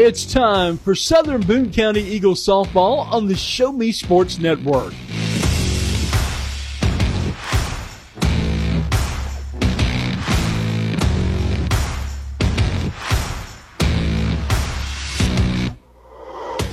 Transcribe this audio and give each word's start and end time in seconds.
It's 0.00 0.32
time 0.32 0.78
for 0.78 0.94
Southern 0.94 1.40
Boone 1.40 1.72
County 1.72 2.02
Eagles 2.02 2.46
softball 2.46 3.10
on 3.12 3.26
the 3.26 3.34
Show 3.34 3.72
Me 3.72 3.90
Sports 3.90 4.38
Network. 4.38 4.94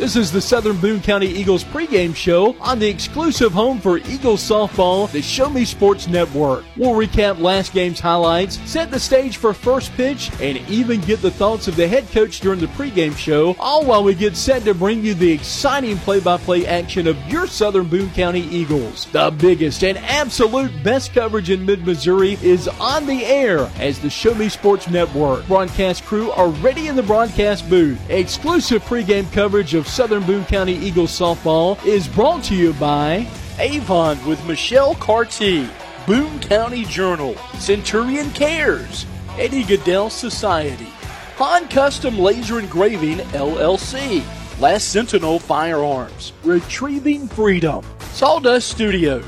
This 0.05 0.17
is 0.17 0.31
the 0.31 0.39
Southern 0.39 0.77
Boone 0.77 1.01
County 1.01 1.25
Eagles 1.25 1.63
pregame 1.63 2.15
show 2.15 2.55
on 2.59 2.77
the 2.77 2.87
exclusive 2.87 3.51
home 3.51 3.79
for 3.79 3.97
Eagles 3.97 4.47
softball, 4.47 5.11
the 5.11 5.19
Show 5.19 5.49
Me 5.49 5.65
Sports 5.65 6.07
Network. 6.07 6.63
We'll 6.77 6.91
recap 6.91 7.39
last 7.39 7.73
game's 7.73 7.99
highlights, 7.99 8.59
set 8.69 8.91
the 8.91 8.99
stage 8.99 9.37
for 9.37 9.51
first 9.51 9.91
pitch, 9.93 10.29
and 10.39 10.59
even 10.69 11.01
get 11.01 11.23
the 11.23 11.31
thoughts 11.31 11.67
of 11.67 11.75
the 11.75 11.87
head 11.87 12.07
coach 12.11 12.39
during 12.39 12.59
the 12.59 12.67
pregame 12.67 13.17
show, 13.17 13.55
all 13.59 13.83
while 13.83 14.03
we 14.03 14.13
get 14.13 14.37
set 14.37 14.63
to 14.65 14.75
bring 14.75 15.03
you 15.03 15.15
the 15.15 15.31
exciting 15.31 15.97
play-by-play 15.97 16.67
action 16.67 17.07
of 17.07 17.17
your 17.27 17.47
Southern 17.47 17.87
Boone 17.87 18.11
County 18.11 18.41
Eagles. 18.41 19.05
The 19.05 19.31
biggest 19.31 19.83
and 19.83 19.97
absolute 19.97 20.83
best 20.83 21.15
coverage 21.15 21.49
in 21.49 21.65
mid-Missouri 21.65 22.37
is 22.43 22.67
on 22.67 23.07
the 23.07 23.25
air 23.25 23.71
as 23.77 23.97
the 23.97 24.11
Show 24.11 24.35
Me 24.35 24.49
Sports 24.49 24.87
Network 24.87 25.47
broadcast 25.47 26.05
crew 26.05 26.29
are 26.29 26.49
ready 26.49 26.89
in 26.89 26.95
the 26.95 27.01
broadcast 27.01 27.67
booth. 27.71 27.99
Exclusive 28.11 28.83
pregame 28.83 29.31
coverage 29.31 29.73
of 29.73 29.94
Southern 29.95 30.25
Boone 30.25 30.43
County 30.43 30.73
Eagles 30.73 31.17
softball 31.17 31.81
is 31.85 32.05
brought 32.05 32.43
to 32.43 32.53
you 32.53 32.73
by 32.73 33.25
Avon 33.59 34.17
with 34.25 34.45
Michelle 34.45 34.93
Carty, 34.95 35.69
Boone 36.05 36.37
County 36.41 36.83
Journal, 36.83 37.37
Centurion 37.59 38.29
Cares, 38.31 39.05
Eddie 39.37 39.63
Gaedel 39.63 40.11
Society, 40.11 40.89
Han 41.37 41.69
Custom 41.69 42.19
Laser 42.19 42.59
Engraving 42.59 43.19
LLC, 43.29 44.21
Last 44.59 44.89
Sentinel 44.89 45.39
Firearms, 45.39 46.33
Retrieving 46.43 47.29
Freedom, 47.29 47.81
Sawdust 48.11 48.67
Studios, 48.67 49.23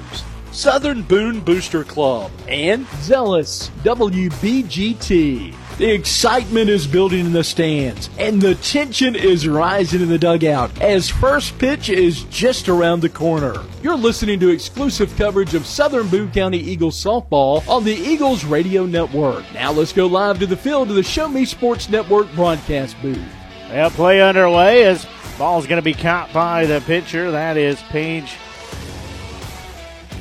Southern 0.51 1.01
Boone 1.01 1.39
Booster 1.39 1.85
Club, 1.85 2.29
and 2.49 2.85
Zealous 2.97 3.69
WBGT. 3.85 5.55
The 5.77 5.93
excitement 5.93 6.71
is 6.71 6.87
building 6.87 7.27
in 7.27 7.33
the 7.33 7.43
stands, 7.43 8.09
and 8.17 8.41
the 8.41 8.55
tension 8.55 9.15
is 9.15 9.47
rising 9.47 10.01
in 10.01 10.09
the 10.09 10.17
dugout 10.17 10.81
as 10.81 11.07
first 11.07 11.59
pitch 11.59 11.89
is 11.89 12.23
just 12.23 12.67
around 12.67 13.01
the 13.01 13.09
corner. 13.09 13.63
You're 13.83 13.95
listening 13.95 14.39
to 14.39 14.49
exclusive 14.49 15.15
coverage 15.17 15.53
of 15.53 15.67
Southern 15.67 16.07
Boone 16.07 16.31
County 16.31 16.57
Eagles 16.57 16.95
softball 16.95 17.67
on 17.69 17.83
the 17.83 17.93
Eagles 17.93 18.43
Radio 18.43 18.87
Network. 18.87 19.45
Now 19.53 19.71
let's 19.71 19.93
go 19.93 20.07
live 20.07 20.39
to 20.39 20.47
the 20.47 20.57
field 20.57 20.87
to 20.87 20.95
the 20.95 21.03
Show 21.03 21.27
Me 21.27 21.45
Sports 21.45 21.89
Network 21.89 22.33
broadcast 22.33 22.99
booth. 23.03 23.21
Well, 23.69 23.91
play 23.91 24.19
underway 24.19 24.83
as 24.83 25.05
ball's 25.37 25.67
going 25.67 25.79
to 25.79 25.85
be 25.85 25.93
caught 25.93 26.33
by 26.33 26.65
the 26.65 26.81
pitcher. 26.87 27.29
That 27.29 27.55
is 27.55 27.79
Paige 27.83 28.35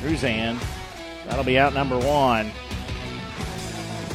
Cruzan. 0.01 0.63
That'll 1.25 1.43
be 1.43 1.57
out 1.57 1.73
number 1.73 1.97
one. 1.97 2.51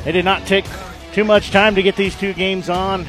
They 0.04 0.12
did 0.12 0.24
not 0.24 0.46
take 0.46 0.66
too 1.12 1.24
much 1.24 1.50
time 1.50 1.74
to 1.74 1.82
get 1.82 1.94
these 1.94 2.16
two 2.16 2.32
games 2.32 2.70
on. 2.70 3.06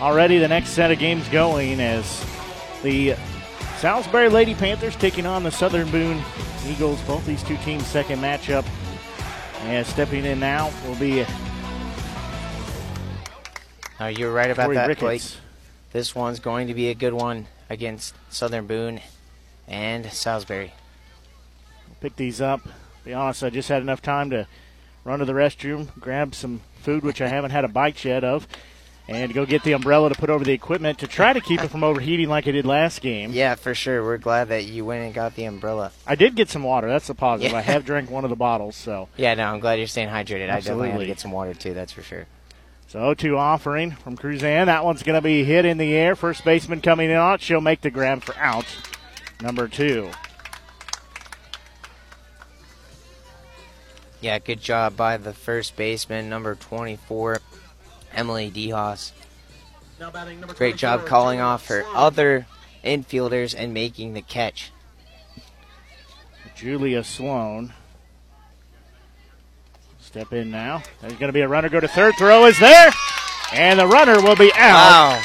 Already 0.00 0.38
the 0.38 0.48
next 0.48 0.70
set 0.70 0.92
of 0.92 0.98
games 0.98 1.28
going 1.28 1.80
as 1.80 2.24
the 2.82 3.14
Salisbury 3.78 4.28
Lady 4.28 4.54
Panthers 4.54 4.94
taking 4.94 5.26
on 5.26 5.42
the 5.42 5.50
Southern 5.50 5.90
Boone 5.90 6.22
Eagles. 6.66 7.00
Both 7.02 7.26
these 7.26 7.42
two 7.42 7.56
teams' 7.58 7.86
second 7.86 8.20
matchup. 8.20 8.64
And 9.62 9.86
stepping 9.86 10.24
in 10.24 10.38
now 10.40 10.72
will 10.86 10.94
be. 10.94 11.26
Uh, 14.00 14.06
you're 14.06 14.32
right 14.32 14.50
about 14.50 14.66
Corey 14.66 14.76
that, 14.76 14.88
Ricketts. 14.88 15.00
Blake. 15.00 15.22
This 15.92 16.14
one's 16.14 16.38
going 16.38 16.68
to 16.68 16.74
be 16.74 16.88
a 16.88 16.94
good 16.94 17.12
one 17.12 17.46
against 17.68 18.14
Southern 18.30 18.66
Boone 18.66 19.00
and 19.66 20.06
Salisbury. 20.12 20.72
pick 22.00 22.16
these 22.16 22.40
up. 22.40 22.62
Be 23.04 23.12
honest, 23.12 23.42
I 23.42 23.50
just 23.50 23.68
had 23.68 23.82
enough 23.82 24.00
time 24.00 24.30
to 24.30 24.46
run 25.04 25.18
to 25.18 25.24
the 25.24 25.32
restroom, 25.32 25.88
grab 25.98 26.34
some 26.34 26.60
food, 26.80 27.02
which 27.04 27.20
I 27.20 27.28
haven't 27.28 27.50
had 27.52 27.64
a 27.64 27.68
bite 27.68 28.04
yet 28.04 28.24
of, 28.24 28.46
and 29.08 29.32
go 29.34 29.44
get 29.44 29.62
the 29.64 29.72
umbrella 29.72 30.08
to 30.08 30.14
put 30.14 30.30
over 30.30 30.44
the 30.44 30.52
equipment 30.52 30.98
to 31.00 31.06
try 31.08 31.32
to 31.32 31.40
keep 31.40 31.62
it 31.62 31.68
from 31.68 31.82
overheating 31.82 32.28
like 32.28 32.46
I 32.46 32.52
did 32.52 32.64
last 32.64 33.00
game. 33.00 33.32
Yeah, 33.32 33.54
for 33.56 33.74
sure. 33.74 34.04
We're 34.04 34.18
glad 34.18 34.48
that 34.48 34.64
you 34.66 34.84
went 34.84 35.04
and 35.04 35.12
got 35.14 35.34
the 35.34 35.44
umbrella. 35.44 35.90
I 36.06 36.14
did 36.14 36.34
get 36.36 36.48
some 36.48 36.62
water. 36.62 36.88
That's 36.88 37.08
a 37.10 37.14
positive. 37.14 37.52
Yeah. 37.52 37.58
I 37.58 37.62
have 37.62 37.84
drank 37.84 38.10
one 38.10 38.24
of 38.24 38.30
the 38.30 38.36
bottles, 38.36 38.76
so 38.76 39.08
Yeah, 39.16 39.34
no, 39.34 39.44
I'm 39.46 39.60
glad 39.60 39.78
you're 39.78 39.86
staying 39.88 40.08
hydrated. 40.08 40.44
I 40.50 40.60
definitely 40.60 40.90
had 40.90 41.00
Absolutely. 41.00 41.06
to 41.06 41.06
get 41.06 41.20
some 41.20 41.32
water 41.32 41.54
too. 41.54 41.74
That's 41.74 41.92
for 41.92 42.02
sure. 42.02 42.26
so 42.86 42.98
0-2 43.00 43.36
offering 43.36 43.90
from 43.92 44.16
Cruzan. 44.16 44.66
That 44.66 44.84
one's 44.84 45.02
going 45.02 45.16
to 45.18 45.22
be 45.22 45.42
hit 45.44 45.64
in 45.64 45.78
the 45.78 45.92
air. 45.94 46.14
First 46.14 46.44
baseman 46.44 46.80
coming 46.80 47.10
in 47.10 47.16
on. 47.16 47.38
She'll 47.40 47.60
make 47.60 47.80
the 47.80 47.90
grab 47.90 48.22
for 48.22 48.36
out. 48.36 48.66
Number 49.42 49.66
two. 49.68 50.10
Yeah, 54.20 54.38
good 54.38 54.60
job 54.60 54.96
by 54.96 55.16
the 55.16 55.32
first 55.32 55.76
baseman, 55.76 56.28
number 56.28 56.54
24, 56.54 57.40
Emily 58.14 58.50
DeHaas. 58.50 59.12
Great 60.56 60.76
job 60.76 61.06
calling 61.06 61.40
off 61.40 61.68
her 61.68 61.84
other 61.94 62.46
infielders 62.84 63.54
and 63.56 63.72
making 63.72 64.12
the 64.14 64.22
catch. 64.22 64.70
Julia 66.54 67.02
Sloan. 67.04 67.72
Step 70.00 70.32
in 70.32 70.50
now. 70.50 70.82
There's 71.00 71.12
going 71.14 71.28
to 71.28 71.32
be 71.32 71.40
a 71.42 71.48
runner 71.48 71.68
go 71.68 71.80
to 71.80 71.88
third. 71.88 72.14
Throw 72.16 72.46
is 72.46 72.58
there. 72.58 72.90
And 73.54 73.78
the 73.78 73.86
runner 73.86 74.20
will 74.22 74.36
be 74.36 74.52
out 74.54 75.16
Wow, 75.18 75.22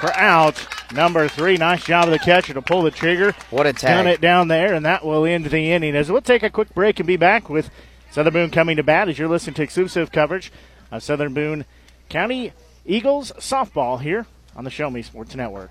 for 0.00 0.12
out. 0.14 0.66
Number 0.92 1.28
three. 1.28 1.56
Nice 1.56 1.84
job 1.84 2.04
of 2.06 2.10
the 2.12 2.18
catcher 2.18 2.54
to 2.54 2.62
pull 2.62 2.82
the 2.82 2.90
trigger. 2.90 3.32
what 3.50 3.66
a 3.66 3.72
Done 3.72 4.04
tag. 4.04 4.06
it 4.06 4.20
down 4.20 4.48
there, 4.48 4.74
and 4.74 4.84
that 4.86 5.04
will 5.04 5.24
end 5.24 5.46
the 5.46 5.72
inning. 5.72 5.94
As 5.96 6.10
we'll 6.10 6.20
take 6.22 6.42
a 6.42 6.50
quick 6.50 6.72
break 6.74 6.98
and 7.00 7.06
be 7.06 7.16
back 7.16 7.48
with 7.50 7.70
Southern 8.10 8.32
Boone 8.32 8.50
coming 8.50 8.76
to 8.76 8.82
bat 8.82 9.08
as 9.08 9.18
you're 9.18 9.28
listening 9.28 9.54
to 9.54 9.62
exclusive 9.62 10.10
coverage 10.10 10.50
of 10.90 11.02
Southern 11.02 11.34
Boone 11.34 11.64
County 12.08 12.52
Eagles 12.86 13.32
softball 13.38 14.00
here 14.00 14.26
on 14.56 14.64
the 14.64 14.70
Show 14.70 14.90
Me 14.90 15.02
Sports 15.02 15.34
Network. 15.34 15.70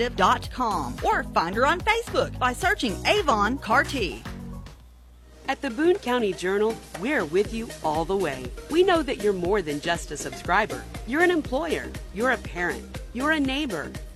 mcarty.avonrepresentative.com 0.00 0.96
or 1.04 1.22
find 1.24 1.54
her 1.54 1.66
on 1.66 1.80
Facebook 1.80 2.38
by 2.38 2.52
searching 2.52 2.96
Avon 3.06 3.58
Carty. 3.58 4.22
At 5.48 5.60
the 5.62 5.70
Boone 5.70 5.96
County 5.96 6.32
Journal, 6.32 6.76
we're 7.00 7.24
with 7.24 7.52
you 7.52 7.68
all 7.82 8.04
the 8.04 8.16
way. 8.16 8.44
We 8.70 8.82
know 8.82 9.02
that 9.02 9.22
you're 9.22 9.32
more 9.32 9.62
than 9.62 9.80
just 9.80 10.10
a 10.12 10.16
subscriber. 10.16 10.84
You're 11.06 11.22
an 11.22 11.30
employer, 11.30 11.86
you're 12.14 12.30
a 12.30 12.38
parent, 12.38 13.00
you're 13.14 13.32
a 13.32 13.40
neighbor. 13.40 13.90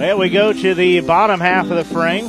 Well, 0.00 0.16
we 0.16 0.30
go 0.30 0.54
to 0.54 0.74
the 0.74 1.00
bottom 1.00 1.40
half 1.40 1.70
of 1.70 1.76
the 1.76 1.84
frame. 1.84 2.24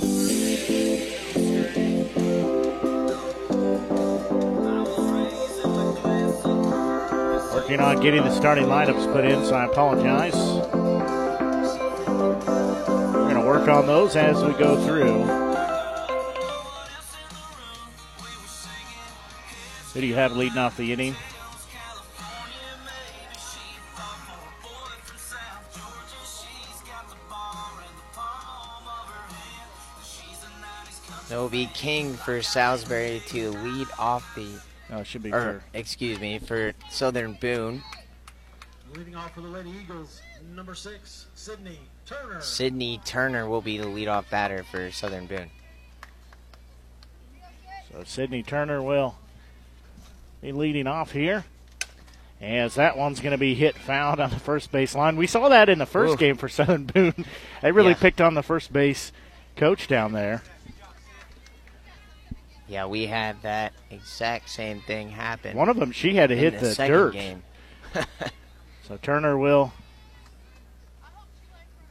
Working 7.53 7.79
on 7.79 8.01
getting 8.01 8.25
the 8.25 8.35
starting 8.35 8.65
lineups 8.65 9.13
put 9.13 9.23
in, 9.23 9.45
so 9.45 9.55
I 9.55 9.67
apologize. 9.67 10.35
We're 13.15 13.29
going 13.29 13.35
to 13.35 13.45
work 13.47 13.69
on 13.69 13.87
those 13.87 14.17
as 14.17 14.43
we 14.43 14.51
go 14.51 14.75
through. 14.85 15.23
Who 19.93 20.01
do 20.01 20.07
you 20.07 20.15
have 20.15 20.33
leading 20.33 20.57
off 20.57 20.75
the 20.75 20.91
inning? 20.91 21.15
It 31.31 31.35
will 31.35 31.49
be 31.49 31.67
King 31.67 32.13
for 32.13 32.41
Salisbury 32.41 33.21
to 33.27 33.51
lead 33.51 33.87
off 33.97 34.35
the. 34.35 34.47
Oh, 34.91 34.99
it 34.99 35.07
should 35.07 35.23
be. 35.23 35.31
Or, 35.31 35.61
for- 35.61 35.63
excuse 35.77 36.19
me, 36.19 36.39
for 36.39 36.73
Southern 36.89 37.33
Boone. 37.33 37.81
Leading 38.95 39.15
off 39.15 39.33
for 39.33 39.39
the 39.41 39.47
Lady 39.47 39.71
Eagles, 39.81 40.21
number 40.53 40.75
six, 40.75 41.27
Sydney 41.33 41.79
Turner. 42.05 42.41
Sydney 42.41 42.99
Turner 43.05 43.47
will 43.47 43.61
be 43.61 43.77
the 43.77 43.85
leadoff 43.85 44.29
batter 44.29 44.63
for 44.63 44.91
Southern 44.91 45.27
Boone. 45.27 45.49
So 47.91 48.03
Sydney 48.05 48.43
Turner 48.43 48.81
will 48.81 49.15
be 50.41 50.51
leading 50.51 50.87
off 50.87 51.11
here. 51.11 51.45
As 52.41 52.75
that 52.75 52.97
one's 52.97 53.21
going 53.21 53.31
to 53.31 53.37
be 53.37 53.53
hit 53.53 53.77
fouled 53.77 54.19
on 54.19 54.31
the 54.31 54.39
first 54.39 54.71
base 54.71 54.95
line. 54.95 55.15
We 55.15 55.27
saw 55.27 55.47
that 55.49 55.69
in 55.69 55.77
the 55.79 55.85
first 55.85 56.15
Ooh. 56.15 56.17
game 56.17 56.35
for 56.35 56.49
Southern 56.49 56.85
Boone. 56.85 57.25
they 57.61 57.71
really 57.71 57.91
Yeah. 57.91 57.97
picked 57.99 58.19
on 58.19 58.33
the 58.33 58.43
first 58.43 58.73
base 58.73 59.11
coach 59.55 59.87
down 59.87 60.11
there. 60.11 60.41
Yeah, 62.71 62.85
we 62.85 63.05
had 63.05 63.41
that 63.41 63.73
exact 63.89 64.49
same 64.49 64.79
thing 64.79 65.09
happen. 65.09 65.57
One 65.57 65.67
of 65.67 65.75
them, 65.75 65.91
she 65.91 66.15
had 66.15 66.29
to 66.29 66.37
hit 66.37 66.57
the, 66.61 66.67
the, 66.67 66.87
dirt. 66.87 67.13
game. 67.13 67.43
So 68.87 68.97
Turner 68.97 69.37
will 69.37 69.71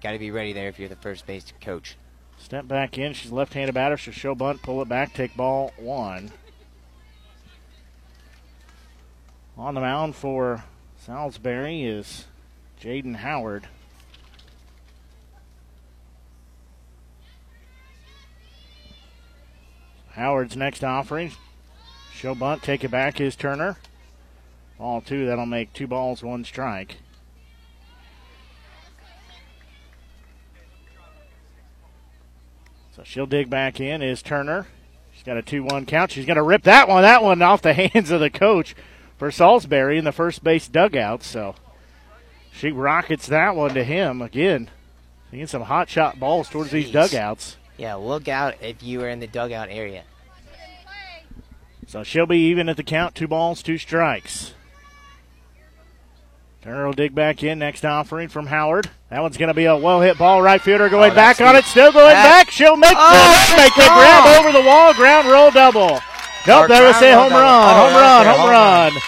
Got 0.03 0.12
to 0.12 0.19
be 0.19 0.31
ready 0.31 0.53
there 0.53 0.69
if 0.69 0.79
you're 0.79 0.88
the 0.88 0.97
first 0.97 1.27
base 1.27 1.53
coach. 1.61 1.97
step 2.38 2.67
back 2.67 2.99
in. 2.99 3.12
She's 3.12 3.31
left-handed 3.31 3.73
batter. 3.73 3.97
She'll 3.97 4.12
show 4.12 4.35
bunt, 4.35 4.62
pull 4.62 4.82
it 4.82 4.88
back, 4.88 5.15
take 5.15 5.37
ball 5.37 5.73
one. 5.79 6.31
On 9.56 9.75
the 9.75 9.81
mound 9.81 10.15
for 10.15 10.65
Salisbury 10.99 11.85
is 11.85 12.27
Jaden 12.81 13.17
Howard. 13.17 13.67
Howard's 20.20 20.55
next 20.55 20.84
offering. 20.84 21.32
Show 22.12 22.34
bunt, 22.34 22.62
take 22.62 22.84
it 22.84 22.90
back 22.90 23.22
is 23.22 23.34
Turner. 23.34 23.78
Ball 24.78 25.00
two, 25.00 25.25
that'll 25.25 25.46
make 25.46 25.72
two 25.72 25.87
balls, 25.87 26.22
one 26.22 26.44
strike. 26.44 26.96
So 32.94 33.02
she'll 33.02 33.25
dig 33.25 33.49
back 33.49 33.81
in 33.81 34.02
is 34.02 34.20
Turner. 34.20 34.67
She's 35.14 35.22
got 35.22 35.38
a 35.38 35.43
2 35.43 35.64
1 35.64 35.87
count. 35.87 36.11
She's 36.11 36.26
going 36.26 36.37
to 36.37 36.43
rip 36.43 36.64
that 36.64 36.87
one, 36.87 37.00
that 37.00 37.22
one 37.22 37.40
off 37.40 37.62
the 37.62 37.72
hands 37.94 38.11
of 38.11 38.20
the 38.20 38.28
coach 38.28 38.75
for 39.17 39.31
Salisbury 39.31 39.96
in 39.96 40.05
the 40.05 40.12
first 40.12 40.44
base 40.44 40.69
dugout. 40.69 41.22
So 41.22 41.55
she 42.52 42.70
rockets 42.70 43.26
that 43.28 43.56
one 43.56 43.72
to 43.72 43.84
him 43.84 44.20
again. 44.20 44.69
Seeing 45.31 45.46
some 45.46 45.62
hot 45.62 45.88
shot 45.88 46.20
balls 46.20 46.50
towards 46.50 46.72
these 46.72 46.90
dugouts. 46.90 47.56
Yeah, 47.78 47.94
look 47.94 48.28
out 48.28 48.56
if 48.61 48.82
you 48.82 49.00
are 49.00 49.08
in 49.08 49.20
the 49.20 49.26
dugout 49.26 49.69
area. 49.70 50.05
So 51.91 52.05
she'll 52.05 52.25
be 52.27 52.39
even 52.51 52.69
at 52.69 52.77
the 52.77 52.85
count. 52.85 53.17
Two 53.17 53.27
balls, 53.27 53.65
two 53.65 53.77
strikes. 53.77 54.55
Turner 56.63 56.87
will 56.87 56.93
dig 56.93 57.17
back 57.17 57.43
in. 57.43 57.59
Next 57.59 57.85
offering 57.85 58.29
from 58.29 58.47
Howard. 58.47 58.89
That 59.11 59.23
one's 59.23 59.37
going 59.37 59.49
to 59.49 59.55
be 59.55 59.65
a 59.65 59.77
well 59.77 60.01
hit 60.01 60.17
ball. 60.17 60.41
Right 60.41 60.61
fielder 60.63 60.89
going 60.89 61.11
Oh, 61.11 61.15
back 61.17 61.39
that's 61.39 61.49
on 61.51 61.57
it. 61.57 61.65
Still 61.65 61.91
going 61.91 62.07
That- 62.15 62.45
back. 62.45 62.51
She'll 62.53 62.77
make 62.77 62.95
Oh, 62.97 63.47
the, 63.51 63.57
make 63.57 63.75
the 63.75 63.83
oh. 63.83 63.97
grab 63.99 64.39
over 64.39 64.53
the 64.57 64.65
wall. 64.65 64.95
Ground 64.95 65.27
roll 65.27 65.51
double. 65.51 65.99
Nope, 66.47 66.69
that 66.69 66.81
was 66.87 67.03
a 67.03 67.13
home 67.13 67.33
run. 67.33 67.43
Oh, 67.43 67.75
home 67.75 67.95
run. 67.97 68.27
Home 68.27 68.39
home 68.39 68.51
run. 68.51 68.93
run. 68.93 69.03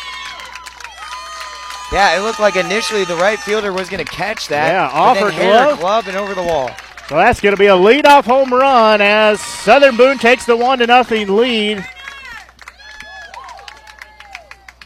Yeah, 1.93 2.19
it 2.19 2.23
looked 2.23 2.41
like 2.41 2.57
initially 2.57 3.05
the 3.05 3.15
right 3.15 3.39
fielder 3.39 3.73
was 3.73 3.89
going 3.89 4.05
to 4.05 4.11
catch 4.11 4.49
that. 4.49 4.73
Yeah, 4.73 4.89
off 4.93 5.19
her 5.19 5.31
glove. 5.31 5.79
glove 5.79 6.09
and 6.09 6.17
over 6.17 6.35
the 6.35 6.43
wall. 6.43 6.69
So 7.09 7.15
that's 7.15 7.41
going 7.41 7.55
to 7.55 7.59
be 7.61 7.67
a 7.67 7.77
leadoff 7.77 8.25
home 8.25 8.53
run 8.53 9.01
as 9.01 9.41
Southern 9.41 9.97
Boone 9.97 10.19
takes 10.19 10.47
the 10.47 10.57
one 10.57 10.81
to 10.81 10.87
nothing 10.89 11.37
lead. 11.37 11.87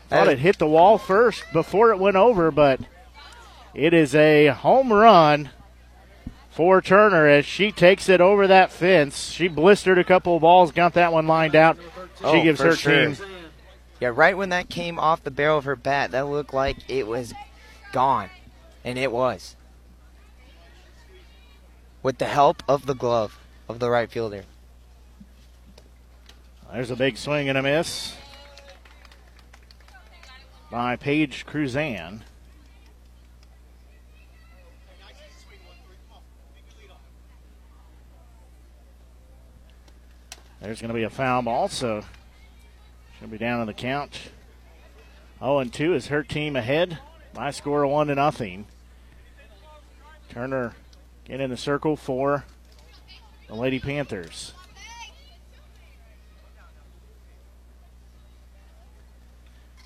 Thought 0.08 0.28
uh, 0.28 0.32
it 0.32 0.38
hit 0.38 0.58
the 0.58 0.66
wall 0.66 0.98
first 0.98 1.44
before 1.52 1.90
it 1.90 1.98
went 1.98 2.16
over, 2.16 2.50
but 2.50 2.80
it 3.74 3.92
is 3.92 4.14
a 4.14 4.48
home 4.48 4.92
run 4.92 5.50
for 6.50 6.80
Turner 6.80 7.26
as 7.26 7.44
she 7.44 7.72
takes 7.72 8.08
it 8.08 8.20
over 8.20 8.46
that 8.46 8.70
fence. 8.70 9.30
She 9.30 9.48
blistered 9.48 9.98
a 9.98 10.04
couple 10.04 10.36
of 10.36 10.42
balls, 10.42 10.72
got 10.72 10.94
that 10.94 11.12
one 11.12 11.26
lined 11.26 11.56
out. 11.56 11.76
She 12.18 12.24
Oh, 12.24 12.42
gives 12.42 12.60
her 12.60 12.74
sure. 12.74 13.08
team 13.14 13.16
Yeah, 14.00 14.12
right 14.14 14.36
when 14.36 14.50
that 14.50 14.68
came 14.68 14.98
off 14.98 15.22
the 15.24 15.30
barrel 15.30 15.58
of 15.58 15.64
her 15.64 15.76
bat, 15.76 16.12
that 16.12 16.26
looked 16.28 16.54
like 16.54 16.76
it 16.88 17.06
was 17.06 17.34
gone. 17.92 18.30
And 18.84 18.98
it 18.98 19.10
was. 19.10 19.56
With 22.02 22.18
the 22.18 22.26
help 22.26 22.62
of 22.68 22.86
the 22.86 22.94
glove 22.94 23.38
of 23.68 23.80
the 23.80 23.90
right 23.90 24.10
fielder. 24.10 24.44
There's 26.72 26.90
a 26.90 26.96
big 26.96 27.16
swing 27.16 27.48
and 27.48 27.58
a 27.58 27.62
miss 27.62 28.14
by 30.76 30.94
Paige 30.94 31.46
Cruzan. 31.46 32.20
There's 40.60 40.82
going 40.82 40.90
to 40.90 40.94
be 40.94 41.04
a 41.04 41.08
foul 41.08 41.40
ball, 41.40 41.68
so 41.68 42.04
she'll 43.18 43.28
be 43.28 43.38
down 43.38 43.60
on 43.60 43.66
the 43.66 43.72
count. 43.72 44.20
0 45.38 45.60
and 45.60 45.72
2 45.72 45.94
is 45.94 46.08
her 46.08 46.22
team 46.22 46.56
ahead 46.56 46.98
by 47.32 47.52
score 47.52 47.84
of 47.84 47.90
1 47.90 48.08
to 48.08 48.14
nothing. 48.14 48.66
Turner 50.28 50.74
get 51.24 51.40
in 51.40 51.48
the 51.48 51.56
circle 51.56 51.96
for 51.96 52.44
the 53.48 53.54
Lady 53.54 53.80
Panthers. 53.80 54.52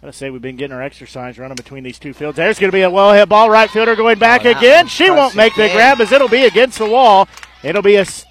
Gotta 0.01 0.13
say, 0.15 0.31
we've 0.31 0.41
been 0.41 0.57
getting 0.57 0.75
our 0.75 0.83
exercise 0.83 1.39
running 1.39 1.57
between 1.57 1.85
these 1.85 1.99
two 1.99 2.15
fields. 2.15 2.37
There's 2.37 2.59
going 2.59 2.71
to 2.71 2.77
be 2.77 2.83
a 2.83 2.91
well 2.91 3.13
hit 3.13 3.29
ball. 3.29 3.51
Right 3.51 3.69
fielder 3.69 3.95
going 3.97 4.19
back 4.19 4.47
Oh, 4.47 4.51
again. 4.51 4.87
She 4.87 5.11
won't 5.11 5.35
make 5.35 5.55
the 5.55 5.69
grab 5.69 6.01
as 6.01 6.11
it'll 6.11 6.29
be 6.29 6.45
against 6.45 6.79
the 6.79 6.89
wall. 6.89 7.29
It'll 7.63 7.83
be 7.83 7.97
a 7.97 8.01
s- 8.03 8.25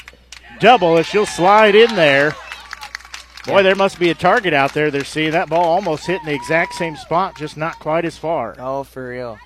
double 0.60 0.98
as 0.98 1.06
she'll 1.06 1.28
slide 1.28 1.76
in 1.76 1.96
there. 1.96 2.34
Boy, 3.46 3.62
there 3.62 3.76
must 3.76 4.00
be 4.00 4.10
a 4.10 4.16
target 4.16 4.54
out 4.54 4.74
there. 4.74 4.90
They're 4.90 5.04
seeing 5.04 5.32
that 5.32 5.48
ball 5.50 5.64
almost 5.66 6.08
hitting 6.08 6.26
the 6.26 6.34
exact 6.34 6.74
same 6.74 6.96
spot, 6.96 7.38
just 7.38 7.56
not 7.56 7.78
quite 7.80 8.04
as 8.04 8.18
far. 8.18 8.56
Oh, 8.58 8.84
for 8.84 9.10
real. 9.10 9.38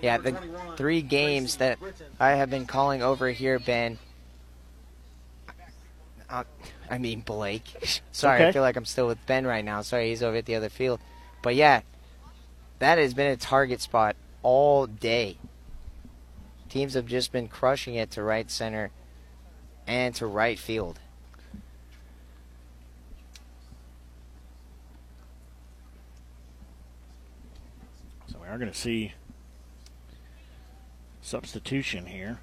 Yeah, 0.00 0.18
the 0.18 0.36
three 0.76 1.02
games 1.02 1.56
that 1.56 1.78
I 2.20 2.30
have 2.30 2.48
been 2.48 2.64
calling 2.66 3.02
over 3.02 3.28
here, 3.28 3.58
Ben. 3.58 3.98
Uh, 6.30 6.44
I 6.90 6.98
mean 6.98 7.20
Blake. 7.20 8.00
Sorry, 8.12 8.36
Okay. 8.40 8.48
I 8.48 8.52
feel 8.52 8.62
like 8.62 8.76
I'm 8.76 8.84
still 8.84 9.06
with 9.06 9.24
Ben 9.26 9.46
right 9.46 9.64
now. 9.64 9.82
Sorry, 9.82 10.08
he's 10.08 10.22
over 10.22 10.36
at 10.36 10.46
the 10.46 10.54
other 10.54 10.68
field. 10.68 11.00
But 11.42 11.54
yeah, 11.54 11.82
that 12.78 12.98
has 12.98 13.14
been 13.14 13.30
a 13.30 13.36
target 13.36 13.80
spot 13.80 14.16
all 14.42 14.86
day. 14.86 15.36
Teams 16.68 16.94
have 16.94 17.06
just 17.06 17.32
been 17.32 17.48
crushing 17.48 17.94
it 17.94 18.10
to 18.12 18.22
right 18.22 18.50
center 18.50 18.90
and 19.86 20.14
to 20.16 20.26
right 20.26 20.58
field. 20.58 20.98
So 28.30 28.38
we 28.40 28.46
are 28.48 28.58
going 28.58 28.70
to 28.70 28.76
see 28.76 29.12
substitution 31.22 32.06
here. 32.06 32.40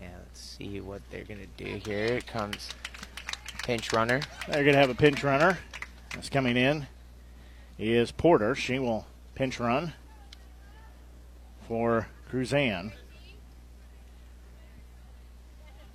Yeah, 0.00 0.08
let's 0.26 0.51
see 0.62 0.80
what 0.80 1.02
they're 1.10 1.24
gonna 1.24 1.46
do 1.56 1.80
here. 1.84 2.04
It 2.04 2.26
comes 2.26 2.68
pinch 3.62 3.92
runner. 3.92 4.20
They're 4.48 4.64
going 4.64 4.74
to 4.74 4.80
have 4.80 4.90
a 4.90 4.94
pinch 4.94 5.22
runner. 5.22 5.58
That's 6.14 6.28
coming 6.28 6.56
in 6.56 6.86
is 7.78 8.10
Porter. 8.12 8.54
She 8.54 8.78
will 8.78 9.06
pinch 9.34 9.58
run 9.60 9.92
for 11.68 12.08
Cruzan. 12.30 12.92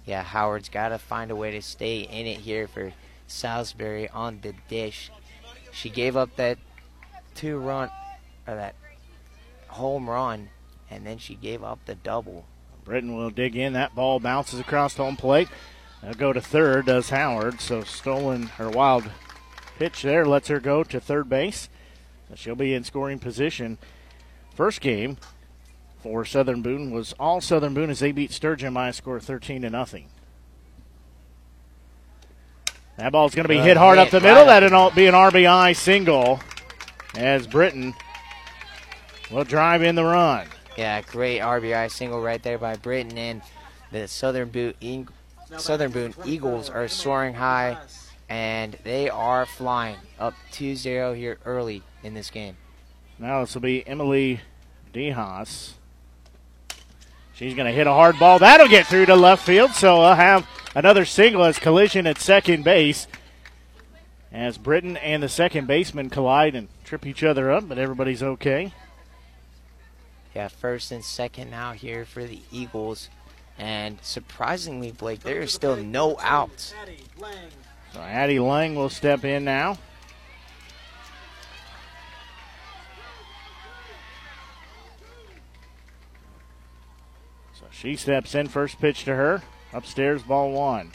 Yeah, 0.06 0.24
Howard's 0.24 0.70
got 0.70 0.90
to 0.90 0.98
find 0.98 1.30
a 1.30 1.36
way 1.36 1.52
to 1.52 1.62
stay 1.62 2.00
in 2.00 2.26
it 2.26 2.40
here 2.40 2.68
for 2.68 2.94
Salisbury 3.28 4.08
on 4.10 4.40
the 4.42 4.54
dish. 4.70 5.12
She 5.72 5.90
gave 5.90 6.16
up 6.16 6.36
that 6.38 6.58
two 7.36 7.58
run 7.58 7.90
or 8.48 8.56
that 8.56 8.76
home 9.68 10.10
run 10.10 10.50
and 10.90 11.06
then 11.06 11.18
she 11.18 11.36
gave 11.36 11.64
up 11.64 11.80
the 11.86 11.96
double. 11.96 12.46
Britton 12.88 13.16
will 13.16 13.30
dig 13.30 13.58
in. 13.58 13.74
That 13.74 13.94
ball 13.94 14.22
bounces 14.22 14.62
across 14.62 14.96
home 14.96 15.18
plate. 15.18 15.50
They'll 16.02 16.14
go 16.14 16.32
to 16.32 16.40
third, 16.40 16.86
does 16.86 17.10
Howard. 17.10 17.60
So 17.60 17.84
stolen 17.84 18.44
her 18.44 18.70
wild 18.70 19.12
pitch 19.78 20.02
there 20.04 20.26
lets 20.26 20.48
her 20.48 20.62
go 20.62 20.84
to 20.86 21.00
third 21.02 21.28
base. 21.28 21.68
She'll 22.34 22.56
be 22.56 22.74
in 22.74 22.86
scoring 22.86 23.20
position. 23.20 23.78
First 24.56 24.80
game 24.80 25.18
for 26.02 26.24
Southern 26.24 26.62
Boone 26.62 26.92
was 26.92 27.14
all 27.20 27.42
Southern 27.42 27.74
Boone 27.74 27.90
as 27.90 28.00
they 28.00 28.14
beat 28.14 28.32
Sturgeon 28.32 28.74
by 28.74 28.88
a 28.88 28.94
score 28.94 29.18
of 29.18 29.24
13 29.24 29.64
to 29.64 29.70
nothing. 29.70 30.08
That 32.98 33.12
ball's 33.12 33.36
going 33.36 33.44
to 33.44 33.50
be 33.50 33.58
Good 33.58 33.66
hit 33.66 33.78
hard 33.78 33.98
hit, 33.98 34.08
up 34.08 34.12
the 34.12 34.22
middle. 34.22 34.46
That'll 34.46 34.92
be 34.92 35.08
an 35.08 35.14
RBI 35.14 35.76
single 35.76 36.40
as 37.16 37.48
Britton 37.48 37.94
will 39.30 39.44
drive 39.44 39.84
in 39.84 39.96
the 39.96 40.06
run. 40.06 40.48
Yeah, 40.78 41.02
great 41.02 41.40
RBI 41.42 41.90
single 41.90 42.22
right 42.22 42.42
there 42.42 42.60
by 42.60 42.76
Britton, 42.76 43.18
and 43.18 43.42
the 43.92 44.08
Southern 44.08 44.50
Boone, 44.50 44.76
Eag- 44.80 45.10
Southern 45.58 45.92
Boone 45.92 46.14
Eagles 46.24 46.70
are 46.70 46.88
soaring 46.88 47.34
high, 47.34 47.78
and 48.30 48.78
they 48.84 49.10
are 49.10 49.48
flying 49.48 49.98
up 50.20 50.36
2-0 50.52 51.16
here 51.16 51.40
early 51.46 51.82
in 52.04 52.14
this 52.14 52.30
game. 52.30 52.58
Now 53.18 53.42
this 53.42 53.56
will 53.56 53.62
be 53.62 53.86
Emily 53.88 54.42
DeHaas. 54.94 55.74
She's 57.34 57.56
going 57.56 57.68
to 57.68 57.72
hit 57.72 57.88
a 57.88 57.92
hard 57.94 58.20
ball. 58.20 58.40
That'll 58.40 58.68
get 58.68 58.86
through 58.88 59.08
to 59.08 59.16
left 59.16 59.46
field, 59.46 59.72
so 59.72 60.02
I'll 60.02 60.16
have 60.16 60.48
another 60.76 61.06
single 61.06 61.44
as 61.44 61.58
collision 61.58 62.06
at 62.06 62.20
second 62.20 62.64
base. 62.64 63.08
As 64.32 64.58
Britton 64.58 64.98
and 64.98 65.24
the 65.24 65.30
second 65.30 65.66
baseman 65.68 66.10
collide 66.10 66.54
and 66.54 66.68
trip 66.84 67.06
each 67.06 67.24
other 67.24 67.52
up, 67.52 67.68
but 67.68 67.78
everybody's 67.80 68.22
okay. 68.22 68.74
Yeah, 70.38 70.50
first 70.50 70.92
and 70.92 71.04
second 71.04 71.50
now 71.50 71.72
here 71.72 72.06
for 72.06 72.24
the 72.24 72.40
Eagles. 72.52 73.10
And 73.58 73.98
surprisingly, 74.04 74.92
Blake, 74.92 75.22
there 75.22 75.42
is 75.42 75.52
still 75.52 75.76
no 75.76 76.16
outs. 76.20 76.76
So 77.92 78.00
Addie 78.00 78.38
Lang 78.38 78.76
will 78.76 78.92
step 78.92 79.26
in 79.26 79.44
now. 79.44 79.80
So 87.56 87.66
she 87.72 87.96
steps 87.96 88.36
in, 88.36 88.48
first 88.48 88.80
pitch 88.80 89.06
to 89.06 89.16
her. 89.16 89.42
Upstairs, 89.74 90.22
ball 90.22 90.52
one. 90.52 90.92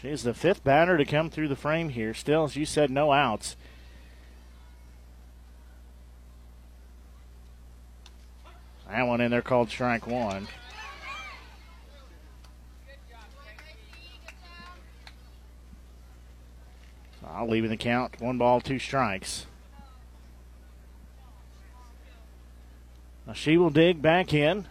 She's 0.00 0.22
the 0.22 0.32
fifth 0.32 0.64
batter 0.64 0.96
to 0.96 1.04
come 1.04 1.28
through 1.28 1.48
the 1.48 1.56
frame 1.56 1.90
here. 1.90 2.14
Still, 2.14 2.44
as 2.44 2.56
you 2.56 2.64
said, 2.64 2.90
no 2.90 3.12
outs. 3.12 3.54
That 8.94 9.08
one 9.08 9.20
in 9.20 9.32
there 9.32 9.42
called 9.42 9.70
strike 9.70 10.06
one. 10.06 10.46
So 17.20 17.26
I'll 17.28 17.48
leave 17.48 17.64
in 17.64 17.70
the 17.70 17.76
count. 17.76 18.20
One 18.20 18.38
ball, 18.38 18.60
two 18.60 18.78
strikes. 18.78 19.46
Now 23.26 23.32
she 23.32 23.56
will 23.56 23.70
dig 23.70 24.00
back 24.00 24.32
in. 24.32 24.66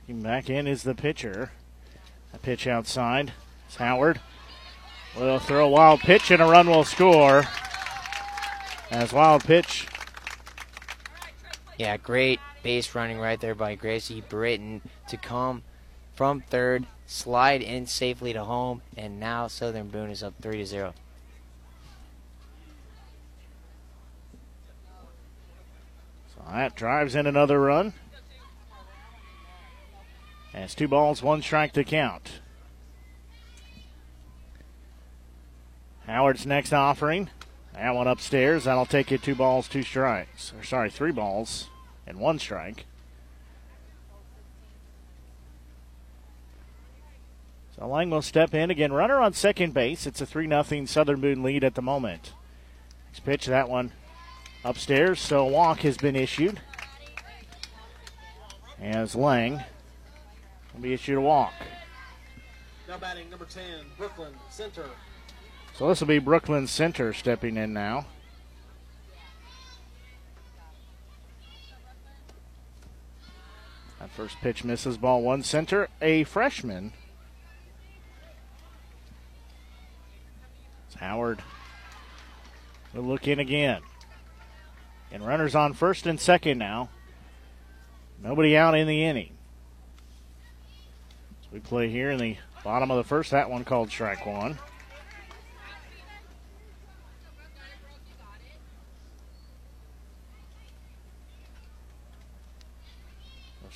Looking 0.00 0.20
back 0.20 0.50
in 0.50 0.66
is 0.66 0.82
the 0.82 0.96
pitcher. 0.96 1.52
A 2.34 2.38
pitch 2.38 2.66
outside. 2.66 3.32
It's 3.68 3.76
Howard. 3.76 4.20
Will 5.16 5.38
throw 5.38 5.66
a 5.66 5.70
wild 5.70 6.00
pitch 6.00 6.32
and 6.32 6.42
a 6.42 6.46
run 6.46 6.68
will 6.68 6.82
score. 6.82 7.44
As 8.90 9.12
wild 9.12 9.44
pitch. 9.44 9.86
Yeah, 11.80 11.96
great 11.96 12.40
base 12.62 12.94
running 12.94 13.18
right 13.18 13.40
there 13.40 13.54
by 13.54 13.74
Gracie 13.74 14.20
Britton 14.20 14.82
to 15.08 15.16
come 15.16 15.62
from 16.12 16.42
third, 16.42 16.86
slide 17.06 17.62
in 17.62 17.86
safely 17.86 18.34
to 18.34 18.44
home, 18.44 18.82
and 18.98 19.18
now 19.18 19.46
Southern 19.46 19.88
Boone 19.88 20.10
is 20.10 20.22
up 20.22 20.34
3 20.42 20.58
to 20.58 20.66
0. 20.66 20.92
So 26.34 26.42
that 26.52 26.76
drives 26.76 27.14
in 27.14 27.26
another 27.26 27.58
run. 27.58 27.94
It's 30.52 30.74
two 30.74 30.86
balls, 30.86 31.22
one 31.22 31.40
strike 31.40 31.72
to 31.72 31.82
count. 31.82 32.42
Howard's 36.06 36.44
next 36.44 36.74
offering. 36.74 37.30
That 37.80 37.94
one 37.94 38.06
upstairs. 38.06 38.64
That'll 38.64 38.84
take 38.84 39.10
you 39.10 39.16
two 39.16 39.34
balls, 39.34 39.66
two 39.66 39.82
strikes. 39.82 40.52
Or 40.52 40.62
sorry, 40.62 40.90
three 40.90 41.12
balls 41.12 41.68
and 42.06 42.20
one 42.20 42.38
strike. 42.38 42.84
So 47.74 47.86
Lang 47.88 48.10
will 48.10 48.20
step 48.20 48.52
in 48.52 48.70
again. 48.70 48.92
Runner 48.92 49.18
on 49.18 49.32
second 49.32 49.72
base. 49.72 50.06
It's 50.06 50.20
a 50.20 50.26
3 50.26 50.46
0 50.46 50.84
Southern 50.84 51.22
Boone 51.22 51.42
lead 51.42 51.64
at 51.64 51.74
the 51.74 51.80
moment. 51.80 52.34
Next 53.08 53.20
pitch, 53.20 53.46
that 53.46 53.70
one 53.70 53.92
upstairs. 54.62 55.18
So 55.18 55.48
a 55.48 55.50
walk 55.50 55.80
has 55.80 55.96
been 55.96 56.16
issued. 56.16 56.60
As 58.78 59.14
Lang 59.16 59.64
will 60.74 60.82
be 60.82 60.92
issued 60.92 61.16
a 61.16 61.22
walk. 61.22 61.54
Now 62.86 62.98
batting 62.98 63.30
number 63.30 63.46
10, 63.46 63.62
Brooklyn 63.96 64.34
Center. 64.50 64.84
So 65.80 65.88
this 65.88 66.00
will 66.00 66.08
be 66.08 66.18
Brooklyn 66.18 66.66
Center 66.66 67.14
stepping 67.14 67.56
in 67.56 67.72
now. 67.72 68.04
That 73.98 74.10
first 74.10 74.36
pitch 74.42 74.62
misses 74.62 74.98
ball 74.98 75.22
one 75.22 75.42
center. 75.42 75.88
A 76.02 76.24
freshman. 76.24 76.92
It's 80.88 80.96
Howard. 80.96 81.40
We'll 82.92 83.04
look 83.04 83.26
in 83.26 83.38
again. 83.38 83.80
And 85.10 85.26
runners 85.26 85.54
on 85.54 85.72
first 85.72 86.04
and 86.04 86.20
second 86.20 86.58
now. 86.58 86.90
Nobody 88.22 88.54
out 88.54 88.74
in 88.74 88.86
the 88.86 89.02
inning. 89.02 89.32
So 91.40 91.48
we 91.54 91.60
play 91.60 91.88
here 91.88 92.10
in 92.10 92.18
the 92.18 92.36
bottom 92.62 92.90
of 92.90 92.98
the 92.98 93.04
first. 93.04 93.30
That 93.30 93.48
one 93.48 93.64
called 93.64 93.88
strike 93.88 94.26
one. 94.26 94.58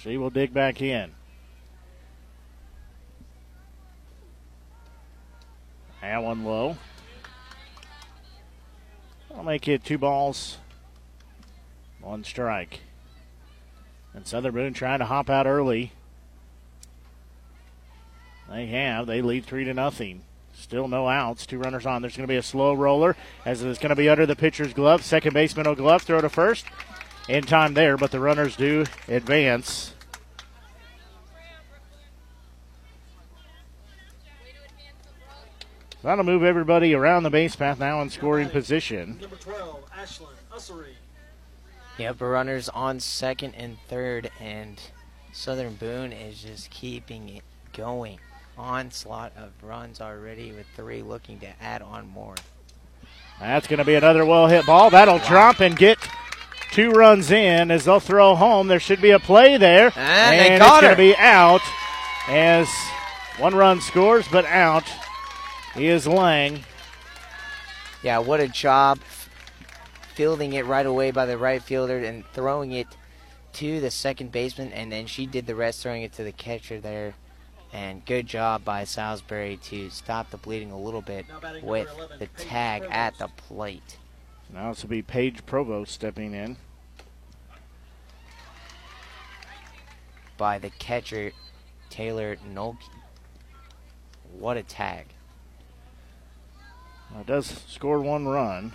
She 0.04 0.18
will 0.18 0.28
dig 0.28 0.52
back 0.52 0.82
in. 0.82 1.12
That 6.02 6.22
one 6.22 6.44
low. 6.44 6.76
I'll 9.34 9.42
make 9.42 9.66
it 9.66 9.82
two 9.82 9.96
balls, 9.96 10.58
one 12.02 12.22
strike. 12.22 12.80
And 14.12 14.26
Southern 14.26 14.52
Boone 14.52 14.74
trying 14.74 14.98
to 14.98 15.06
hop 15.06 15.30
out 15.30 15.46
early. 15.46 15.92
They 18.50 18.66
have. 18.66 19.06
They 19.06 19.22
lead 19.22 19.46
three 19.46 19.64
to 19.64 19.72
nothing. 19.72 20.20
Still 20.52 20.86
no 20.86 21.08
outs. 21.08 21.46
Two 21.46 21.58
runners 21.58 21.86
on. 21.86 22.02
There's 22.02 22.14
going 22.14 22.28
to 22.28 22.32
be 22.32 22.36
a 22.36 22.42
slow 22.42 22.74
roller 22.74 23.16
as 23.46 23.62
it's 23.62 23.78
going 23.78 23.88
to 23.88 23.96
be 23.96 24.10
under 24.10 24.26
the 24.26 24.36
pitcher's 24.36 24.74
glove. 24.74 25.02
Second 25.02 25.32
baseman 25.32 25.66
will 25.66 25.74
glove. 25.74 26.02
Throw 26.02 26.20
to 26.20 26.28
first. 26.28 26.66
In 27.26 27.42
time 27.44 27.72
there, 27.72 27.96
but 27.96 28.10
the 28.10 28.20
runners 28.20 28.54
do 28.54 28.84
advance. 29.08 29.93
That'll 36.04 36.24
move 36.24 36.44
everybody 36.44 36.94
around 36.94 37.24
the 37.24 37.30
base 37.30 37.56
path 37.56 37.78
now 37.80 38.00
in 38.02 38.10
scoring 38.10 38.48
position. 38.48 39.18
Number 39.20 39.36
12, 39.36 39.90
Ashlyn 39.90 40.28
Ussery. 40.52 40.92
Yep, 41.98 42.20
runners 42.20 42.68
on 42.68 43.00
second 43.00 43.54
and 43.56 43.78
third, 43.88 44.30
and 44.40 44.80
Southern 45.32 45.74
Boone 45.74 46.12
is 46.12 46.42
just 46.42 46.70
keeping 46.70 47.28
it 47.28 47.42
going. 47.72 48.18
Onslaught 48.56 49.32
of 49.36 49.50
runs 49.62 50.00
already 50.00 50.52
with 50.52 50.66
three 50.76 51.02
looking 51.02 51.40
to 51.40 51.48
add 51.60 51.82
on 51.82 52.08
more. 52.08 52.36
That's 53.40 53.66
going 53.66 53.78
to 53.78 53.84
be 53.84 53.96
another 53.96 54.24
well 54.24 54.46
hit 54.46 54.64
ball. 54.66 54.90
That'll 54.90 55.18
drop 55.18 55.60
and 55.60 55.76
get 55.76 55.98
two 56.70 56.90
runs 56.90 57.30
in 57.30 57.70
as 57.70 57.84
they'll 57.84 58.00
throw 58.00 58.34
home. 58.34 58.68
There 58.68 58.80
should 58.80 59.00
be 59.00 59.10
a 59.10 59.18
play 59.18 59.56
there. 59.56 59.92
And 59.96 60.40
they 60.40 60.54
it's 60.54 60.80
going 60.80 60.90
to 60.90 60.96
be 60.96 61.16
out 61.16 61.62
as 62.28 62.68
one 63.38 63.54
run 63.54 63.80
scores, 63.80 64.26
but 64.28 64.44
out 64.46 64.84
is 65.76 66.06
Lang. 66.06 66.64
Yeah, 68.02 68.18
what 68.18 68.40
a 68.40 68.48
job 68.48 69.00
fielding 70.14 70.52
it 70.52 70.66
right 70.66 70.86
away 70.86 71.10
by 71.10 71.26
the 71.26 71.36
right 71.36 71.62
fielder 71.62 71.98
and 71.98 72.24
throwing 72.32 72.72
it 72.72 72.86
to 73.54 73.80
the 73.80 73.90
second 73.90 74.30
baseman, 74.30 74.72
and 74.72 74.90
then 74.92 75.06
she 75.06 75.26
did 75.26 75.46
the 75.46 75.54
rest, 75.54 75.82
throwing 75.82 76.02
it 76.02 76.12
to 76.12 76.24
the 76.24 76.32
catcher 76.32 76.80
there. 76.80 77.14
And 77.72 78.04
good 78.04 78.26
job 78.26 78.64
by 78.64 78.84
Salisbury 78.84 79.56
to 79.64 79.90
stop 79.90 80.30
the 80.30 80.36
bleeding 80.36 80.70
a 80.70 80.78
little 80.78 81.02
bit 81.02 81.26
with 81.62 81.88
the 82.20 82.26
tag 82.36 82.84
at 82.88 83.18
the 83.18 83.26
plate. 83.26 83.96
Now 84.52 84.68
this 84.68 84.82
will 84.82 84.90
be 84.90 85.02
Paige 85.02 85.44
Provost 85.44 85.92
stepping 85.92 86.34
in. 86.34 86.56
By 90.36 90.58
the 90.58 90.70
catcher, 90.70 91.32
Taylor 91.90 92.36
Nolke. 92.52 92.76
What 94.38 94.56
a 94.56 94.62
tag. 94.62 95.06
Well, 97.10 97.20
it 97.20 97.26
does 97.26 97.62
score 97.68 98.00
one 98.00 98.26
run. 98.26 98.72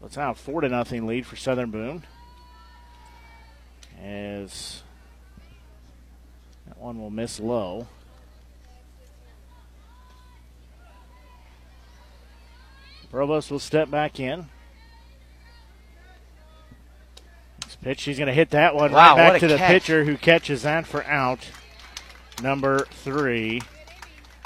So 0.00 0.06
it's 0.06 0.16
now 0.16 0.30
a 0.30 0.34
four 0.34 0.60
to 0.60 0.68
nothing 0.68 1.06
lead 1.06 1.26
for 1.26 1.36
Southern 1.36 1.70
Boone. 1.70 2.04
As 4.02 4.82
that 6.66 6.78
one 6.78 7.00
will 7.00 7.10
miss 7.10 7.40
low. 7.40 7.88
Provost 13.10 13.50
will 13.50 13.58
step 13.58 13.90
back 13.90 14.20
in. 14.20 14.46
Next 17.62 17.82
pitch, 17.82 18.00
she's 18.00 18.18
going 18.18 18.26
to 18.28 18.34
hit 18.34 18.50
that 18.50 18.74
one 18.74 18.92
Wow, 18.92 19.16
right 19.16 19.32
back 19.32 19.40
to 19.40 19.48
the 19.48 19.56
catch. 19.56 19.70
pitcher 19.70 20.04
who 20.04 20.16
catches 20.16 20.62
that 20.62 20.86
for 20.86 21.02
out. 21.04 21.40
Number 22.42 22.80
three. 22.90 23.62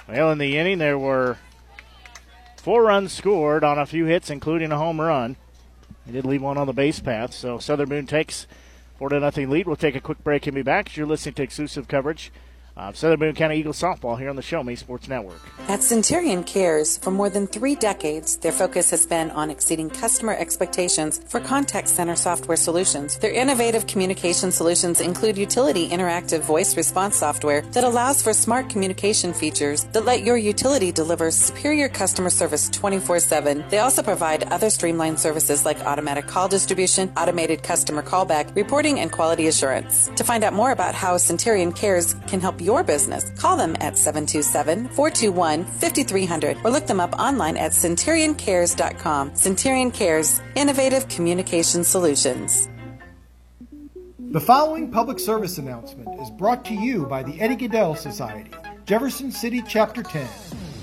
Well, 0.09 0.33
in 0.33 0.39
the 0.39 0.59
inning, 0.59 0.79
there 0.79 0.99
were 0.99 1.39
four 2.57 2.83
runs 2.83 3.13
scored 3.13 3.65
on 3.65 3.79
a 3.79 3.87
few 3.87 4.05
hits, 4.07 4.31
including 4.31 4.73
a 4.73 4.79
home 4.79 5.01
run. 5.01 5.37
They 6.07 6.13
did 6.13 6.27
leave 6.27 6.43
one 6.43 6.59
on 6.59 6.67
the 6.67 6.73
base 6.73 7.01
path, 7.01 7.33
so 7.33 7.59
Southern 7.59 7.89
Boone 7.89 8.07
takes 8.07 8.47
four 8.99 9.09
to 9.09 9.21
nothing 9.21 9.49
lead. 9.49 9.67
We'll 9.67 9.77
take 9.77 9.95
a 9.95 10.01
quick 10.01 10.23
break 10.25 10.47
and 10.47 10.55
be 10.55 10.63
back. 10.63 10.97
You're 10.97 11.07
listening 11.07 11.35
to 11.35 11.43
exclusive 11.43 11.89
coverage 11.89 12.33
of 12.77 12.97
Southern 12.97 13.19
Boone 13.19 13.35
County 13.35 13.57
Eagles 13.57 13.81
softball 13.81 14.19
here 14.19 14.31
on 14.31 14.37
the 14.37 14.43
Show 14.43 14.63
Me 14.63 14.77
Sports 14.77 15.09
Network. 15.09 15.39
At 15.69 15.83
Centurion 15.83 16.43
Cares, 16.43 16.97
for 16.97 17.11
more 17.11 17.29
than 17.29 17.47
three 17.47 17.75
decades, 17.75 18.37
their 18.39 18.53
focus 18.53 18.91
has 18.91 19.07
been 19.07 19.31
on 19.33 19.51
exceeding 19.51 19.91
customer 19.91 20.35
expectations 20.35 21.21
for 21.29 21.41
contact 21.41 21.89
center 21.89 22.17
software 22.17 22.57
solutions. 22.57 23.19
Their 23.19 23.33
innovative 23.33 23.87
communication 23.87 24.51
solutions 24.53 25.01
include 25.01 25.37
utility 25.37 25.89
interactive 25.89 26.41
voice 26.41 26.77
response 26.77 27.17
software 27.17 27.61
that 27.73 27.85
allows 27.85 28.23
for 28.23 28.33
smart 28.33 28.71
communication 28.71 29.35
features 29.35 29.85
that 29.93 30.05
let 30.05 30.23
your 30.23 30.37
utility 30.37 30.93
deliver 30.93 31.31
superior 31.31 31.89
customer 31.89 32.31
service 32.31 32.71
24 32.71 33.21
7. 33.21 33.65
They 33.69 33.79
also 33.81 34.03
provide 34.03 34.45
other 34.45 34.71
streamlined 34.71 35.21
services 35.21 35.65
like 35.65 35.79
automatic 35.81 36.27
call 36.27 36.49
distribution, 36.49 37.13
automated 37.17 37.63
customer 37.63 38.03
callback, 38.03 38.55
reporting, 38.57 38.99
and 39.01 39.13
quality 39.13 39.47
assurance. 39.47 40.11
To 40.17 40.25
find 40.25 40.43
out 40.43 40.55
more 40.55 40.71
about 40.71 40.95
how 40.95 41.17
Centurion 41.19 41.73
Cares 41.73 42.15
can 42.27 42.41
help 42.41 42.62
your 42.63 42.83
business, 42.85 43.31
call 43.39 43.57
them 43.57 43.77
at 43.81 43.99
727 43.99 44.89
421 44.89 45.65
5300 45.65 46.59
or 46.65 46.71
look 46.71 46.87
them 46.87 47.01
up 47.01 47.13
online 47.19 47.57
at 47.57 47.73
centurioncares.com. 47.73 49.35
Centurion 49.35 49.91
Cares, 49.91 50.41
innovative 50.55 51.09
communication 51.09 51.85
solutions. 51.85 52.69
The 54.33 54.41
following 54.41 54.91
public 54.91 55.19
service 55.19 55.59
announcement 55.59 56.09
is 56.19 56.31
brought 56.31 56.65
to 56.65 56.75
you 56.75 57.05
by 57.05 57.23
the 57.23 57.39
Eddie 57.39 57.69
Gaedel 57.69 57.99
Society, 57.99 58.51
Jefferson 58.87 59.31
City 59.31 59.63
Chapter 59.69 60.03
10, 60.03 60.27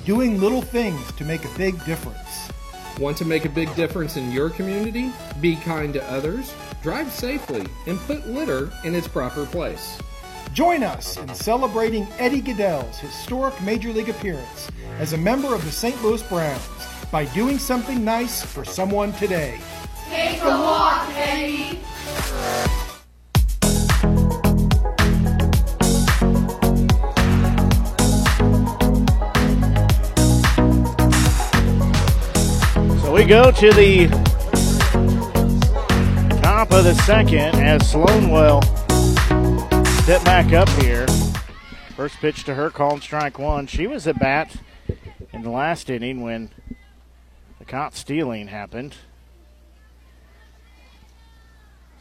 doing 0.05 0.39
little 0.39 0.61
things 0.61 1.11
to 1.13 1.25
make 1.25 1.43
a 1.45 1.57
big 1.57 1.83
difference. 1.83 2.51
Want 2.99 3.17
to 3.17 3.25
make 3.25 3.45
a 3.45 3.49
big 3.49 3.73
difference 3.75 4.17
in 4.17 4.31
your 4.31 4.51
community? 4.51 5.11
Be 5.41 5.55
kind 5.55 5.93
to 5.93 6.11
others, 6.11 6.53
drive 6.83 7.09
safely, 7.11 7.65
and 7.87 7.97
put 8.01 8.27
litter 8.27 8.71
in 8.83 8.93
its 8.93 9.07
proper 9.07 9.45
place. 9.45 9.97
Join 10.53 10.83
us 10.83 11.17
in 11.17 11.33
celebrating 11.35 12.07
Eddie 12.17 12.41
Gaedel's 12.41 12.97
historic 12.97 13.61
Major 13.61 13.93
League 13.93 14.09
appearance 14.09 14.69
as 14.97 15.13
a 15.13 15.17
member 15.17 15.53
of 15.53 15.63
the 15.63 15.71
St. 15.71 16.01
Louis 16.03 16.23
Browns 16.23 16.67
by 17.11 17.25
doing 17.25 17.59
something 17.59 18.03
nice 18.03 18.43
for 18.43 18.65
someone 18.65 19.13
today. 19.13 19.59
Take 20.09 20.41
a 20.41 20.47
walk, 20.47 21.07
Eddie. 21.15 21.79
So 33.01 33.13
we 33.13 33.23
go 33.23 33.51
to 33.51 33.71
the 33.71 34.07
top 36.41 36.71
of 36.71 36.83
the 36.83 36.95
second 37.05 37.55
as 37.55 37.89
Sloan 37.89 38.31
step 40.09 40.25
back 40.25 40.53
up 40.53 40.69
here. 40.81 41.05
First 41.95 42.15
pitch 42.15 42.43
to 42.45 42.55
her, 42.55 42.71
called 42.71 43.03
strike 43.03 43.37
one. 43.37 43.67
She 43.67 43.85
was 43.85 44.07
at 44.07 44.17
bat 44.17 44.55
in 45.31 45.43
the 45.43 45.51
last 45.51 45.87
inning 45.87 46.21
when 46.21 46.49
the 47.59 47.65
caught 47.65 47.93
stealing 47.93 48.47
happened. 48.47 48.95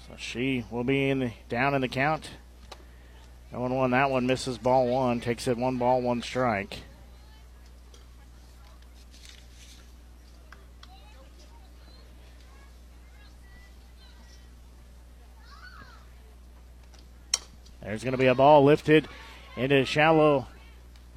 So 0.09 0.15
she 0.17 0.65
will 0.71 0.85
be 0.85 1.11
in 1.11 1.19
the, 1.19 1.33
down 1.51 1.75
in 1.75 1.83
the 1.83 1.89
count. 1.89 2.31
No 3.53 3.61
one 3.61 3.75
won 3.75 3.91
that 3.91 4.11
one, 4.11 4.27
misses 4.27 4.57
ball 4.57 4.87
one, 4.87 5.21
takes 5.21 5.47
it 5.47 5.59
one 5.59 5.77
ball, 5.77 6.01
one 6.01 6.23
strike. 6.23 6.79
There's 17.89 18.05
going 18.05 18.13
to 18.13 18.19
be 18.19 18.27
a 18.27 18.35
ball 18.35 18.65
lifted 18.65 19.09
into 19.57 19.83
shallow 19.87 20.47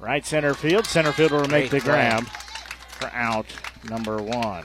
right 0.00 0.24
center 0.24 0.54
field. 0.54 0.86
Center 0.86 1.12
fielder 1.12 1.42
will 1.42 1.48
make 1.48 1.64
the 1.64 1.80
Great 1.80 1.82
play. 1.82 1.92
grab 1.92 2.24
for 2.24 3.10
out 3.12 3.44
number 3.90 4.22
one. 4.22 4.64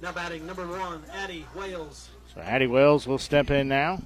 Now 0.00 0.12
batting 0.12 0.46
number 0.46 0.66
one, 0.66 1.02
Addie 1.12 1.44
Wales. 1.54 2.08
So 2.34 2.40
Addie 2.40 2.66
Wells 2.66 3.06
will 3.06 3.18
step 3.18 3.50
in 3.50 3.68
now. 3.68 4.00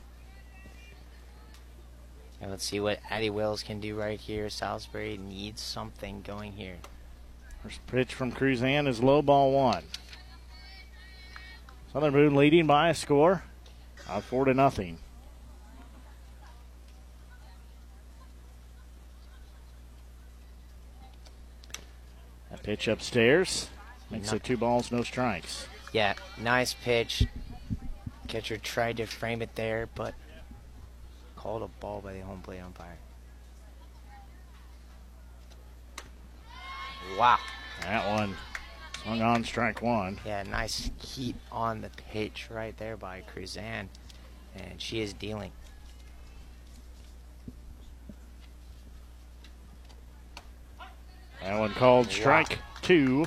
And 2.40 2.50
let's 2.50 2.64
see 2.64 2.80
what 2.80 2.98
Addie 3.08 3.30
Wills 3.30 3.62
can 3.62 3.78
do 3.78 3.94
right 3.94 4.18
here. 4.18 4.50
Salisbury 4.50 5.16
needs 5.16 5.62
something 5.62 6.22
going 6.22 6.54
here. 6.54 6.78
First 7.62 7.86
pitch 7.86 8.12
from 8.12 8.32
Cruzan 8.32 8.88
is 8.88 9.00
low 9.00 9.22
ball 9.22 9.52
one. 9.52 9.84
Southern 11.94 12.12
Boone 12.12 12.34
leading 12.34 12.66
by 12.66 12.88
a 12.88 12.94
score 12.94 13.44
of 14.08 14.24
four 14.24 14.46
to 14.46 14.52
nothing. 14.52 14.98
A 22.50 22.58
pitch 22.58 22.88
upstairs 22.88 23.68
makes 24.10 24.32
it 24.32 24.42
two 24.42 24.56
balls, 24.56 24.90
no 24.90 25.04
strikes. 25.04 25.68
Yeah, 25.92 26.14
nice 26.36 26.74
pitch. 26.74 27.28
Catcher 28.26 28.56
tried 28.56 28.96
to 28.96 29.06
frame 29.06 29.40
it 29.40 29.54
there, 29.54 29.88
but 29.94 30.14
called 31.36 31.62
a 31.62 31.68
ball 31.78 32.00
by 32.00 32.14
the 32.14 32.20
home 32.22 32.40
plate 32.40 32.58
umpire. 32.58 32.98
Wow. 37.16 37.38
That 37.82 38.04
one 38.18 38.34
swung 39.04 39.22
on 39.22 39.44
strike 39.44 39.82
one. 39.82 40.18
Yeah, 40.24 40.42
nice 40.44 40.90
heat 40.98 41.36
on 41.52 41.82
the 41.82 41.90
pitch 42.10 42.48
right 42.50 42.76
there 42.78 42.96
by 42.96 43.22
Cruzan. 43.34 43.88
And 44.56 44.80
she 44.80 45.00
is 45.00 45.12
dealing. 45.12 45.52
That 51.42 51.58
one 51.58 51.72
called 51.72 52.10
strike 52.10 52.58
two. 52.80 53.26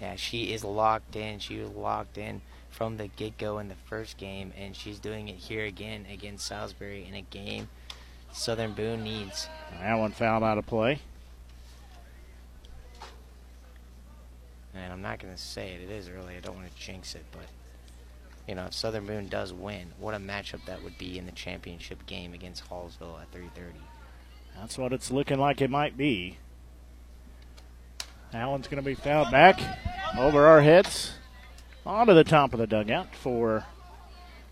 Yeah, 0.00 0.14
she 0.14 0.52
is 0.52 0.62
locked 0.64 1.16
in. 1.16 1.40
She 1.40 1.58
was 1.58 1.70
locked 1.70 2.16
in 2.16 2.40
from 2.70 2.96
the 2.96 3.08
get 3.08 3.36
go 3.36 3.58
in 3.58 3.68
the 3.68 3.74
first 3.86 4.16
game, 4.16 4.52
and 4.56 4.74
she's 4.76 5.00
doing 5.00 5.28
it 5.28 5.36
here 5.36 5.64
again 5.64 6.06
against 6.10 6.46
Salisbury 6.46 7.04
in 7.06 7.14
a 7.14 7.22
game 7.22 7.68
Southern 8.32 8.72
Boone 8.72 9.02
needs. 9.02 9.48
That 9.80 9.94
one 9.94 10.12
fouled 10.12 10.42
out 10.42 10.58
of 10.58 10.66
play. 10.66 11.00
And 14.74 14.92
I'm 14.92 15.02
not 15.02 15.18
going 15.18 15.34
to 15.34 15.40
say 15.40 15.72
it. 15.74 15.82
It 15.82 15.90
is 15.90 16.08
early. 16.08 16.36
I 16.36 16.40
don't 16.40 16.56
want 16.56 16.72
to 16.72 16.80
jinx 16.80 17.14
it, 17.14 17.24
but 17.32 17.46
you 18.46 18.54
know, 18.54 18.66
if 18.66 18.74
Southern 18.74 19.06
Boone 19.06 19.28
does 19.28 19.52
win, 19.52 19.92
what 19.98 20.14
a 20.14 20.18
matchup 20.18 20.64
that 20.66 20.82
would 20.82 20.98
be 20.98 21.18
in 21.18 21.26
the 21.26 21.32
championship 21.32 22.06
game 22.06 22.34
against 22.34 22.68
Hallsville 22.68 23.20
at 23.20 23.30
3:30. 23.32 23.74
That's 24.56 24.76
what 24.76 24.92
it's 24.92 25.10
looking 25.10 25.38
like 25.38 25.60
it 25.60 25.70
might 25.70 25.96
be. 25.96 26.38
That 28.32 28.48
one's 28.48 28.68
going 28.68 28.82
to 28.82 28.86
be 28.86 28.94
fouled 28.94 29.30
back 29.30 29.60
over 30.16 30.46
our 30.46 30.60
heads 30.60 31.12
onto 31.84 32.14
the 32.14 32.24
top 32.24 32.52
of 32.52 32.58
the 32.58 32.66
dugout 32.66 33.14
for 33.14 33.66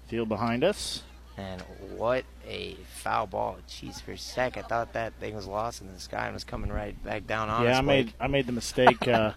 field 0.09 0.29
behind 0.29 0.65
us. 0.65 1.03
And 1.39 1.63
what 1.97 2.25
a 2.49 2.75
foul 2.97 3.29
ball. 3.29 3.59
Jeez, 3.69 4.03
for 4.03 4.11
a 4.13 4.19
sec, 4.19 4.57
I 4.57 4.63
thought 4.63 4.93
that 4.95 5.13
thing 5.21 5.37
was 5.37 5.47
lost 5.47 5.81
in 5.81 5.93
the 5.93 6.01
sky 6.01 6.25
and 6.25 6.35
was 6.35 6.43
coming 6.43 6.71
right 6.73 7.01
back 7.05 7.29
down 7.29 7.49
on 7.49 7.63
Yeah, 7.63 7.73
us. 7.73 7.79
I 7.79 7.81
made 7.83 8.13
I 8.19 8.27
made 8.27 8.47
the 8.47 8.53
mistake. 8.53 9.07
uh, 9.07 9.33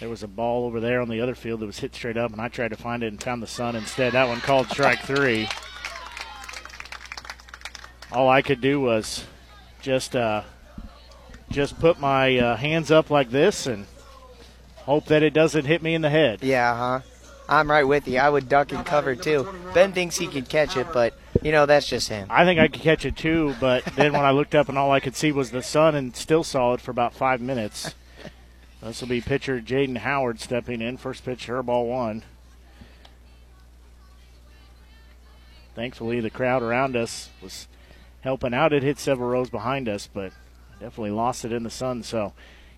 there 0.00 0.08
was 0.08 0.24
a 0.24 0.28
ball 0.28 0.64
over 0.66 0.80
there 0.80 1.00
on 1.00 1.08
the 1.08 1.20
other 1.20 1.36
field 1.36 1.60
that 1.60 1.66
was 1.66 1.78
hit 1.78 1.94
straight 1.94 2.16
up, 2.16 2.32
and 2.32 2.40
I 2.40 2.48
tried 2.48 2.68
to 2.72 2.76
find 2.76 3.04
it 3.04 3.08
and 3.08 3.22
found 3.22 3.42
the 3.42 3.46
sun 3.46 3.76
instead. 3.76 4.14
That 4.14 4.26
one 4.26 4.40
called 4.40 4.68
strike 4.70 5.00
three. 5.02 5.48
All 8.10 8.28
I 8.28 8.42
could 8.42 8.60
do 8.60 8.80
was 8.80 9.24
just 9.82 10.16
uh, 10.16 10.42
just 11.50 11.78
put 11.78 12.00
my 12.00 12.38
uh, 12.38 12.56
hands 12.56 12.90
up 12.90 13.08
like 13.10 13.30
this 13.30 13.66
and 13.68 13.86
hope 14.78 15.06
that 15.06 15.22
it 15.22 15.32
doesn't 15.32 15.64
hit 15.64 15.80
me 15.82 15.94
in 15.94 16.02
the 16.02 16.10
head. 16.10 16.42
Yeah, 16.42 16.76
huh? 16.76 17.00
I'm 17.48 17.70
right 17.70 17.84
with 17.84 18.08
you. 18.08 18.18
I 18.18 18.28
would 18.28 18.48
duck 18.48 18.72
and 18.72 18.84
cover 18.84 19.14
too. 19.14 19.48
Ben 19.72 19.92
thinks 19.92 20.16
he 20.16 20.26
could 20.26 20.48
catch 20.48 20.76
it, 20.76 20.88
but 20.92 21.14
you 21.42 21.52
know 21.52 21.66
that's 21.66 21.86
just 21.86 22.08
him. 22.08 22.26
I 22.30 22.44
think 22.44 22.58
I 22.58 22.68
could 22.68 22.80
catch 22.80 23.04
it 23.04 23.16
too, 23.16 23.54
but 23.60 23.84
then 23.96 24.12
when 24.12 24.24
I 24.24 24.32
looked 24.32 24.54
up 24.54 24.68
and 24.68 24.76
all 24.76 24.90
I 24.90 25.00
could 25.00 25.14
see 25.16 25.32
was 25.32 25.50
the 25.50 25.62
sun 25.62 25.94
and 25.94 26.16
still 26.16 26.42
saw 26.42 26.74
it 26.74 26.80
for 26.80 26.90
about 26.90 27.14
five 27.14 27.40
minutes. 27.40 27.94
This 28.82 29.00
will 29.00 29.08
be 29.08 29.20
pitcher 29.20 29.60
Jaden 29.60 29.98
Howard 29.98 30.40
stepping 30.40 30.80
in. 30.80 30.96
First 30.96 31.24
pitch, 31.24 31.46
her 31.46 31.62
ball 31.62 31.86
one. 31.86 32.22
Thankfully, 35.74 36.20
the 36.20 36.30
crowd 36.30 36.62
around 36.62 36.96
us 36.96 37.30
was 37.42 37.68
helping 38.22 38.54
out. 38.54 38.72
It 38.72 38.82
hit 38.82 38.98
several 38.98 39.28
rows 39.28 39.50
behind 39.50 39.88
us, 39.88 40.08
but 40.12 40.32
definitely 40.80 41.10
lost 41.10 41.44
it 41.44 41.52
in 41.52 41.64
the 41.64 41.70
sun. 41.70 42.02
So 42.02 42.32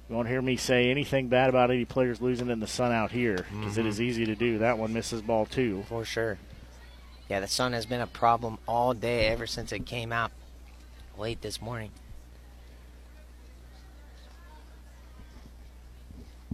you 0.09 0.15
won't 0.17 0.29
hear 0.29 0.41
me 0.41 0.57
say 0.57 0.91
anything 0.91 1.29
bad 1.29 1.49
about 1.49 1.71
any 1.71 1.85
players 1.85 2.21
losing 2.21 2.49
in 2.49 2.61
the 2.61 2.67
sun 2.67 2.93
out 2.93 3.11
here 3.11 3.47
because 3.61 3.77
Mhm. 3.77 3.87
is 3.87 4.01
easy 4.01 4.25
to 4.27 4.35
do. 4.35 4.59
That 4.59 4.79
one 4.79 4.93
misses 4.93 5.21
ball 5.23 5.45
two. 5.47 5.85
For 5.89 6.05
sure. 6.05 6.39
Yeah, 7.29 7.41
the 7.41 7.47
sun 7.49 7.75
has 7.75 7.85
been 7.85 8.01
a 8.01 8.07
problem 8.07 8.59
all 8.67 8.95
day 8.95 9.27
ever 9.27 9.47
since 9.47 9.71
it 9.71 9.85
came 9.85 10.13
out 10.13 10.33
late 11.19 11.43
this 11.43 11.61
morning. 11.61 11.91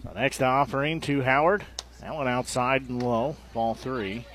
So 0.03 0.11
next 0.13 0.41
offering 0.41 0.99
to 1.01 1.21
Howard. 1.23 1.65
That 2.01 2.13
one 2.13 2.27
outside 2.27 2.89
and 2.89 3.01
low. 3.01 3.37
Ball 3.53 3.73
three. 3.73 4.25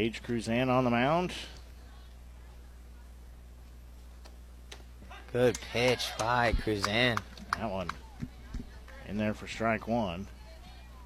Paige 0.00 0.22
Cruzan 0.22 0.70
on 0.70 0.84
the 0.84 0.90
mound. 0.90 1.30
Good 5.30 5.58
pitch 5.74 6.08
by 6.18 6.54
Cruzan. 6.54 7.18
That 7.58 7.70
one 7.70 7.90
in 9.06 9.18
there 9.18 9.34
for 9.34 9.46
strike 9.46 9.86
one. 9.86 10.26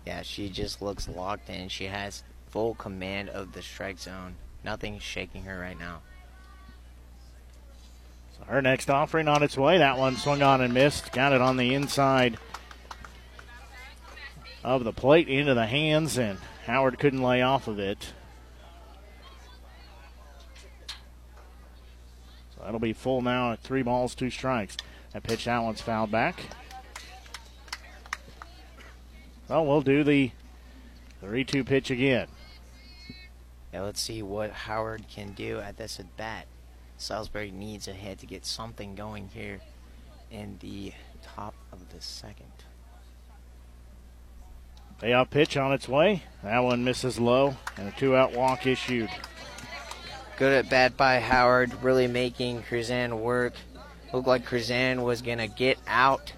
Yeah, 0.06 0.22
she 0.22 0.48
just 0.48 0.80
looks 0.80 1.08
locked 1.08 1.50
in. 1.50 1.68
She 1.70 1.86
has 1.86 2.22
full 2.50 2.76
command 2.76 3.30
of 3.30 3.52
the 3.52 3.62
strike 3.62 3.98
zone. 3.98 4.36
Nothing's 4.62 5.02
shaking 5.02 5.42
her 5.42 5.58
right 5.58 5.76
now. 5.76 6.02
So 8.38 8.44
her 8.44 8.62
next 8.62 8.90
offering 8.90 9.26
on 9.26 9.42
its 9.42 9.58
way. 9.58 9.78
That 9.78 9.98
one 9.98 10.16
swung 10.16 10.40
on 10.40 10.60
and 10.60 10.72
missed. 10.72 11.10
Got 11.10 11.32
it 11.32 11.40
on 11.40 11.56
the 11.56 11.74
inside 11.74 12.38
of 14.62 14.84
the 14.84 14.92
plate 14.92 15.28
into 15.28 15.54
the 15.54 15.66
hands, 15.66 16.16
and 16.16 16.38
Howard 16.66 17.00
couldn't 17.00 17.24
lay 17.24 17.42
off 17.42 17.66
of 17.66 17.80
it. 17.80 18.12
That'll 22.64 22.80
be 22.80 22.92
full 22.92 23.22
now 23.22 23.52
at 23.52 23.60
three 23.60 23.82
balls, 23.82 24.14
two 24.14 24.30
strikes. 24.30 24.76
That 25.12 25.22
pitch, 25.22 25.44
that 25.44 25.62
one's 25.62 25.80
fouled 25.80 26.10
back. 26.10 26.40
Well, 29.48 29.66
we'll 29.66 29.82
do 29.82 30.02
the 30.02 30.32
3 31.20 31.44
2 31.44 31.64
pitch 31.64 31.90
again. 31.90 32.28
Yeah, 33.72 33.82
let's 33.82 34.00
see 34.00 34.22
what 34.22 34.50
Howard 34.50 35.06
can 35.08 35.32
do 35.32 35.58
at 35.58 35.76
this 35.76 36.00
at 36.00 36.16
bat. 36.16 36.46
Salisbury 36.96 37.50
needs 37.50 37.86
a 37.88 37.92
hit 37.92 38.18
to 38.20 38.26
get 38.26 38.46
something 38.46 38.94
going 38.94 39.28
here 39.34 39.60
in 40.30 40.58
the 40.60 40.92
top 41.22 41.54
of 41.72 41.92
the 41.92 42.00
second. 42.00 42.46
Payoff 45.00 45.30
pitch 45.30 45.56
on 45.56 45.72
its 45.72 45.88
way. 45.88 46.22
That 46.42 46.60
one 46.60 46.84
misses 46.84 47.18
low, 47.18 47.56
and 47.76 47.88
a 47.88 47.92
two 47.92 48.16
out 48.16 48.32
walk 48.32 48.66
issued. 48.66 49.10
Good 50.36 50.52
at 50.52 50.68
bat 50.68 50.96
by 50.96 51.20
Howard, 51.20 51.72
really 51.82 52.08
making 52.08 52.62
Cruzan 52.62 53.20
work. 53.20 53.54
Looked 54.12 54.26
like 54.26 54.44
Cruzan 54.44 55.04
was 55.04 55.22
going 55.22 55.38
to 55.38 55.46
get 55.46 55.78
out 55.86 56.32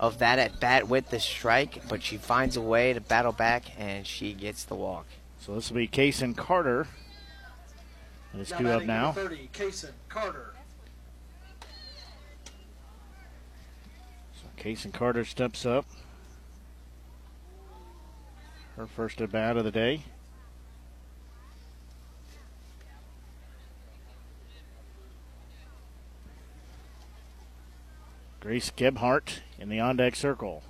of 0.00 0.18
that 0.20 0.38
at 0.38 0.60
bat 0.60 0.88
with 0.88 1.10
the 1.10 1.20
strike, 1.20 1.86
but 1.88 2.02
she 2.02 2.16
finds 2.16 2.56
a 2.56 2.62
way 2.62 2.94
to 2.94 3.00
battle 3.02 3.32
back 3.32 3.64
and 3.78 4.06
she 4.06 4.32
gets 4.32 4.64
the 4.64 4.74
walk. 4.74 5.04
So 5.40 5.54
this 5.54 5.70
will 5.70 5.76
be 5.76 5.88
Kaysen 5.88 6.36
Carter. 6.36 6.86
Let's 8.32 8.50
two 8.50 8.68
up 8.68 8.84
now. 8.84 9.12
30, 9.12 9.50
Kaysen 9.52 9.90
Carter. 10.08 10.54
So 14.36 14.46
Kaysen 14.62 14.92
Carter 14.92 15.24
steps 15.26 15.66
up. 15.66 15.84
Her 18.76 18.86
first 18.86 19.20
at 19.20 19.32
bat 19.32 19.56
of 19.58 19.64
the 19.64 19.70
day. 19.70 20.04
Grace 28.48 28.72
Gebhart 28.74 29.42
in 29.58 29.68
the 29.68 29.78
on 29.78 29.98
deck 29.98 30.16
circle. 30.16 30.62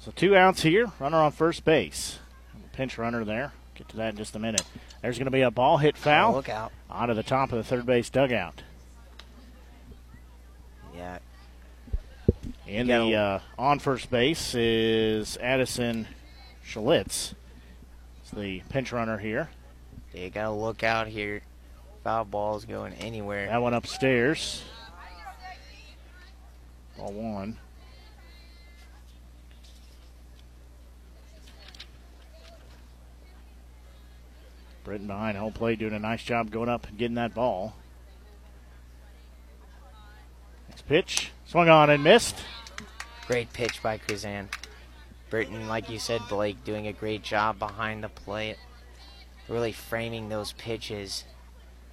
So 0.00 0.10
two 0.10 0.34
outs 0.34 0.62
here. 0.62 0.90
Runner 0.98 1.18
on 1.18 1.30
first 1.30 1.64
base. 1.64 2.18
Pinch 2.72 2.98
runner 2.98 3.24
there. 3.24 3.52
Get 3.76 3.88
to 3.90 3.96
that 3.98 4.14
in 4.14 4.16
just 4.16 4.34
a 4.34 4.40
minute. 4.40 4.64
There's 5.02 5.18
going 5.18 5.26
to 5.26 5.30
be 5.30 5.42
a 5.42 5.52
ball 5.52 5.76
hit 5.78 5.96
foul. 5.96 6.32
Oh, 6.32 6.36
look 6.38 6.48
out. 6.48 6.72
Out 6.90 7.10
of 7.10 7.16
the 7.16 7.22
top 7.22 7.52
of 7.52 7.58
the 7.58 7.62
third 7.62 7.86
base 7.86 8.10
dugout. 8.10 8.60
Yeah. 10.96 11.20
In 12.66 12.88
the 12.88 13.14
uh, 13.14 13.38
on 13.56 13.78
first 13.78 14.10
base 14.10 14.52
is 14.56 15.36
Addison 15.36 16.08
Schalitz. 16.66 17.34
It's 18.22 18.32
the 18.32 18.62
pinch 18.68 18.90
runner 18.90 19.18
here. 19.18 19.48
You 20.12 20.28
got 20.28 20.46
to 20.46 20.50
look 20.50 20.82
out 20.82 21.06
here. 21.06 21.42
Foul 22.02 22.24
ball's 22.24 22.64
going 22.64 22.94
anywhere. 22.94 23.46
That 23.46 23.62
one 23.62 23.74
upstairs. 23.74 24.64
Ball 27.00 27.12
one. 27.12 27.56
Britton 34.84 35.06
behind 35.06 35.38
home 35.38 35.52
plate 35.52 35.78
doing 35.78 35.94
a 35.94 35.98
nice 35.98 36.22
job 36.22 36.50
going 36.50 36.68
up 36.68 36.86
and 36.86 36.98
getting 36.98 37.14
that 37.14 37.32
ball. 37.32 37.74
Next 40.68 40.86
pitch. 40.86 41.30
Swung 41.46 41.70
on 41.70 41.88
and 41.88 42.04
missed. 42.04 42.36
Great 43.26 43.50
pitch 43.54 43.82
by 43.82 43.96
Cruzan. 43.96 44.48
Britton, 45.30 45.68
like 45.68 45.88
you 45.88 45.98
said, 45.98 46.20
Blake, 46.28 46.62
doing 46.64 46.86
a 46.86 46.92
great 46.92 47.22
job 47.22 47.58
behind 47.58 48.04
the 48.04 48.08
plate. 48.10 48.56
Really 49.48 49.72
framing 49.72 50.28
those 50.28 50.52
pitches 50.52 51.24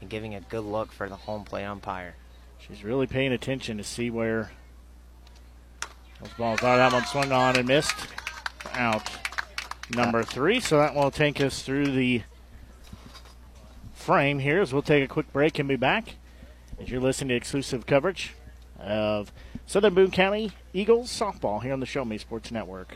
and 0.02 0.10
giving 0.10 0.36
a 0.36 0.42
good 0.42 0.66
look 0.66 0.92
for 0.92 1.08
the 1.08 1.16
home 1.16 1.46
plate 1.46 1.64
umpire. 1.64 2.16
She's 2.58 2.84
really 2.84 3.08
paying 3.08 3.32
attention 3.32 3.78
to 3.78 3.84
see 3.84 4.10
where 4.10 4.52
those 6.22 6.34
balls 6.38 6.62
are. 6.62 6.78
That 6.78 6.94
one 6.94 7.06
swung 7.06 7.32
on 7.32 7.58
and 7.58 7.68
missed. 7.68 7.96
Out. 8.74 9.10
Number 9.96 10.24
three. 10.24 10.60
So 10.60 10.78
that 10.78 10.96
will 10.96 11.12
take 11.12 11.40
us 11.42 11.62
through 11.62 11.92
the 11.92 12.24
frame 13.94 14.40
here 14.40 14.62
as 14.62 14.72
we'll 14.72 14.82
take 14.82 15.04
a 15.04 15.08
quick 15.08 15.32
break 15.34 15.60
and 15.60 15.68
be 15.68 15.76
back 15.76 16.16
as 16.80 16.90
you're 16.90 17.02
listening 17.02 17.30
to 17.30 17.36
exclusive 17.36 17.86
coverage 17.86 18.34
of 18.80 19.34
Southern 19.66 19.94
Boone 19.94 20.12
County 20.12 20.52
Eagles 20.74 21.10
softball 21.10 21.62
here 21.62 21.74
on 21.74 21.80
the 21.80 21.86
Show 21.86 22.06
Me 22.06 22.18
Sports 22.18 22.52
Network. 22.52 22.96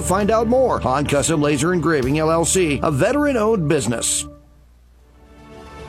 to 0.00 0.06
find 0.06 0.30
out 0.30 0.46
more. 0.46 0.80
on 0.86 1.06
Custom 1.06 1.40
Laser 1.40 1.72
Engraving 1.72 2.14
LLC, 2.14 2.80
a 2.82 2.90
veteran 2.90 3.36
owned 3.36 3.68
business. 3.68 4.29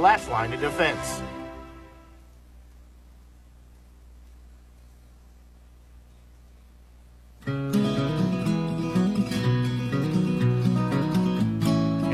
last 0.00 0.28
line 0.30 0.52
of 0.52 0.60
defense. 0.60 1.22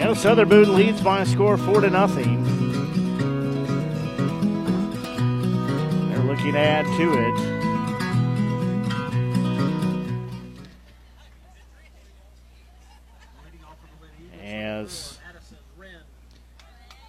You 0.09 0.15
Southern 0.15 0.75
leads 0.75 1.01
by 1.03 1.21
a 1.21 1.27
score 1.27 1.59
four 1.59 1.81
to 1.81 1.91
nothing. 1.91 2.43
They're 6.09 6.25
looking 6.25 6.53
to 6.53 6.59
add 6.59 6.87
to 6.97 7.13
it. 7.13 7.58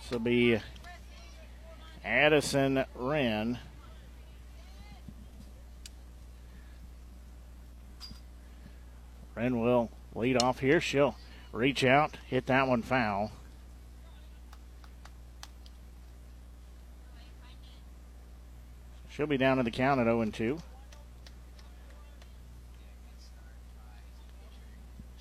This 0.10 0.16
will 0.16 0.26
be 0.26 0.60
Addison 2.04 2.84
Wren. 2.96 3.60
Wren 9.36 9.60
will 9.60 9.92
lead 10.16 10.42
off 10.42 10.62
here. 10.62 10.82
She'll 10.82 11.16
reach 11.52 11.84
out, 11.84 12.18
hit 12.26 12.48
that 12.48 12.68
one 12.68 12.82
foul. 12.82 13.32
She'll 19.10 19.28
be 19.28 19.38
down 19.38 19.58
to 19.58 19.64
the 19.64 19.70
count 19.70 20.00
at 20.00 20.06
0 20.06 20.22
and 20.22 20.34
2. 20.34 20.58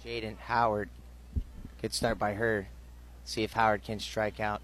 Jaden 0.02 0.38
Howard. 0.38 0.88
Good 1.82 1.92
start 1.92 2.18
by 2.18 2.32
her. 2.32 2.68
See 3.26 3.42
if 3.42 3.52
Howard 3.52 3.84
can 3.84 4.00
strike 4.00 4.40
out. 4.40 4.62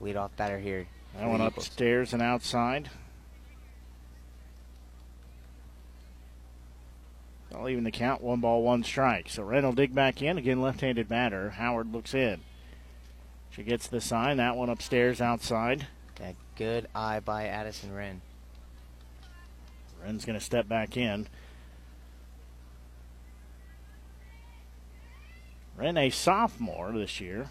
Lead 0.00 0.16
off 0.16 0.36
batter 0.36 0.58
here. 0.58 0.86
That 1.18 1.28
one 1.28 1.40
upstairs 1.40 2.12
and 2.12 2.22
outside. 2.22 2.90
Not 7.50 7.70
even 7.70 7.84
the 7.84 7.90
count. 7.90 8.20
One 8.20 8.40
ball, 8.40 8.62
one 8.62 8.84
strike. 8.84 9.30
So 9.30 9.42
Red 9.42 9.64
will 9.64 9.72
dig 9.72 9.94
back 9.94 10.20
in. 10.20 10.36
Again, 10.36 10.60
left 10.60 10.82
handed 10.82 11.08
batter. 11.08 11.50
Howard 11.50 11.92
looks 11.92 12.12
in. 12.12 12.40
She 13.50 13.62
gets 13.62 13.86
the 13.86 14.00
sign. 14.00 14.36
That 14.36 14.56
one 14.56 14.68
upstairs 14.68 15.22
outside. 15.22 15.86
That 16.16 16.34
good 16.56 16.86
eye 16.94 17.20
by 17.20 17.46
Addison 17.46 17.94
Wren. 17.94 18.20
Wren's 20.02 20.26
going 20.26 20.38
to 20.38 20.44
step 20.44 20.68
back 20.68 20.96
in. 20.96 21.28
Wren, 25.76 25.96
a 25.96 26.10
sophomore 26.10 26.92
this 26.92 27.20
year. 27.20 27.48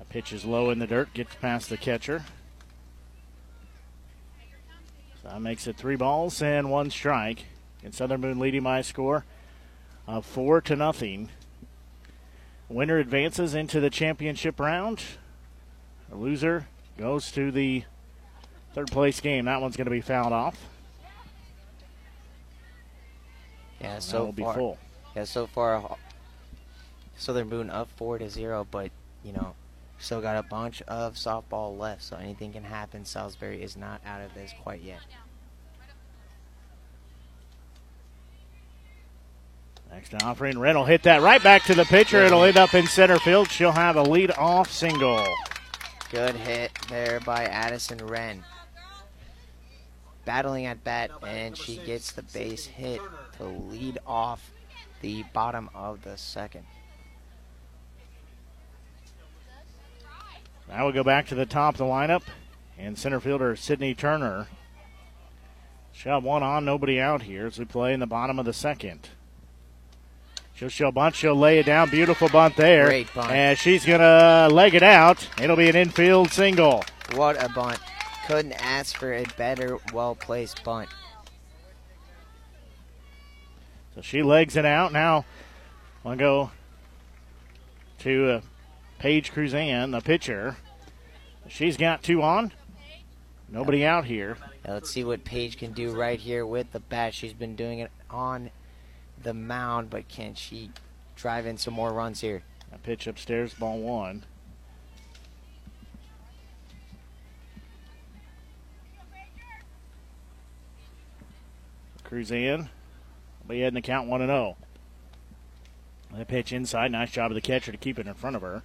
That 0.00 0.08
pitch 0.08 0.32
is 0.32 0.46
low 0.46 0.70
in 0.70 0.78
the 0.78 0.86
dirt, 0.86 1.12
gets 1.12 1.34
past 1.34 1.68
the 1.68 1.76
catcher. 1.76 2.24
So 5.22 5.28
that 5.28 5.42
makes 5.42 5.66
it 5.66 5.76
three 5.76 5.96
balls 5.96 6.40
and 6.40 6.70
one 6.70 6.88
strike. 6.90 7.44
And 7.84 7.94
Southern 7.94 8.22
Boone 8.22 8.38
leading 8.38 8.62
by 8.62 8.78
a 8.78 8.82
score 8.82 9.26
of 10.06 10.24
four 10.24 10.62
to 10.62 10.74
nothing. 10.74 11.28
Winner 12.70 12.96
advances 12.96 13.54
into 13.54 13.78
the 13.78 13.90
championship 13.90 14.58
round. 14.58 15.02
The 16.08 16.16
loser 16.16 16.66
goes 16.96 17.30
to 17.32 17.50
the 17.50 17.84
third 18.72 18.90
place 18.90 19.20
game. 19.20 19.44
That 19.44 19.60
one's 19.60 19.76
going 19.76 19.84
to 19.84 19.90
be 19.90 20.00
fouled 20.00 20.32
off. 20.32 20.56
Yeah, 23.82 23.98
so 23.98 24.32
far. 24.32 24.76
Yeah, 25.14 25.24
so 25.24 25.46
far, 25.46 25.98
Southern 27.18 27.50
Boone 27.50 27.68
up 27.68 27.90
four 27.96 28.18
to 28.18 28.30
zero, 28.30 28.66
but 28.70 28.90
you 29.22 29.32
know, 29.32 29.54
still 30.00 30.20
got 30.20 30.36
a 30.36 30.42
bunch 30.42 30.82
of 30.82 31.14
softball 31.14 31.78
left, 31.78 32.02
so 32.02 32.16
anything 32.16 32.52
can 32.52 32.64
happen. 32.64 33.04
Salisbury 33.04 33.62
is 33.62 33.76
not 33.76 34.00
out 34.04 34.20
of 34.20 34.34
this 34.34 34.52
quite 34.62 34.82
yet. 34.82 35.00
Next 39.92 40.14
offering, 40.22 40.58
Wren 40.58 40.76
will 40.76 40.84
hit 40.84 41.02
that 41.02 41.20
right 41.20 41.42
back 41.42 41.64
to 41.64 41.74
the 41.74 41.84
pitcher. 41.84 42.18
It'll 42.18 42.44
end 42.44 42.56
up 42.56 42.74
in 42.74 42.86
center 42.86 43.18
field. 43.18 43.50
She'll 43.50 43.72
have 43.72 43.96
a 43.96 44.02
lead 44.02 44.30
off 44.32 44.70
single. 44.70 45.24
Good 46.10 46.36
hit 46.36 46.70
there 46.88 47.20
by 47.20 47.44
Addison 47.44 47.98
Wren. 48.06 48.44
Battling 50.24 50.66
at 50.66 50.84
bat, 50.84 51.10
and 51.26 51.56
she 51.56 51.78
gets 51.78 52.12
the 52.12 52.22
base 52.22 52.66
hit 52.66 53.00
to 53.38 53.44
lead 53.44 53.98
off 54.06 54.52
the 55.00 55.24
bottom 55.32 55.68
of 55.74 56.02
the 56.04 56.16
second. 56.16 56.64
Now 60.70 60.86
we 60.86 60.92
go 60.92 61.02
back 61.02 61.26
to 61.26 61.34
the 61.34 61.46
top 61.46 61.74
of 61.74 61.78
the 61.78 61.84
lineup, 61.84 62.22
and 62.78 62.96
center 62.96 63.18
fielder 63.18 63.56
Sydney 63.56 63.92
Turner. 63.92 64.46
She'll 65.92 66.20
one 66.20 66.44
on, 66.44 66.64
nobody 66.64 67.00
out 67.00 67.22
here 67.22 67.46
as 67.46 67.58
we 67.58 67.64
play 67.64 67.92
in 67.92 67.98
the 67.98 68.06
bottom 68.06 68.38
of 68.38 68.44
the 68.44 68.52
second. 68.52 69.08
She'll 70.54 70.68
show 70.68 70.92
bunt. 70.92 71.14
She'll 71.16 71.34
lay 71.34 71.58
it 71.58 71.66
down. 71.66 71.90
Beautiful 71.90 72.28
bunt 72.28 72.54
there. 72.56 72.86
Great 72.86 73.12
bunt. 73.14 73.32
And 73.32 73.58
she's 73.58 73.84
going 73.84 74.00
to 74.00 74.48
leg 74.54 74.74
it 74.74 74.82
out. 74.82 75.26
It'll 75.42 75.56
be 75.56 75.68
an 75.68 75.76
infield 75.76 76.30
single. 76.30 76.84
What 77.14 77.42
a 77.42 77.48
bunt. 77.48 77.80
Couldn't 78.26 78.52
ask 78.52 78.96
for 78.96 79.12
a 79.12 79.24
better, 79.36 79.78
well 79.92 80.14
placed 80.14 80.62
bunt. 80.62 80.88
So 83.94 84.02
she 84.02 84.22
legs 84.22 84.54
it 84.54 84.64
out. 84.64 84.92
Now 84.92 85.24
we'll 86.04 86.16
go 86.16 86.50
to 88.00 88.28
uh, 88.28 88.40
Paige 89.00 89.32
Cruzan, 89.32 89.92
the 89.92 90.02
pitcher. 90.02 90.58
She's 91.48 91.78
got 91.78 92.02
two 92.02 92.20
on. 92.20 92.52
Nobody 93.48 93.82
out 93.82 94.04
here. 94.04 94.36
Now 94.66 94.74
let's 94.74 94.90
see 94.90 95.04
what 95.04 95.24
Paige 95.24 95.56
can 95.56 95.72
do 95.72 95.92
right 95.92 96.20
here 96.20 96.44
with 96.44 96.70
the 96.72 96.80
bat. 96.80 97.14
She's 97.14 97.32
been 97.32 97.56
doing 97.56 97.78
it 97.78 97.90
on 98.10 98.50
the 99.22 99.32
mound, 99.32 99.88
but 99.88 100.06
can 100.08 100.34
she 100.34 100.70
drive 101.16 101.46
in 101.46 101.56
some 101.56 101.72
more 101.72 101.94
runs 101.94 102.20
here? 102.20 102.42
A 102.74 102.78
pitch 102.78 103.06
upstairs, 103.06 103.54
ball 103.54 103.78
one. 103.78 104.26
Cruzan. 112.04 112.68
Be 113.48 113.60
heading 113.60 113.76
the 113.76 113.80
count 113.80 114.08
1 114.08 114.20
0. 114.20 114.56
That 116.12 116.28
pitch 116.28 116.52
inside. 116.52 116.92
Nice 116.92 117.10
job 117.10 117.30
of 117.30 117.34
the 117.34 117.40
catcher 117.40 117.72
to 117.72 117.78
keep 117.78 117.98
it 117.98 118.06
in 118.06 118.12
front 118.12 118.36
of 118.36 118.42
her. 118.42 118.62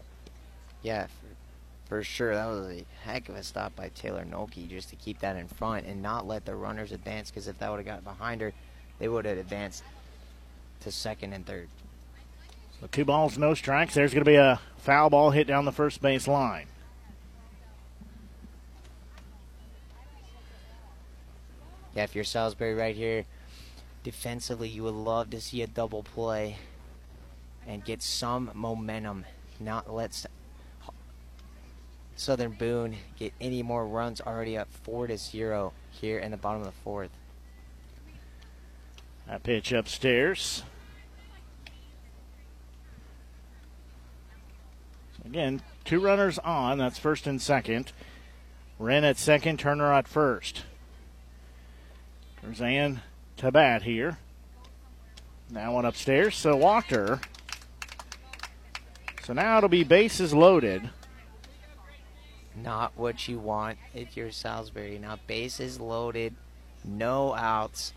Yeah, 0.85 1.07
for, 1.07 1.87
for 1.87 2.03
sure. 2.03 2.35
That 2.35 2.45
was 2.45 2.67
a 2.67 2.85
heck 3.03 3.27
of 3.27 3.35
a 3.35 3.41
stop 3.41 3.75
by 3.75 3.89
Taylor 3.89 4.23
Noki 4.23 4.69
just 4.69 4.89
to 4.89 4.95
keep 4.95 5.17
that 5.21 5.35
in 5.35 5.47
front 5.47 5.87
and 5.87 5.99
not 6.03 6.27
let 6.27 6.45
the 6.45 6.53
runners 6.53 6.91
advance 6.91 7.31
because 7.31 7.47
if 7.47 7.57
that 7.57 7.71
would 7.71 7.77
have 7.77 7.87
got 7.87 8.03
behind 8.03 8.39
her, 8.41 8.53
they 8.99 9.07
would 9.07 9.25
have 9.25 9.39
advanced 9.39 9.81
to 10.81 10.91
second 10.91 11.33
and 11.33 11.43
third. 11.43 11.69
So 12.79 12.87
two 12.91 13.03
balls, 13.03 13.35
no 13.35 13.55
strikes. 13.55 13.95
There's 13.95 14.13
going 14.13 14.23
to 14.23 14.29
be 14.29 14.35
a 14.35 14.61
foul 14.77 15.09
ball 15.09 15.31
hit 15.31 15.47
down 15.47 15.65
the 15.65 15.71
first 15.71 16.03
base 16.03 16.27
line. 16.27 16.67
Yeah, 21.95 22.03
if 22.03 22.13
you're 22.13 22.23
Salisbury 22.23 22.75
right 22.75 22.95
here, 22.95 23.25
defensively, 24.03 24.69
you 24.69 24.83
would 24.83 24.93
love 24.93 25.31
to 25.31 25.41
see 25.41 25.63
a 25.63 25.67
double 25.67 26.03
play 26.03 26.57
and 27.65 27.83
get 27.83 28.03
some 28.03 28.51
momentum. 28.53 29.25
Not 29.59 29.91
let 29.91 30.13
Southern 32.15 32.51
Boone 32.51 32.95
get 33.17 33.33
any 33.41 33.61
more 33.61 33.85
runs. 33.85 34.21
Already 34.21 34.57
up 34.57 34.67
four 34.83 35.07
to 35.07 35.17
zero 35.17 35.73
here 35.91 36.17
in 36.17 36.31
the 36.31 36.37
bottom 36.37 36.61
of 36.61 36.67
the 36.67 36.81
fourth. 36.83 37.11
That 39.27 39.43
pitch 39.43 39.71
upstairs. 39.71 40.63
Again, 45.25 45.61
two 45.83 45.99
runners 45.99 46.37
on. 46.39 46.77
That's 46.77 46.99
first 46.99 47.25
and 47.27 47.41
second. 47.41 47.91
Wren 48.77 49.03
at 49.03 49.17
second, 49.17 49.59
Turner 49.59 49.91
at 49.91 50.07
first. 50.07 50.63
Cruzan 52.43 52.99
to 53.37 53.51
bat 53.51 53.83
here. 53.83 54.19
Now 55.49 55.73
one 55.73 55.85
upstairs, 55.85 56.35
so 56.35 56.55
walked 56.55 56.91
her. 56.91 57.19
So 59.23 59.33
now 59.33 59.57
it'll 59.57 59.69
be 59.69 59.83
bases 59.83 60.33
loaded. 60.33 60.89
Not 62.55 62.93
what 62.95 63.27
you 63.27 63.39
want 63.39 63.77
if 63.93 64.15
you're 64.15 64.31
Salisbury. 64.31 64.97
Now, 64.99 65.17
bases 65.27 65.79
loaded, 65.79 66.33
no 66.83 67.33
outs 67.33 67.93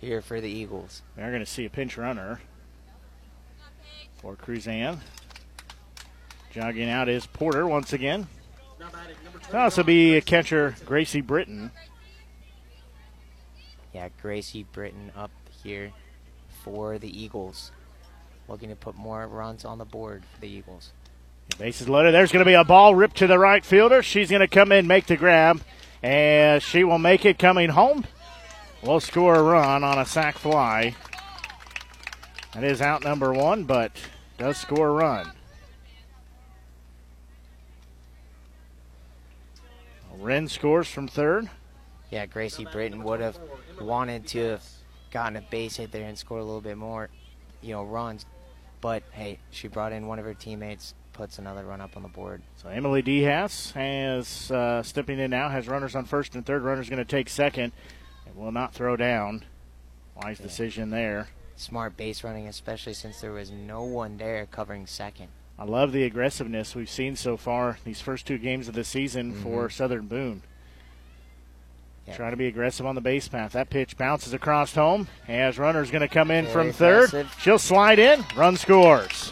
here 0.00 0.20
for 0.20 0.40
the 0.40 0.48
Eagles. 0.48 1.02
They're 1.16 1.30
going 1.30 1.44
to 1.44 1.50
see 1.50 1.64
a 1.64 1.70
pinch 1.70 1.96
runner 1.96 2.40
for 4.16 4.36
Cruzan. 4.36 4.98
Jogging 6.52 6.88
out 6.88 7.08
is 7.08 7.26
Porter 7.26 7.66
once 7.66 7.92
again. 7.92 8.26
It'll 9.48 9.60
also 9.60 9.82
be 9.82 10.20
catcher 10.20 10.74
Gracie 10.84 11.20
Britton. 11.20 11.70
Yeah, 13.92 14.08
Gracie 14.20 14.64
Britton 14.72 15.12
up 15.16 15.30
here 15.62 15.92
for 16.62 16.98
the 16.98 17.22
Eagles. 17.22 17.72
Looking 18.48 18.70
to 18.70 18.76
put 18.76 18.96
more 18.96 19.26
runs 19.26 19.64
on 19.64 19.78
the 19.78 19.84
board 19.84 20.24
for 20.24 20.40
the 20.40 20.48
Eagles. 20.48 20.92
Bases 21.58 21.88
loaded. 21.88 22.12
There's 22.12 22.32
going 22.32 22.44
to 22.44 22.48
be 22.48 22.54
a 22.54 22.64
ball 22.64 22.94
ripped 22.94 23.16
to 23.18 23.26
the 23.26 23.38
right 23.38 23.64
fielder. 23.64 24.02
She's 24.02 24.30
going 24.30 24.40
to 24.40 24.48
come 24.48 24.72
in, 24.72 24.86
make 24.86 25.06
the 25.06 25.16
grab, 25.16 25.60
and 26.02 26.62
she 26.62 26.82
will 26.84 26.98
make 26.98 27.24
it 27.24 27.38
coming 27.38 27.70
home. 27.70 28.04
We'll 28.82 29.00
score 29.00 29.34
a 29.34 29.42
run 29.42 29.84
on 29.84 29.98
a 29.98 30.06
sac 30.06 30.38
fly. 30.38 30.96
That 32.54 32.64
is 32.64 32.82
out 32.82 33.04
number 33.04 33.32
one, 33.32 33.64
but 33.64 33.92
does 34.38 34.56
score 34.56 34.88
a 34.88 34.92
run. 34.92 35.30
Wren 40.18 40.48
scores 40.48 40.88
from 40.88 41.08
third. 41.08 41.48
Yeah, 42.10 42.26
Gracie 42.26 42.66
Britton 42.70 43.02
would 43.04 43.20
have 43.20 43.38
wanted 43.80 44.26
to 44.28 44.50
have 44.50 44.64
gotten 45.10 45.36
a 45.36 45.40
base 45.42 45.76
hit 45.76 45.92
there 45.92 46.06
and 46.06 46.16
scored 46.16 46.42
a 46.42 46.44
little 46.44 46.60
bit 46.60 46.76
more, 46.76 47.08
you 47.60 47.72
know, 47.72 47.84
runs. 47.84 48.26
But 48.80 49.02
hey, 49.12 49.38
she 49.50 49.68
brought 49.68 49.92
in 49.92 50.06
one 50.06 50.18
of 50.18 50.24
her 50.24 50.34
teammates, 50.34 50.94
puts 51.12 51.38
another 51.38 51.64
run 51.64 51.80
up 51.80 51.96
on 51.96 52.02
the 52.02 52.08
board. 52.08 52.42
So 52.56 52.68
Emily 52.68 53.02
Dehas 53.02 53.72
has 53.72 54.50
uh, 54.50 54.82
stepping 54.82 55.18
in 55.18 55.30
now, 55.30 55.48
has 55.48 55.68
runners 55.68 55.94
on 55.94 56.04
first 56.04 56.34
and 56.34 56.44
third. 56.44 56.62
Runner's 56.62 56.88
going 56.88 56.98
to 56.98 57.04
take 57.04 57.28
second 57.28 57.72
and 58.26 58.36
will 58.36 58.52
not 58.52 58.74
throw 58.74 58.96
down. 58.96 59.44
Wise 60.16 60.38
yeah. 60.38 60.46
decision 60.46 60.90
there. 60.90 61.28
Smart 61.56 61.96
base 61.96 62.24
running, 62.24 62.48
especially 62.48 62.94
since 62.94 63.20
there 63.20 63.32
was 63.32 63.50
no 63.50 63.82
one 63.82 64.16
there 64.16 64.46
covering 64.46 64.86
second. 64.86 65.28
I 65.58 65.64
love 65.64 65.92
the 65.92 66.04
aggressiveness 66.04 66.74
we've 66.74 66.90
seen 66.90 67.14
so 67.14 67.36
far 67.36 67.78
these 67.84 68.00
first 68.00 68.26
two 68.26 68.38
games 68.38 68.68
of 68.68 68.74
the 68.74 68.84
season 68.84 69.32
mm-hmm. 69.32 69.42
for 69.42 69.70
Southern 69.70 70.06
Boone. 70.06 70.42
Yeah. 72.06 72.16
Trying 72.16 72.32
to 72.32 72.36
be 72.36 72.48
aggressive 72.48 72.84
on 72.84 72.96
the 72.96 73.00
base 73.00 73.28
path. 73.28 73.52
That 73.52 73.70
pitch 73.70 73.96
bounces 73.96 74.32
across 74.32 74.74
home 74.74 75.06
as 75.28 75.58
runner's 75.58 75.90
going 75.90 76.00
to 76.00 76.08
come 76.08 76.32
in 76.32 76.46
Very 76.46 76.52
from 76.52 76.72
third. 76.72 77.28
She'll 77.38 77.60
slide 77.60 78.00
in. 78.00 78.24
Run 78.34 78.56
scores. 78.56 79.30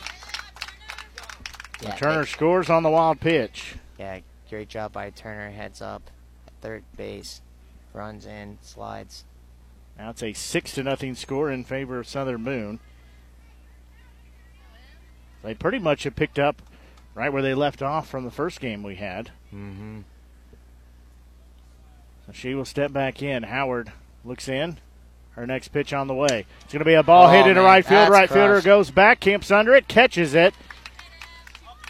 Yeah, 1.82 1.96
Turner 1.96 2.26
scores 2.26 2.68
on 2.68 2.82
the 2.82 2.90
wild 2.90 3.20
pitch. 3.20 3.76
Yeah, 3.98 4.20
great 4.48 4.68
job 4.68 4.92
by 4.92 5.10
Turner. 5.10 5.50
Heads 5.50 5.80
up, 5.80 6.10
third 6.60 6.84
base, 6.96 7.40
runs 7.92 8.26
in, 8.26 8.58
slides. 8.62 9.24
Now 9.98 10.10
it's 10.10 10.22
a 10.22 10.32
six 10.32 10.74
to 10.74 10.82
nothing 10.82 11.14
score 11.14 11.50
in 11.50 11.64
favor 11.64 11.98
of 11.98 12.06
Southern 12.06 12.44
Boone. 12.44 12.80
They 15.42 15.54
pretty 15.54 15.78
much 15.78 16.04
have 16.04 16.16
picked 16.16 16.38
up 16.38 16.62
right 17.14 17.32
where 17.32 17.42
they 17.42 17.54
left 17.54 17.82
off 17.82 18.08
from 18.08 18.24
the 18.24 18.30
first 18.30 18.60
game 18.60 18.82
we 18.82 18.96
had. 18.96 19.30
Mm-hmm. 19.54 20.00
So 22.26 22.32
she 22.32 22.54
will 22.54 22.64
step 22.64 22.92
back 22.92 23.22
in. 23.22 23.44
Howard 23.44 23.92
looks 24.24 24.48
in. 24.48 24.78
Her 25.32 25.46
next 25.46 25.68
pitch 25.68 25.92
on 25.92 26.06
the 26.06 26.14
way. 26.14 26.44
It's 26.62 26.72
going 26.72 26.80
to 26.80 26.84
be 26.84 26.94
a 26.94 27.02
ball 27.02 27.28
oh, 27.28 27.30
hit 27.30 27.46
into 27.46 27.62
right 27.62 27.84
field. 27.84 28.10
Right 28.10 28.28
crushed. 28.28 28.32
fielder 28.32 28.60
goes 28.60 28.90
back, 28.90 29.20
camps 29.20 29.50
under 29.50 29.74
it, 29.74 29.88
catches 29.88 30.34
it. 30.34 30.54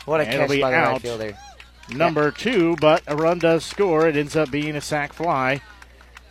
What 0.04 0.20
a 0.20 0.24
catch 0.24 0.48
by 0.48 0.56
the 0.56 0.62
right 0.62 1.00
fielder. 1.00 1.38
Number 1.90 2.26
yeah. 2.26 2.30
two, 2.36 2.76
but 2.76 3.02
a 3.06 3.16
run 3.16 3.38
does 3.38 3.64
score. 3.64 4.08
It 4.08 4.16
ends 4.16 4.36
up 4.36 4.50
being 4.50 4.76
a 4.76 4.80
sac 4.80 5.12
fly. 5.12 5.60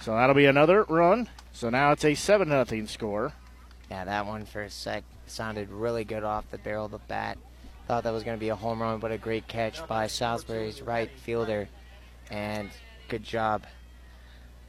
So 0.01 0.15
that'll 0.15 0.35
be 0.35 0.45
another 0.45 0.83
run. 0.83 1.29
So 1.51 1.69
now 1.69 1.91
it's 1.91 2.05
a 2.05 2.15
7 2.15 2.47
0 2.47 2.85
score. 2.85 3.33
Yeah, 3.91 4.05
that 4.05 4.25
one 4.25 4.45
for 4.45 4.61
a 4.61 4.69
sec 4.69 5.03
sounded 5.27 5.69
really 5.69 6.03
good 6.03 6.23
off 6.23 6.49
the 6.51 6.57
barrel 6.57 6.85
of 6.85 6.91
the 6.91 6.99
bat. 6.99 7.37
Thought 7.87 8.03
that 8.03 8.13
was 8.13 8.23
going 8.23 8.37
to 8.37 8.39
be 8.39 8.49
a 8.49 8.55
home 8.55 8.81
run, 8.81 8.99
but 8.99 9.11
a 9.11 9.17
great 9.17 9.47
catch 9.47 9.85
by 9.87 10.07
Salisbury's 10.07 10.81
right 10.81 11.09
fielder. 11.09 11.67
And 12.29 12.69
good 13.07 13.23
job 13.23 13.63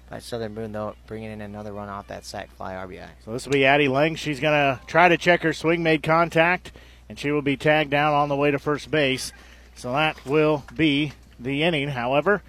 by 0.09 0.19
Southern 0.19 0.55
Boone, 0.55 0.73
though, 0.73 0.97
bringing 1.07 1.31
in 1.31 1.43
another 1.43 1.73
run 1.73 1.89
off 1.89 2.09
that 2.09 2.25
sac 2.25 2.51
fly 2.57 2.75
RBI. 2.75 3.09
So 3.25 3.33
this 3.33 3.45
will 3.45 3.53
be 3.53 3.67
Addie 3.67 3.89
Lang. 3.89 4.17
She's 4.17 4.41
going 4.41 4.55
to 4.55 4.81
try 4.87 5.09
to 5.09 5.19
check 5.19 5.43
her 5.43 5.53
swing, 5.53 5.83
made 5.83 6.03
contact, 6.03 6.73
and 7.11 7.19
she 7.19 7.33
will 7.33 7.43
be 7.43 7.57
tagged 7.57 7.91
down 7.91 8.15
on 8.15 8.29
the 8.29 8.37
way 8.37 8.53
to 8.53 8.59
first 8.61 8.89
base. 8.89 9.33
So 9.75 9.91
that 9.91 10.25
will 10.25 10.63
be 10.77 11.13
the 11.41 11.65
inning. 11.65 11.89
However, 11.89 12.41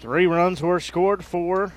three 0.00 0.26
runs 0.26 0.60
were 0.60 0.80
scored 0.80 1.24
for 1.24 1.72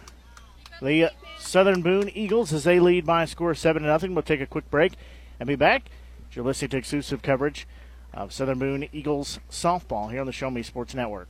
the 0.82 1.12
Southern 1.39 1.82
Boone 1.82 2.10
Eagles 2.10 2.52
as 2.52 2.65
they 2.65 2.82
lead 2.82 3.06
by 3.06 3.23
a 3.23 3.28
score 3.28 3.52
of 3.52 3.58
7 3.58 3.84
0. 3.84 4.13
We'll 4.13 4.21
take 4.21 4.41
a 4.41 4.45
quick 4.45 4.69
break 4.69 4.95
and 5.39 5.47
be 5.47 5.56
back. 5.56 5.84
You're 6.34 6.43
listening 6.43 6.71
to 6.71 6.78
exclusive 6.78 7.21
coverage 7.21 7.65
of 8.13 8.34
Southern 8.34 8.60
Boone 8.60 8.89
Eagles 8.91 9.39
softball 9.50 10.12
here 10.12 10.19
on 10.19 10.28
the 10.28 10.34
Show 10.34 10.52
Me 10.52 10.63
Sports 10.63 10.93
Network. 10.93 11.30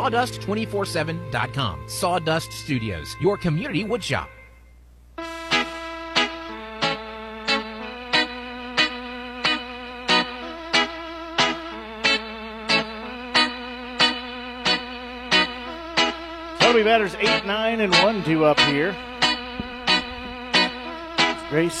sawdust247.com. 0.01 1.87
Sawdust 1.87 2.51
Studios, 2.51 3.15
your 3.21 3.37
community 3.37 3.85
woodshop. 3.85 4.27
Toby 16.59 16.83
batters 16.83 17.13
8, 17.19 17.45
9, 17.45 17.81
and 17.81 17.93
1 17.93 18.23
2 18.23 18.45
up 18.45 18.59
here. 18.61 18.95
Grace 21.49 21.79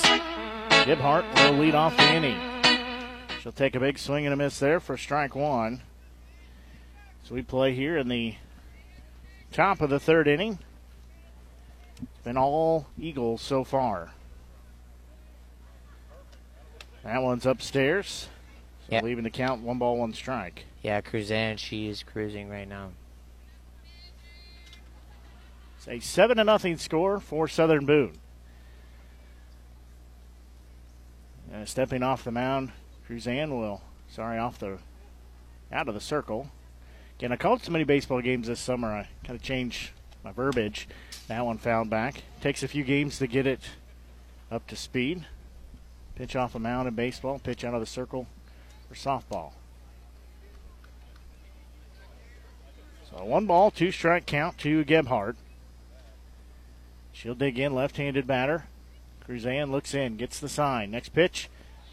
Gebhardt 0.85 1.25
will 1.35 1.53
lead 1.53 1.73
off 1.73 1.97
the 1.97 2.13
inning. 2.13 2.37
She'll 3.41 3.51
take 3.51 3.73
a 3.73 3.79
big 3.79 3.97
swing 3.97 4.27
and 4.27 4.33
a 4.33 4.37
miss 4.37 4.59
there 4.59 4.79
for 4.79 4.95
strike 4.95 5.33
one. 5.33 5.81
So 7.31 7.35
we 7.35 7.43
play 7.43 7.73
here 7.73 7.97
in 7.97 8.09
the 8.09 8.35
top 9.53 9.79
of 9.79 9.89
the 9.89 10.01
third 10.01 10.27
inning. 10.27 10.59
It's 12.01 12.23
been 12.25 12.35
all 12.35 12.87
Eagles 12.99 13.41
so 13.41 13.63
far. 13.63 14.11
That 17.05 17.23
one's 17.23 17.45
upstairs. 17.45 18.27
So 18.87 18.95
yep. 18.95 19.03
leaving 19.05 19.23
the 19.23 19.29
count 19.29 19.61
one 19.61 19.77
ball, 19.77 19.97
one 19.97 20.13
strike. 20.13 20.65
Yeah, 20.83 20.99
Cruzan, 20.99 21.57
she 21.57 21.87
is 21.87 22.03
cruising 22.03 22.49
right 22.49 22.67
now. 22.67 22.91
It's 25.77 25.87
a 25.87 25.99
seven 26.01 26.35
to 26.35 26.43
nothing 26.43 26.75
score 26.75 27.21
for 27.21 27.47
Southern 27.47 27.85
Boone. 27.85 28.17
Uh, 31.55 31.63
stepping 31.63 32.03
off 32.03 32.25
the 32.25 32.31
mound, 32.31 32.73
Cruzan 33.07 33.51
will 33.51 33.81
sorry 34.09 34.37
off 34.37 34.59
the 34.59 34.79
out 35.71 35.87
of 35.87 35.93
the 35.93 36.01
circle. 36.01 36.51
Again, 37.21 37.33
I 37.33 37.35
called 37.35 37.61
so 37.61 37.71
many 37.71 37.83
baseball 37.83 38.19
games 38.19 38.47
this 38.47 38.59
summer, 38.59 38.87
I 38.87 39.07
kind 39.23 39.37
of 39.39 39.43
changed 39.43 39.91
my 40.23 40.31
verbiage. 40.31 40.87
That 41.27 41.45
one 41.45 41.59
found 41.59 41.91
back. 41.91 42.23
Takes 42.41 42.63
a 42.63 42.67
few 42.67 42.83
games 42.83 43.19
to 43.19 43.27
get 43.27 43.45
it 43.45 43.59
up 44.49 44.65
to 44.69 44.75
speed. 44.75 45.27
Pitch 46.15 46.35
off 46.35 46.55
a 46.55 46.59
mound 46.59 46.87
in 46.87 46.95
baseball, 46.95 47.37
pitch 47.37 47.63
out 47.63 47.75
of 47.75 47.79
the 47.79 47.85
circle 47.85 48.25
for 48.89 48.95
softball. 48.95 49.51
So 53.11 53.23
one 53.23 53.45
ball, 53.45 53.69
two 53.69 53.91
strike 53.91 54.25
count 54.25 54.57
to 54.57 54.83
Gebhardt. 54.83 55.35
She'll 57.13 57.35
dig 57.35 57.59
in, 57.59 57.75
left 57.75 57.97
handed 57.97 58.25
batter. 58.25 58.65
Cruzan 59.27 59.69
looks 59.69 59.93
in, 59.93 60.17
gets 60.17 60.39
the 60.39 60.49
sign. 60.49 60.89
Next 60.89 61.09
pitch. 61.09 61.51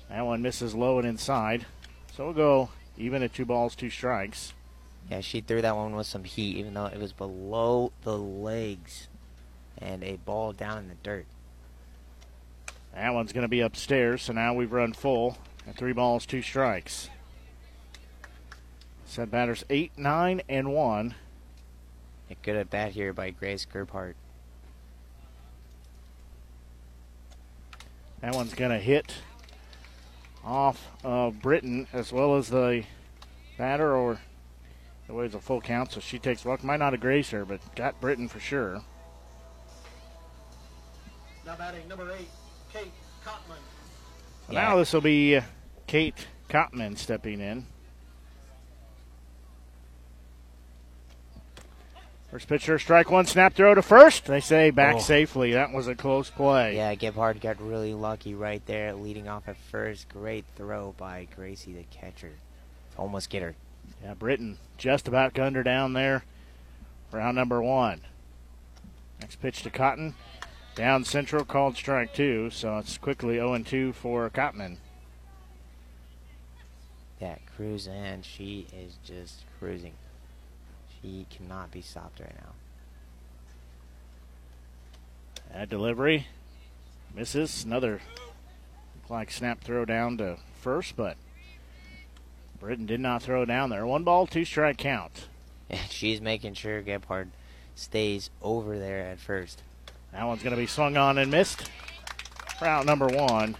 That 0.08 0.24
one 0.24 0.40
misses 0.40 0.74
low 0.74 0.98
and 0.98 1.06
inside. 1.06 1.66
So 2.16 2.24
we'll 2.24 2.32
go 2.32 2.70
even 2.96 3.22
at 3.22 3.34
two 3.34 3.44
balls, 3.44 3.74
two 3.74 3.90
strikes. 3.90 4.54
Yeah, 5.10 5.20
she 5.20 5.40
threw 5.40 5.62
that 5.62 5.74
one 5.74 5.94
with 5.94 6.06
some 6.06 6.24
heat, 6.24 6.56
even 6.56 6.74
though 6.74 6.86
it 6.86 6.98
was 6.98 7.12
below 7.12 7.92
the 8.02 8.16
legs 8.16 9.08
and 9.78 10.04
a 10.04 10.16
ball 10.16 10.52
down 10.52 10.78
in 10.78 10.88
the 10.88 10.96
dirt. 11.02 11.26
That 12.94 13.14
one's 13.14 13.32
going 13.32 13.42
to 13.42 13.48
be 13.48 13.60
upstairs, 13.60 14.22
so 14.22 14.32
now 14.32 14.54
we've 14.54 14.72
run 14.72 14.92
full 14.92 15.38
at 15.66 15.76
three 15.76 15.92
balls, 15.92 16.26
two 16.26 16.42
strikes. 16.42 17.08
Set 19.06 19.30
batters 19.30 19.64
eight, 19.70 19.92
nine, 19.96 20.42
and 20.48 20.74
one. 20.74 21.14
A 22.30 22.34
good 22.42 22.56
at 22.56 22.68
bat 22.68 22.92
here 22.92 23.14
by 23.14 23.30
Grace 23.30 23.64
Gebhardt. 23.64 24.16
That 28.20 28.34
one's 28.34 28.52
going 28.52 28.72
to 28.72 28.78
hit 28.78 29.14
off 30.44 30.88
of 31.04 31.40
Britton 31.40 31.86
as 31.92 32.12
well 32.12 32.36
as 32.36 32.48
the 32.48 32.84
batter, 33.56 33.94
or 33.94 34.20
it 35.08 35.14
was 35.14 35.34
a 35.34 35.40
full 35.40 35.60
count, 35.60 35.92
so 35.92 36.00
she 36.00 36.18
takes 36.18 36.44
walk. 36.44 36.62
Might 36.62 36.78
not 36.78 36.92
have 36.92 37.00
grazed 37.00 37.30
her, 37.30 37.44
but 37.44 37.60
got 37.74 38.00
Britton 38.00 38.28
for 38.28 38.40
sure. 38.40 38.82
Now 41.46 41.56
batting 41.56 41.88
number 41.88 42.10
eight, 42.12 42.28
Kate 42.72 42.92
Cotman. 43.24 43.56
Yeah. 44.50 44.60
Now 44.60 44.76
this 44.76 44.92
will 44.92 45.00
be 45.00 45.36
uh, 45.36 45.42
Kate 45.86 46.26
Cotman 46.50 46.96
stepping 46.96 47.40
in. 47.40 47.64
First 52.30 52.46
pitcher, 52.46 52.78
strike 52.78 53.10
one, 53.10 53.24
snap 53.24 53.54
throw 53.54 53.74
to 53.74 53.80
first. 53.80 54.26
They 54.26 54.40
say 54.40 54.68
back 54.68 54.96
oh. 54.96 54.98
safely. 54.98 55.54
That 55.54 55.72
was 55.72 55.88
a 55.88 55.94
close 55.94 56.28
play. 56.28 56.76
Yeah, 56.76 56.94
Gebhardt 56.94 57.40
got 57.40 57.58
really 57.58 57.94
lucky 57.94 58.34
right 58.34 58.64
there, 58.66 58.92
leading 58.92 59.28
off 59.28 59.48
at 59.48 59.56
first. 59.56 60.10
Great 60.10 60.44
throw 60.54 60.94
by 60.98 61.26
Gracie, 61.34 61.72
the 61.72 61.84
catcher. 61.84 62.32
Almost 62.98 63.30
get 63.30 63.42
her. 63.42 63.54
Yeah, 64.02 64.14
Britton 64.14 64.58
just 64.76 65.08
about 65.08 65.34
gunned 65.34 65.56
her 65.56 65.62
down 65.62 65.92
there. 65.92 66.24
Round 67.10 67.36
number 67.36 67.62
one. 67.62 68.02
Next 69.20 69.36
pitch 69.36 69.62
to 69.62 69.70
Cotman. 69.70 70.14
Down 70.74 71.04
central, 71.04 71.44
called 71.44 71.76
strike 71.76 72.14
two, 72.14 72.50
so 72.50 72.78
it's 72.78 72.98
quickly 72.98 73.36
0 73.36 73.58
2 73.58 73.92
for 73.92 74.30
Cotman. 74.30 74.78
Yeah, 77.20 77.36
Cruzan, 77.58 78.22
she 78.22 78.68
is 78.72 78.96
just 79.04 79.42
cruising. 79.58 79.94
She 81.02 81.26
cannot 81.30 81.72
be 81.72 81.80
stopped 81.80 82.20
right 82.20 82.34
now. 82.40 82.52
That 85.52 85.68
delivery 85.68 86.26
misses. 87.14 87.64
Another 87.64 88.00
like 89.08 89.30
snap 89.30 89.60
throw 89.60 89.84
down 89.84 90.18
to 90.18 90.36
first, 90.60 90.94
but 90.96 91.16
Britton 92.60 92.86
did 92.86 93.00
not 93.00 93.22
throw 93.22 93.44
down 93.44 93.70
there. 93.70 93.86
One 93.86 94.04
ball, 94.04 94.26
two 94.26 94.44
strike 94.44 94.78
count. 94.78 95.28
Yeah, 95.70 95.82
she's 95.90 96.20
making 96.20 96.54
sure 96.54 96.82
Gebhardt 96.82 97.28
stays 97.74 98.30
over 98.42 98.78
there 98.78 99.00
at 99.00 99.20
first. 99.20 99.62
That 100.12 100.26
one's 100.26 100.42
going 100.42 100.54
to 100.54 100.60
be 100.60 100.66
swung 100.66 100.96
on 100.96 101.18
and 101.18 101.30
missed. 101.30 101.70
Route 102.60 102.86
number 102.86 103.06
one. 103.06 103.56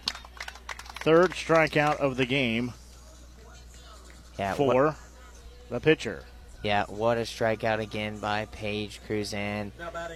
Third 1.01 1.33
strikeout 1.33 1.99
of 1.99 2.17
the 2.17 2.27
game 2.27 2.73
yeah, 4.39 4.55
for 4.55 4.87
what? 4.87 4.97
the 5.71 5.81
pitcher. 5.81 6.25
Yeah, 6.63 6.85
what 6.89 7.19
a 7.19 7.23
strikeout 7.23 7.79
again 7.79 8.19
by 8.19 8.47
Paige 8.47 9.01
Cruzan. 9.09 9.71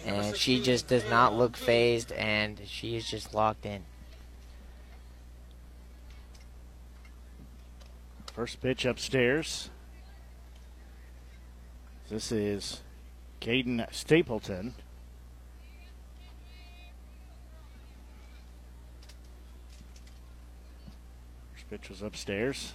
And 0.05 0.37
she 0.37 0.61
just 0.61 0.89
does 0.89 1.09
not 1.09 1.35
look 1.35 1.57
phased, 1.57 2.11
and 2.12 2.61
she 2.66 2.97
is 2.97 3.09
just 3.09 3.33
locked 3.33 3.64
in. 3.64 3.85
First 8.33 8.62
pitch 8.62 8.87
upstairs. 8.87 9.68
This 12.09 12.33
is 12.33 12.80
Caden 13.43 13.87
Stapleton. 13.93 14.74
First 21.53 21.68
pitch 21.68 21.91
was 21.91 22.01
upstairs. 22.01 22.72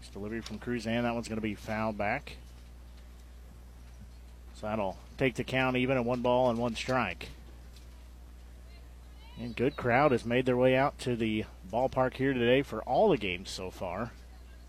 Nice 0.00 0.10
delivery 0.10 0.40
from 0.40 0.60
Cruzan. 0.60 1.02
That 1.02 1.14
one's 1.14 1.26
going 1.26 1.38
to 1.38 1.42
be 1.42 1.56
fouled 1.56 1.98
back. 1.98 2.36
So 4.54 4.68
that'll 4.68 4.96
take 5.18 5.34
the 5.34 5.44
count 5.44 5.76
even 5.76 5.96
at 5.96 6.04
one 6.04 6.22
ball 6.22 6.50
and 6.50 6.58
one 6.58 6.76
strike. 6.76 7.30
And 9.40 9.56
good 9.56 9.74
crowd 9.76 10.12
has 10.12 10.24
made 10.24 10.46
their 10.46 10.56
way 10.56 10.76
out 10.76 11.00
to 11.00 11.16
the 11.16 11.46
ballpark 11.68 12.14
here 12.14 12.32
today 12.32 12.62
for 12.62 12.80
all 12.82 13.08
the 13.08 13.16
games 13.16 13.50
so 13.50 13.68
far. 13.68 14.12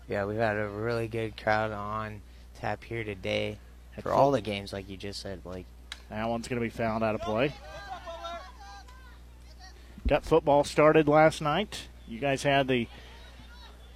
Yeah, 0.08 0.26
we've 0.26 0.36
had 0.36 0.56
a 0.56 0.68
really 0.68 1.08
good 1.08 1.36
crowd 1.36 1.72
on 1.72 2.20
tap 2.60 2.84
here 2.84 3.04
today 3.04 3.58
for 4.02 4.12
all 4.12 4.30
the 4.30 4.40
games, 4.42 4.72
like 4.72 4.88
you 4.88 4.96
just 4.96 5.20
said, 5.20 5.42
Blake. 5.42 5.66
That 6.10 6.28
one's 6.28 6.46
going 6.46 6.60
to 6.60 6.64
be 6.64 6.70
fouled 6.70 7.02
out 7.02 7.14
of 7.14 7.22
play. 7.22 7.54
Got 10.06 10.24
football 10.24 10.64
started 10.64 11.08
last 11.08 11.40
night. 11.40 11.88
You 12.06 12.18
guys 12.18 12.42
had 12.42 12.68
the 12.68 12.86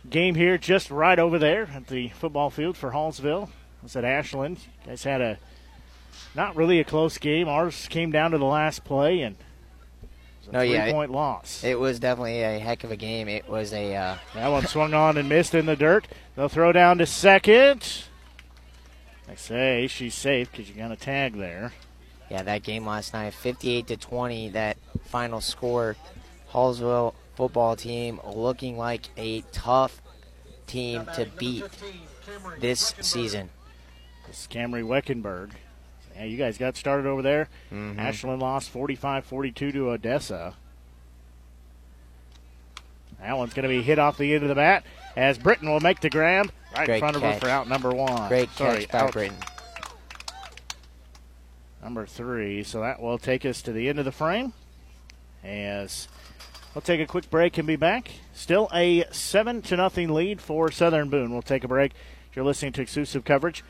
game 0.09 0.35
here 0.35 0.57
just 0.57 0.91
right 0.91 1.19
over 1.19 1.39
there 1.39 1.69
at 1.75 1.89
the 1.89 2.09
football 2.09 2.49
field 2.49 2.79
for 2.79 2.93
Hallsville. 2.93 3.49
I 3.49 3.83
was 3.83 3.95
at 3.95 4.05
Ashland. 4.05 4.59
You 4.85 4.91
guys 4.91 5.05
had 5.05 5.21
a 5.21 5.39
not 6.35 6.57
really 6.57 6.81
a 6.81 6.85
close 6.85 7.19
game. 7.19 7.49
Ours 7.49 7.87
came 7.91 8.11
down 8.11 8.31
to 8.31 8.39
the 8.39 8.47
last 8.47 8.85
play 8.85 9.21
and 9.21 9.37
no, 10.53 10.61
yeah, 10.63 10.91
point 10.93 11.11
loss. 11.11 11.63
It 11.63 11.79
was 11.79 11.99
definitely 12.01 12.43
a 12.43 12.59
heck 12.59 12.85
of 12.85 12.91
a 12.91 12.97
game. 12.97 13.29
It 13.29 13.49
was 13.49 13.73
a 13.73 13.95
uh, 13.95 14.17
that 14.35 14.49
one 14.49 14.67
swung 14.67 14.95
on 14.95 15.17
and 15.17 15.29
missed 15.29 15.55
in 15.55 15.67
the 15.67 15.77
dirt. 15.77 16.09
They'll 16.37 16.49
throw 16.49 16.73
down 16.73 16.99
to 16.99 17.07
second. 17.07 18.05
I 19.29 19.35
say 19.35 19.87
she's 19.89 20.15
safe 20.15 20.51
because 20.51 20.69
you 20.69 20.75
got 20.77 20.91
a 20.91 20.97
tag 20.97 21.37
there. 21.37 21.73
Yeah, 22.31 22.43
that 22.43 22.63
game 22.63 22.87
last 22.87 23.13
night, 23.13 23.35
58 23.35 23.87
to 23.89 23.97
20. 23.97 24.51
That 24.51 24.77
final 25.05 25.41
score. 25.41 25.97
Hallsville 26.53 27.15
football 27.35 27.77
team 27.77 28.21
looking 28.27 28.79
like 28.79 29.09
a 29.17 29.43
tough 29.53 30.01
team 30.67 31.07
to 31.15 31.27
beat 31.39 31.65
this 32.59 32.95
season. 33.01 33.51
This 34.27 34.41
is 34.41 34.49
Camry 34.49 34.83
Weckenberg. 34.83 35.51
Yeah, 36.19 36.25
you 36.25 36.37
guys 36.37 36.59
got 36.59 36.77
started 36.77 37.07
over 37.07 37.23
there. 37.23 37.49
Mm-hmm. 37.73 38.01
Ashland 38.01 38.43
lost 38.43 38.75
45-42 38.75 39.55
to 39.73 39.91
Odessa. 39.91 40.55
That 43.21 43.37
one's 43.37 43.55
going 43.55 43.63
to 43.63 43.69
be 43.69 43.83
hit 43.83 44.01
off 44.01 44.19
the 44.19 44.35
end 44.35 44.43
of 44.43 44.49
the 44.49 44.57
bat 44.57 44.85
as 45.17 45.39
Britton 45.39 45.71
will 45.71 45.81
make 45.81 46.01
the 46.01 46.11
grab 46.11 46.51
right 46.77 46.87
Great 46.87 46.95
in 46.97 47.01
front 47.01 47.17
catch. 47.17 47.25
of 47.25 47.35
her 47.35 47.41
for 47.41 47.49
out 47.49 47.69
number 47.69 47.91
one. 47.91 48.29
Great 48.29 48.51
Sorry, 48.51 48.81
catch 48.87 48.91
by 48.91 48.99
out 48.99 49.13
Britton. 49.13 49.37
Number 51.83 52.05
three. 52.05 52.65
So 52.65 52.81
that 52.81 53.01
will 53.01 53.19
take 53.19 53.47
us 53.47 53.63
to 53.63 53.73
the 53.73 53.89
end 53.89 54.01
of 54.01 54.05
the 54.05 54.13
frame. 54.13 54.53
As 55.45 56.09
we'll 56.75 56.83
take 56.83 57.01
a 57.01 57.07
quick 57.07 57.31
break 57.31 57.59
and 57.59 57.67
be 57.67 57.77
back. 57.77 58.11
Still 58.35 58.69
a 58.75 59.05
seven 59.13 59.63
to 59.63 59.77
nothing 59.77 60.13
lead 60.13 60.41
for 60.41 60.71
Southern 60.73 61.11
Boone. 61.11 61.33
We'll 61.33 61.43
take 61.43 61.63
a 61.65 61.69
break. 61.69 61.93
You're 62.35 62.45
listening 62.45 62.73
to 62.73 62.83
exclusive 62.83 63.25
coverage 63.25 63.65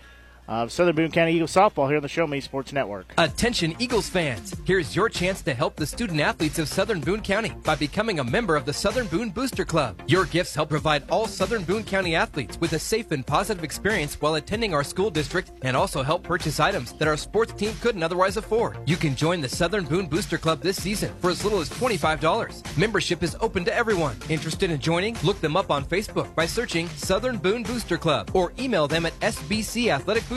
of 0.49 0.73
Southern 0.73 0.97
Boone 0.97 1.11
County 1.11 1.33
Eagles 1.33 1.55
softball 1.55 1.87
here 1.87 1.97
on 1.97 2.03
the 2.03 2.09
Show 2.09 2.27
Me 2.27 2.41
Sports 2.41 2.73
Network. 2.73 3.13
Attention 3.19 3.75
Eagles 3.79 4.09
fans, 4.09 4.55
here's 4.65 4.97
your 4.97 5.09
chance 5.09 5.43
to 5.43 5.53
help 5.55 5.77
the 5.77 5.87
student 5.87 6.21
athletes 6.21 6.59
of 6.59 6.69
Southern 6.69 7.01
Boone 7.01 7.21
County 7.21 7.53
by 7.63 7.75
becoming 7.75 8.19
a 8.19 8.25
member 8.25 8.57
of 8.57 8.65
the 8.65 8.73
Southern 8.73 9.07
Boone 9.09 9.31
Booster 9.31 9.65
Club. 9.65 10.03
Your 10.09 10.25
gifts 10.25 10.55
help 10.55 10.71
provide 10.71 11.05
all 11.11 11.27
Southern 11.27 11.65
Boone 11.65 11.85
County 11.85 12.15
athletes 12.15 12.59
with 12.61 12.73
a 12.73 12.79
safe 12.79 13.13
and 13.13 13.27
positive 13.27 13.63
experience 13.63 14.21
while 14.21 14.37
attending 14.37 14.73
our 14.73 14.83
school 14.85 15.11
district 15.11 15.53
and 15.63 15.77
also 15.77 16.03
help 16.03 16.23
purchase 16.23 16.61
items 16.61 16.93
that 16.95 17.09
our 17.09 17.17
sports 17.17 17.53
team 17.53 17.73
couldn't 17.83 18.03
otherwise 18.03 18.39
afford. 18.39 18.79
You 18.87 18.97
can 18.97 19.15
join 19.15 19.43
the 19.43 19.49
Southern 19.49 19.85
Boone 19.85 20.07
Booster 20.07 20.39
Club 20.39 20.63
this 20.63 20.83
season 20.83 21.15
for 21.21 21.31
as 21.31 21.45
little 21.45 21.61
as 21.61 21.69
$25. 21.71 22.79
Membership 22.79 23.23
is 23.23 23.37
open 23.41 23.65
to 23.67 23.75
everyone. 23.75 24.17
Interested 24.31 24.71
in 24.71 24.81
joining? 24.81 25.17
Look 25.23 25.41
them 25.43 25.57
up 25.57 25.71
on 25.71 25.85
Facebook 25.85 26.35
by 26.35 26.47
searching 26.47 26.89
Southern 26.91 27.37
Boone 27.37 27.65
Booster 27.65 27.99
Club 27.99 28.31
or 28.33 28.55
email 28.59 28.89
them 28.89 29.05
at 29.05 29.13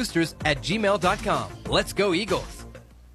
sbcathleticboosters 0.02 0.36
at 0.46 0.58
gmail.com. 0.58 1.52
Let's 1.70 1.94
go 1.94 2.14
Eagles! 2.14 2.61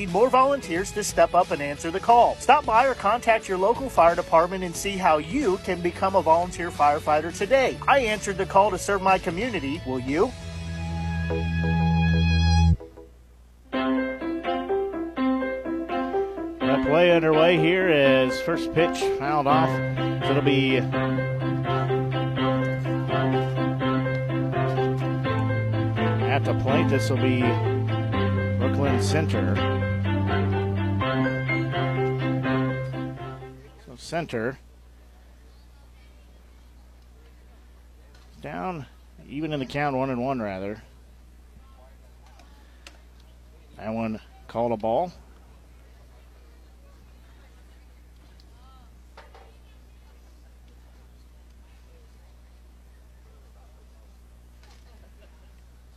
need 0.00 0.10
more 0.12 0.30
volunteers 0.30 0.90
to 0.92 1.04
step 1.04 1.34
up 1.34 1.50
and 1.50 1.60
answer 1.60 1.90
the 1.90 2.00
call. 2.00 2.34
Stop 2.36 2.64
by 2.64 2.86
or 2.86 2.94
contact 2.94 3.46
your 3.48 3.58
local 3.58 3.90
fire 3.90 4.14
department 4.14 4.64
and 4.64 4.74
see 4.74 4.92
how 4.92 5.18
you 5.18 5.58
can 5.58 5.82
become 5.82 6.16
a 6.16 6.22
volunteer 6.22 6.70
firefighter 6.70 7.36
today. 7.36 7.76
I 7.86 7.98
answered 8.00 8.38
the 8.38 8.46
call 8.46 8.70
to 8.70 8.78
serve 8.78 9.02
my 9.02 9.18
community. 9.18 9.82
Will 9.86 10.00
you? 10.00 10.32
The 16.60 16.84
play 16.86 17.12
underway 17.12 17.58
here 17.58 17.90
is 17.90 18.40
first 18.40 18.72
pitch 18.72 19.00
fouled 19.18 19.46
off. 19.46 19.68
So 20.24 20.30
it'll 20.30 20.42
be 20.42 20.78
at 26.26 26.44
the 26.44 26.54
plate. 26.62 26.88
This 26.88 27.10
will 27.10 27.18
be 27.18 27.42
Brooklyn 28.58 29.02
Center. 29.02 29.89
Center 34.10 34.58
down, 38.42 38.84
even 39.28 39.52
in 39.52 39.60
the 39.60 39.66
count, 39.66 39.96
one 39.96 40.10
and 40.10 40.20
one 40.20 40.42
rather. 40.42 40.82
That 43.76 43.94
one 43.94 44.20
called 44.48 44.72
a 44.72 44.76
ball. 44.76 45.12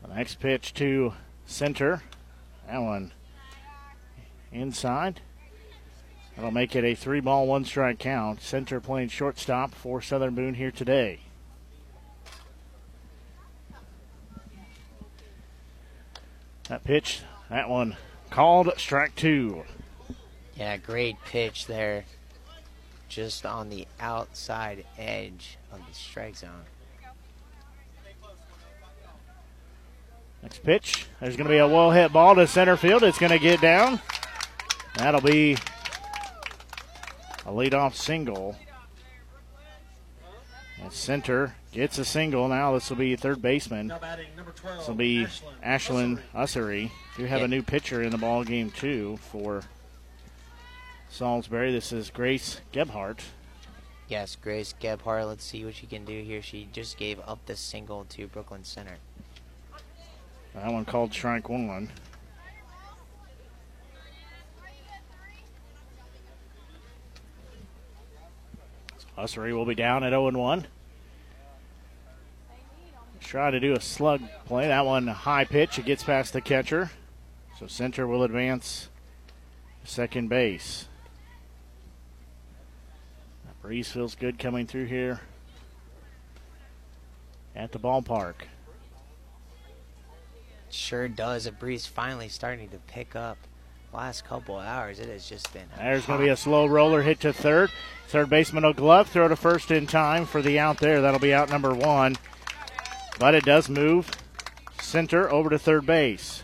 The 0.03 0.13
next 0.13 0.39
pitch 0.39 0.75
to 0.75 1.13
center. 1.47 2.03
That 2.67 2.77
one 2.77 3.11
inside. 4.51 5.19
That'll 6.35 6.51
make 6.51 6.75
it 6.75 6.83
a 6.83 6.95
three 6.95 7.19
ball, 7.19 7.45
one 7.45 7.63
strike 7.65 7.99
count. 7.99 8.41
Center 8.41 8.79
playing 8.79 9.09
shortstop 9.09 9.75
for 9.75 10.01
Southern 10.01 10.33
Boone 10.33 10.55
here 10.55 10.71
today. 10.71 11.19
That 16.69 16.83
pitch, 16.83 17.21
that 17.49 17.69
one 17.69 17.97
called 18.29 18.73
strike 18.77 19.15
two. 19.15 19.63
Yeah, 20.55 20.77
great 20.77 21.17
pitch 21.25 21.67
there. 21.67 22.05
Just 23.09 23.45
on 23.45 23.69
the 23.69 23.87
outside 23.99 24.85
edge 24.97 25.57
of 25.71 25.79
the 25.87 25.93
strike 25.93 26.35
zone. 26.35 26.63
Next 30.41 30.63
pitch. 30.63 31.05
There's 31.19 31.37
going 31.37 31.47
to 31.47 31.53
be 31.53 31.59
a 31.59 31.67
well 31.67 31.91
hit 31.91 32.11
ball 32.11 32.35
to 32.35 32.47
center 32.47 32.75
field. 32.75 33.03
It's 33.03 33.19
going 33.19 33.31
to 33.31 33.39
get 33.39 33.61
down. 33.61 34.01
That'll 34.95 35.21
be 35.21 35.57
a 37.45 37.51
leadoff 37.51 37.95
single. 37.95 38.55
And 40.81 40.91
center 40.91 41.55
gets 41.71 41.97
a 41.97 42.05
single. 42.05 42.47
Now 42.47 42.73
this 42.73 42.89
will 42.89 42.97
be 42.97 43.15
third 43.15 43.41
baseman. 43.41 43.87
This 43.87 44.87
will 44.87 44.95
be 44.95 45.27
Ashlyn 45.65 46.19
Ussery. 46.35 46.91
You 47.17 47.25
have 47.27 47.41
a 47.41 47.47
new 47.47 47.61
pitcher 47.61 48.01
in 48.01 48.11
the 48.11 48.17
ball 48.17 48.43
game 48.43 48.71
too 48.71 49.17
for 49.17 49.63
Salisbury. 51.09 51.71
This 51.71 51.91
is 51.93 52.09
Grace 52.09 52.59
Gebhardt. 52.71 53.23
Yes, 54.07 54.35
Grace 54.35 54.73
Gebhardt. 54.79 55.27
Let's 55.27 55.45
see 55.45 55.63
what 55.63 55.75
she 55.75 55.87
can 55.87 56.05
do 56.05 56.21
here. 56.21 56.41
She 56.41 56.67
just 56.73 56.97
gave 56.97 57.19
up 57.25 57.45
the 57.45 57.55
single 57.55 58.03
to 58.09 58.27
Brooklyn 58.27 58.63
Center. 58.63 58.97
That 60.53 60.71
one 60.71 60.85
called 60.85 61.13
strike 61.13 61.49
one. 61.49 61.89
Ussery 69.17 69.53
will 69.53 69.65
be 69.65 69.75
down 69.75 70.03
at 70.03 70.09
0 70.09 70.31
1. 70.31 70.67
Try 73.19 73.51
to 73.51 73.59
do 73.59 73.73
a 73.73 73.81
slug 73.81 74.21
play. 74.45 74.67
That 74.67 74.85
one 74.85 75.07
high 75.07 75.45
pitch. 75.45 75.79
It 75.79 75.85
gets 75.85 76.03
past 76.03 76.33
the 76.33 76.41
catcher. 76.41 76.91
So 77.59 77.67
center 77.67 78.05
will 78.05 78.23
advance 78.23 78.89
second 79.83 80.29
base. 80.29 80.87
That 83.45 83.61
breeze 83.61 83.89
feels 83.91 84.15
good 84.15 84.39
coming 84.39 84.67
through 84.67 84.85
here 84.85 85.21
at 87.55 87.71
the 87.71 87.79
ballpark. 87.79 88.35
Sure 90.69 91.07
does. 91.07 91.45
A 91.45 91.51
breeze 91.51 91.85
finally 91.85 92.29
starting 92.29 92.69
to 92.69 92.77
pick 92.87 93.15
up. 93.15 93.37
Last 93.93 94.25
couple 94.25 94.57
hours, 94.57 94.99
it 94.99 95.07
has 95.07 95.29
just 95.29 95.53
been. 95.53 95.63
There's 95.77 96.05
going 96.07 96.19
to 96.19 96.25
be 96.25 96.31
a 96.31 96.35
slow 96.35 96.65
roller 96.65 97.03
hit 97.03 97.19
to 97.19 97.31
third. 97.31 97.69
Third 98.07 98.27
baseman 98.27 98.63
will 98.63 98.73
glove, 98.73 99.07
throw 99.09 99.27
to 99.27 99.35
first 99.35 99.69
in 99.69 99.85
time 99.85 100.25
for 100.25 100.41
the 100.41 100.57
out 100.57 100.79
there. 100.79 101.01
That'll 101.01 101.19
be 101.19 101.33
out 101.33 101.49
number 101.49 101.75
one. 101.75 102.15
But 103.19 103.35
it 103.35 103.45
does 103.45 103.69
move 103.69 104.09
center 104.81 105.31
over 105.31 105.49
to 105.51 105.59
third 105.59 105.85
base. 105.85 106.43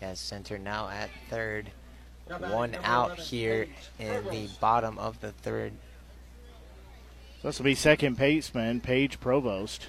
Yes, 0.00 0.18
center 0.18 0.58
now 0.58 0.88
at 0.88 1.10
third. 1.28 1.70
One 2.38 2.76
out 2.82 3.18
here 3.18 3.66
in 3.98 4.24
the 4.30 4.48
bottom 4.58 4.98
of 4.98 5.20
the 5.20 5.32
third. 5.32 5.72
So 7.42 7.48
this 7.48 7.58
will 7.58 7.64
be 7.64 7.74
second 7.74 8.16
baseman, 8.16 8.80
Paige 8.80 9.20
Provost. 9.20 9.88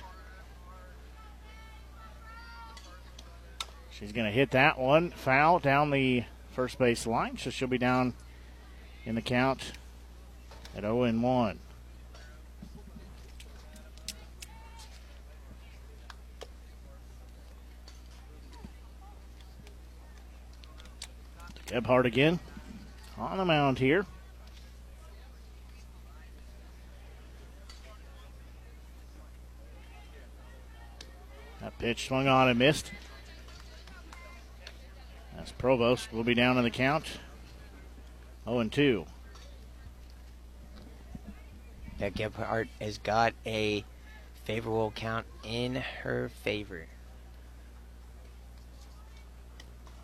She's 4.01 4.13
going 4.13 4.25
to 4.25 4.31
hit 4.31 4.49
that 4.51 4.79
one 4.79 5.11
foul 5.11 5.59
down 5.59 5.91
the 5.91 6.23
first 6.53 6.79
base 6.79 7.05
line, 7.05 7.37
so 7.37 7.51
she'll 7.51 7.67
be 7.67 7.77
down 7.77 8.15
in 9.05 9.13
the 9.13 9.21
count 9.21 9.73
at 10.75 10.81
0 10.81 11.03
and 11.03 11.21
1. 11.21 11.59
Gebhardt 21.67 22.07
again 22.07 22.39
on 23.19 23.37
the 23.37 23.45
mound 23.45 23.77
here. 23.77 24.07
That 31.61 31.77
pitch 31.77 32.07
swung 32.07 32.27
on 32.27 32.49
and 32.49 32.57
missed. 32.57 32.91
As 35.41 35.51
Provost 35.53 36.13
will 36.13 36.23
be 36.23 36.35
down 36.35 36.57
in 36.57 36.63
the 36.63 36.69
count 36.69 37.05
0 38.45 38.59
and 38.59 38.71
2. 38.71 39.05
That 41.97 42.13
Gebhardt 42.13 42.67
has 42.79 42.99
got 42.99 43.33
a 43.45 43.83
favorable 44.43 44.91
count 44.95 45.25
in 45.43 45.75
her 46.03 46.29
favor. 46.43 46.85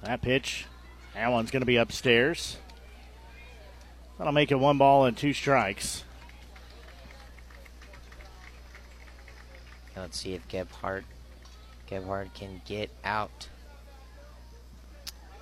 That 0.01 0.21
pitch, 0.21 0.65
that 1.13 1.31
one's 1.31 1.51
going 1.51 1.61
to 1.61 1.67
be 1.67 1.75
upstairs. 1.75 2.57
That'll 4.17 4.33
make 4.33 4.51
it 4.51 4.59
one 4.59 4.79
ball 4.79 5.05
and 5.05 5.15
two 5.15 5.33
strikes. 5.33 6.03
Let's 9.95 10.19
see 10.19 10.33
if 10.33 10.47
Gebhardt, 10.47 11.05
Gebhardt 11.87 12.33
can 12.33 12.61
get 12.65 12.89
out 13.03 13.49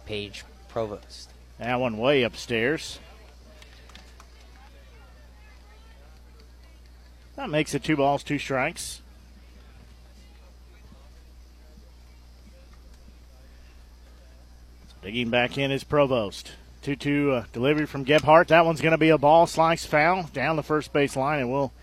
Paige 0.05 0.43
Provost. 0.69 1.29
That 1.59 1.79
one 1.79 1.97
way 1.97 2.23
upstairs. 2.23 2.99
That 7.35 7.49
makes 7.49 7.73
it 7.73 7.83
two 7.83 7.97
balls, 7.97 8.23
two 8.23 8.39
strikes. 8.39 9.01
Digging 15.01 15.29
back 15.29 15.57
in 15.57 15.71
is 15.71 15.83
Provost. 15.83 16.53
2 16.81 16.95
2 16.95 17.31
uh, 17.31 17.43
delivery 17.51 17.85
from 17.85 18.03
Gebhardt. 18.03 18.47
That 18.49 18.65
one's 18.65 18.81
going 18.81 18.91
to 18.91 18.97
be 18.97 19.09
a 19.09 19.17
ball, 19.17 19.47
slice 19.47 19.85
foul 19.85 20.29
down 20.33 20.55
the 20.55 20.63
first 20.63 20.93
base 20.93 21.15
line 21.15 21.39
and 21.39 21.51
will 21.51 21.73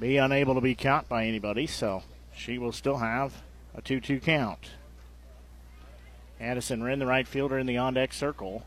be 0.00 0.16
unable 0.16 0.54
to 0.54 0.60
be 0.60 0.74
caught 0.74 1.08
by 1.08 1.24
anybody. 1.24 1.66
So 1.66 2.02
she 2.34 2.58
will 2.58 2.72
still 2.72 2.98
have 2.98 3.32
a 3.74 3.80
2 3.80 4.00
2 4.00 4.20
count. 4.20 4.70
Addison 6.40 6.82
Wren, 6.82 6.98
the 6.98 7.06
right 7.06 7.26
fielder, 7.26 7.58
in 7.58 7.66
the 7.66 7.78
on 7.78 7.94
deck 7.94 8.12
circle. 8.12 8.64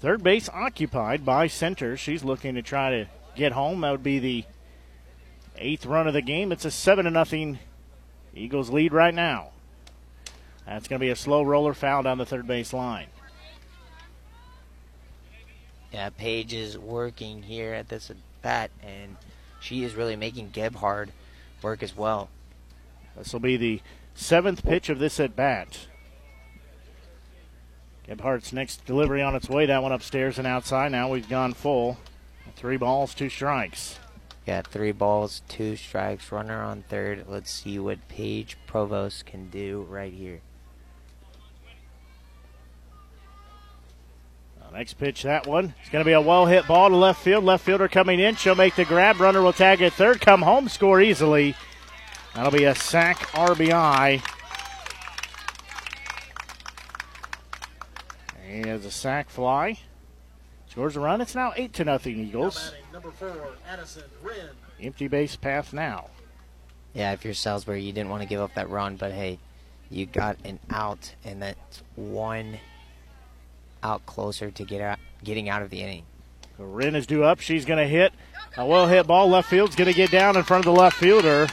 Third 0.00 0.22
base 0.22 0.48
occupied 0.48 1.24
by 1.24 1.46
center. 1.46 1.96
She's 1.96 2.22
looking 2.22 2.54
to 2.54 2.62
try 2.62 2.90
to 2.90 3.06
get 3.34 3.52
home. 3.52 3.80
That 3.80 3.90
would 3.90 4.02
be 4.02 4.18
the 4.18 4.44
eighth 5.56 5.86
run 5.86 6.06
of 6.06 6.14
the 6.14 6.22
game. 6.22 6.52
It's 6.52 6.64
a 6.64 6.70
7 6.70 7.24
0 7.24 7.58
Eagles 8.34 8.70
lead 8.70 8.92
right 8.92 9.14
now. 9.14 9.50
That's 10.66 10.88
going 10.88 10.98
to 10.98 11.04
be 11.04 11.10
a 11.10 11.16
slow 11.16 11.42
roller 11.42 11.74
foul 11.74 12.02
down 12.02 12.18
the 12.18 12.26
third 12.26 12.46
base 12.46 12.72
line. 12.72 13.06
Yeah, 15.92 16.10
Paige 16.10 16.54
is 16.54 16.76
working 16.76 17.42
here 17.42 17.72
at 17.72 17.88
this 17.88 18.10
bat, 18.42 18.70
and 18.82 19.16
she 19.60 19.84
is 19.84 19.94
really 19.94 20.16
making 20.16 20.50
Gebhardt 20.50 21.10
work 21.62 21.82
as 21.82 21.96
well. 21.96 22.28
This 23.16 23.32
will 23.32 23.40
be 23.40 23.56
the 23.56 23.80
seventh 24.14 24.64
pitch 24.64 24.88
of 24.88 24.98
this 24.98 25.20
at 25.20 25.36
bat. 25.36 25.86
Gebhardt's 28.08 28.52
next 28.52 28.84
delivery 28.84 29.22
on 29.22 29.34
its 29.34 29.48
way. 29.48 29.66
That 29.66 29.82
one 29.82 29.92
upstairs 29.92 30.38
and 30.38 30.46
outside. 30.46 30.92
Now 30.92 31.08
we've 31.10 31.28
gone 31.28 31.54
full. 31.54 31.98
Three 32.56 32.76
balls, 32.76 33.14
two 33.14 33.28
strikes. 33.28 33.98
Yeah, 34.46 34.62
three 34.62 34.92
balls, 34.92 35.42
two 35.48 35.76
strikes. 35.76 36.30
Runner 36.30 36.62
on 36.62 36.84
third. 36.88 37.24
Let's 37.28 37.50
see 37.50 37.78
what 37.78 38.08
Paige 38.08 38.58
Provost 38.66 39.26
can 39.26 39.48
do 39.48 39.86
right 39.88 40.12
here. 40.12 40.40
Next 44.74 44.94
pitch, 44.94 45.22
that 45.22 45.46
one. 45.46 45.72
It's 45.80 45.90
going 45.90 46.04
to 46.04 46.08
be 46.08 46.14
a 46.14 46.20
well 46.20 46.46
hit 46.46 46.66
ball 46.66 46.88
to 46.88 46.96
left 46.96 47.22
field. 47.22 47.44
Left 47.44 47.64
fielder 47.64 47.86
coming 47.86 48.18
in. 48.18 48.34
She'll 48.34 48.56
make 48.56 48.74
the 48.74 48.84
grab. 48.84 49.20
Runner 49.20 49.40
will 49.40 49.52
tag 49.52 49.80
at 49.80 49.92
third. 49.92 50.20
Come 50.20 50.42
home, 50.42 50.68
score 50.68 51.00
easily. 51.00 51.54
That'll 52.34 52.50
be 52.50 52.64
a 52.64 52.74
sac 52.74 53.18
RBI. 53.28 54.20
He 58.46 58.68
has 58.68 58.84
a 58.84 58.90
sac 58.90 59.30
fly. 59.30 59.78
Scores 60.68 60.96
a 60.96 61.00
run. 61.00 61.20
It's 61.20 61.34
now 61.34 61.52
8 61.54 61.72
to 61.74 61.84
nothing 61.84 62.18
Eagles. 62.18 62.72
Number 62.92 63.12
four, 63.12 63.54
Addison 63.68 64.02
Wren. 64.22 64.48
Empty 64.80 65.06
base 65.06 65.36
path 65.36 65.72
now. 65.72 66.10
Yeah, 66.92 67.12
if 67.12 67.24
you're 67.24 67.34
Salisbury, 67.34 67.82
you 67.82 67.92
didn't 67.92 68.10
want 68.10 68.22
to 68.22 68.28
give 68.28 68.40
up 68.40 68.54
that 68.54 68.68
run, 68.68 68.96
but 68.96 69.12
hey, 69.12 69.38
you 69.90 70.06
got 70.06 70.36
an 70.44 70.58
out, 70.70 71.14
and 71.24 71.42
that's 71.42 71.82
one 71.94 72.58
out 73.82 74.04
closer 74.06 74.50
to 74.50 74.64
get 74.64 74.80
out, 74.80 74.98
getting 75.22 75.48
out 75.48 75.62
of 75.62 75.70
the 75.70 75.80
inning. 75.80 76.04
So 76.56 76.64
Wren 76.64 76.96
is 76.96 77.06
due 77.06 77.22
up. 77.22 77.40
She's 77.40 77.64
going 77.64 77.78
to 77.78 77.88
hit 77.88 78.12
a 78.56 78.66
well 78.66 78.86
hit 78.86 79.06
ball. 79.06 79.28
Left 79.28 79.48
field's 79.48 79.76
going 79.76 79.90
to 79.90 79.96
get 79.96 80.10
down 80.10 80.36
in 80.36 80.42
front 80.42 80.66
of 80.66 80.74
the 80.74 80.80
left 80.80 80.96
fielder. 80.96 81.46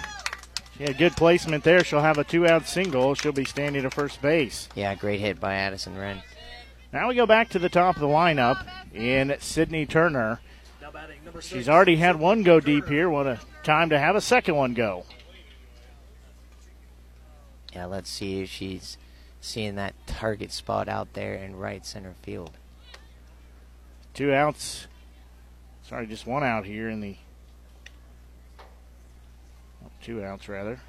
Had 0.82 0.98
good 0.98 1.16
placement 1.16 1.64
there. 1.64 1.84
She'll 1.84 2.02
have 2.02 2.18
a 2.18 2.24
two 2.24 2.48
out 2.48 2.68
single. 2.68 3.14
She'll 3.14 3.32
be 3.32 3.46
standing 3.46 3.86
at 3.86 3.94
first 3.94 4.20
base. 4.20 4.68
Yeah, 4.74 4.96
great 4.96 5.20
hit 5.20 5.40
by 5.40 5.54
Addison 5.54 5.96
Wren. 5.96 6.24
Now 6.92 7.08
we 7.08 7.14
go 7.14 7.28
back 7.28 7.50
to 7.50 7.60
the 7.60 7.70
top 7.70 7.96
of 7.96 8.02
the 8.02 8.08
lineup 8.08 8.66
in 8.92 9.36
Sydney 9.40 9.86
Turner. 9.86 10.40
She's 11.40 11.70
already 11.70 11.98
had 11.98 12.18
one 12.18 12.42
go 12.42 12.60
deep 12.60 12.88
here. 12.88 13.10
What 13.12 13.28
a 13.28 13.40
time 13.64 13.90
to 13.92 14.00
have 14.00 14.16
a 14.16 14.22
second 14.22 14.56
one 14.56 14.74
go. 14.74 15.06
Yeah, 17.74 17.86
let's 17.86 18.10
see 18.10 18.42
if 18.42 18.50
she's 18.50 18.98
seeing 19.40 19.76
that 19.76 19.94
target 20.08 20.52
spot 20.52 20.90
out 20.90 21.14
there 21.14 21.36
in 21.36 21.58
right 21.58 21.86
center 21.86 22.16
field. 22.24 22.52
Two 24.16 24.34
outs. 24.34 24.88
Sorry, 25.84 26.08
just 26.08 26.26
one 26.26 26.44
out 26.44 26.66
here 26.66 26.90
in 26.90 27.02
the. 27.02 27.18
Two 30.02 30.24
outs, 30.24 30.50
rather. 30.50 30.80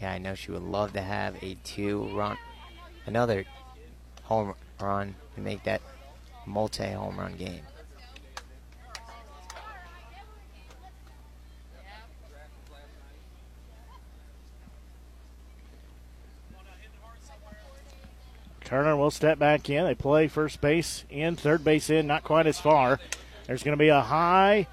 Yeah, 0.00 0.12
I 0.12 0.18
know 0.18 0.34
she 0.34 0.50
would 0.50 0.62
love 0.62 0.94
to 0.94 1.02
have 1.02 1.42
a 1.42 1.54
two 1.62 2.08
run, 2.16 2.38
another 3.04 3.44
home 4.22 4.54
run 4.80 5.14
to 5.34 5.40
make 5.42 5.62
that 5.64 5.82
multi 6.46 6.90
home 6.90 7.18
run 7.18 7.36
game. 7.36 7.60
Turner 18.64 18.96
will 18.96 19.10
step 19.10 19.38
back 19.38 19.68
in. 19.68 19.84
They 19.84 19.96
play 19.96 20.28
first 20.28 20.60
base 20.60 21.04
in, 21.10 21.34
third 21.34 21.64
base 21.64 21.90
in, 21.90 22.06
not 22.06 22.22
quite 22.22 22.46
as 22.46 22.60
far. 22.60 23.00
There's 23.50 23.64
going 23.64 23.76
to 23.76 23.82
be 23.82 23.88
a 23.88 24.00
high 24.00 24.68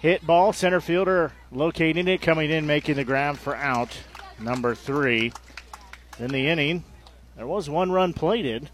hit 0.00 0.26
ball. 0.26 0.52
Center 0.52 0.80
fielder 0.80 1.30
locating 1.52 2.08
it, 2.08 2.20
coming 2.20 2.50
in, 2.50 2.66
making 2.66 2.96
the 2.96 3.04
grab 3.04 3.36
for 3.36 3.54
out 3.54 3.96
number 4.40 4.74
three. 4.74 5.32
In 6.18 6.32
the 6.32 6.48
inning, 6.48 6.82
there 7.36 7.46
was 7.46 7.70
one 7.70 7.92
run 7.92 8.12
plated. 8.12 8.68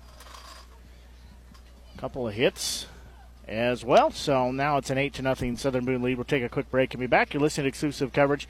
A 1.94 1.98
couple 1.98 2.26
of 2.26 2.32
hits 2.32 2.86
as 3.46 3.84
well. 3.84 4.10
So 4.10 4.52
now 4.52 4.78
it's 4.78 4.88
an 4.88 4.96
8 4.96 5.12
to 5.12 5.22
nothing 5.22 5.58
Southern 5.58 5.84
Boone 5.84 6.00
lead. 6.00 6.16
We'll 6.16 6.24
take 6.24 6.42
a 6.42 6.48
quick 6.48 6.70
break 6.70 6.94
and 6.94 7.00
be 7.02 7.06
back. 7.06 7.34
You're 7.34 7.42
listening 7.42 7.64
to 7.64 7.68
exclusive 7.68 8.10
coverage. 8.10 8.48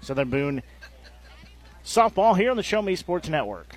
Southern 0.00 0.30
Boone 0.30 0.62
softball 1.84 2.34
here 2.34 2.50
on 2.50 2.56
the 2.56 2.62
Show 2.62 2.80
Me 2.80 2.96
Sports 2.96 3.28
Network. 3.28 3.76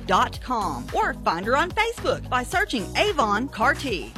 mcarty.avonrepresentative 0.00 0.94
or 0.94 1.14
find 1.14 1.46
her 1.46 1.56
on 1.56 1.70
Facebook 1.70 2.28
by 2.28 2.42
searching 2.42 2.84
Avon 2.96 3.48
Carty. 3.48 4.12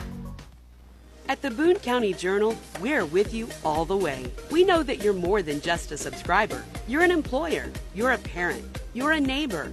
At 1.28 1.42
the 1.42 1.50
Boone 1.50 1.76
County 1.76 2.12
Journal, 2.12 2.56
we're 2.80 3.04
with 3.04 3.32
you 3.32 3.48
all 3.64 3.84
the 3.84 3.96
way. 3.96 4.26
We 4.50 4.64
know 4.64 4.82
that 4.82 5.02
you're 5.02 5.12
more 5.12 5.42
than 5.42 5.60
just 5.60 5.92
a 5.92 5.96
subscriber. 5.96 6.64
You're 6.88 7.02
an 7.02 7.12
employer, 7.12 7.70
you're 7.94 8.10
a 8.12 8.18
parent, 8.18 8.80
you're 8.94 9.12
a 9.12 9.20
neighbor. 9.20 9.72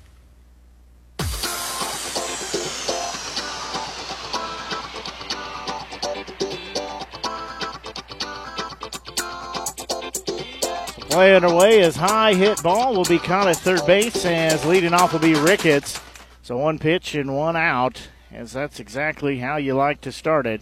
Play 11.11 11.35
underway 11.35 11.81
as 11.81 11.97
high 11.97 12.33
hit 12.33 12.63
ball 12.63 12.95
will 12.95 13.03
be 13.03 13.19
caught 13.19 13.49
at 13.49 13.57
third 13.57 13.85
base 13.85 14.25
as 14.25 14.63
leading 14.63 14.93
off 14.93 15.11
will 15.11 15.19
be 15.19 15.33
Ricketts. 15.33 15.99
So 16.41 16.55
one 16.55 16.79
pitch 16.79 17.15
and 17.15 17.35
one 17.35 17.57
out, 17.57 18.07
as 18.31 18.53
that's 18.53 18.79
exactly 18.79 19.39
how 19.39 19.57
you 19.57 19.73
like 19.73 19.99
to 20.01 20.13
start 20.13 20.47
it. 20.47 20.61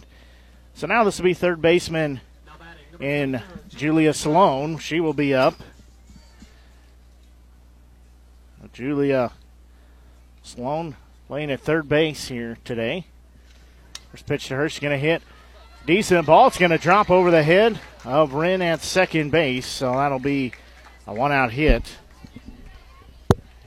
So 0.74 0.88
now 0.88 1.04
this 1.04 1.18
will 1.18 1.24
be 1.26 1.34
third 1.34 1.62
baseman 1.62 2.20
in 2.98 3.40
Julia 3.68 4.12
Sloan. 4.12 4.78
She 4.78 4.98
will 4.98 5.12
be 5.12 5.32
up. 5.32 5.54
Julia 8.72 9.30
Sloan 10.42 10.96
playing 11.28 11.52
at 11.52 11.60
third 11.60 11.88
base 11.88 12.26
here 12.26 12.58
today. 12.64 13.06
First 14.10 14.26
pitch 14.26 14.48
to 14.48 14.56
her, 14.56 14.68
she's 14.68 14.80
going 14.80 14.98
to 14.98 14.98
hit. 14.98 15.22
Decent 15.86 16.26
ball. 16.26 16.48
It's 16.48 16.58
going 16.58 16.72
to 16.72 16.78
drop 16.78 17.08
over 17.08 17.30
the 17.30 17.44
head 17.44 17.78
of 18.04 18.34
Wren 18.34 18.62
at 18.62 18.82
second 18.82 19.30
base, 19.30 19.66
so 19.66 19.92
that'll 19.92 20.18
be 20.18 20.52
a 21.06 21.14
one 21.14 21.32
out 21.32 21.52
hit. 21.52 21.98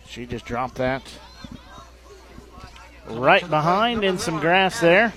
She 0.07 0.25
just 0.25 0.45
dropped 0.45 0.75
that 0.75 1.03
right 3.07 3.47
behind 3.49 4.03
in 4.03 4.17
some 4.17 4.39
grass 4.39 4.79
there. 4.79 5.13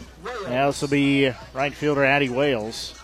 Now 0.48 0.68
this 0.68 0.80
will 0.80 0.88
be 0.88 1.32
right 1.54 1.72
fielder 1.72 2.04
Addie 2.04 2.30
Wales. 2.30 2.98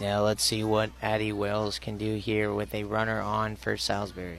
Now 0.00 0.22
let's 0.22 0.44
see 0.44 0.62
what 0.62 0.90
Addie 1.02 1.32
Wells 1.32 1.78
can 1.78 1.98
do 1.98 2.16
here 2.16 2.52
with 2.52 2.72
a 2.74 2.84
runner 2.84 3.20
on 3.20 3.56
for 3.56 3.76
Salisbury. 3.76 4.38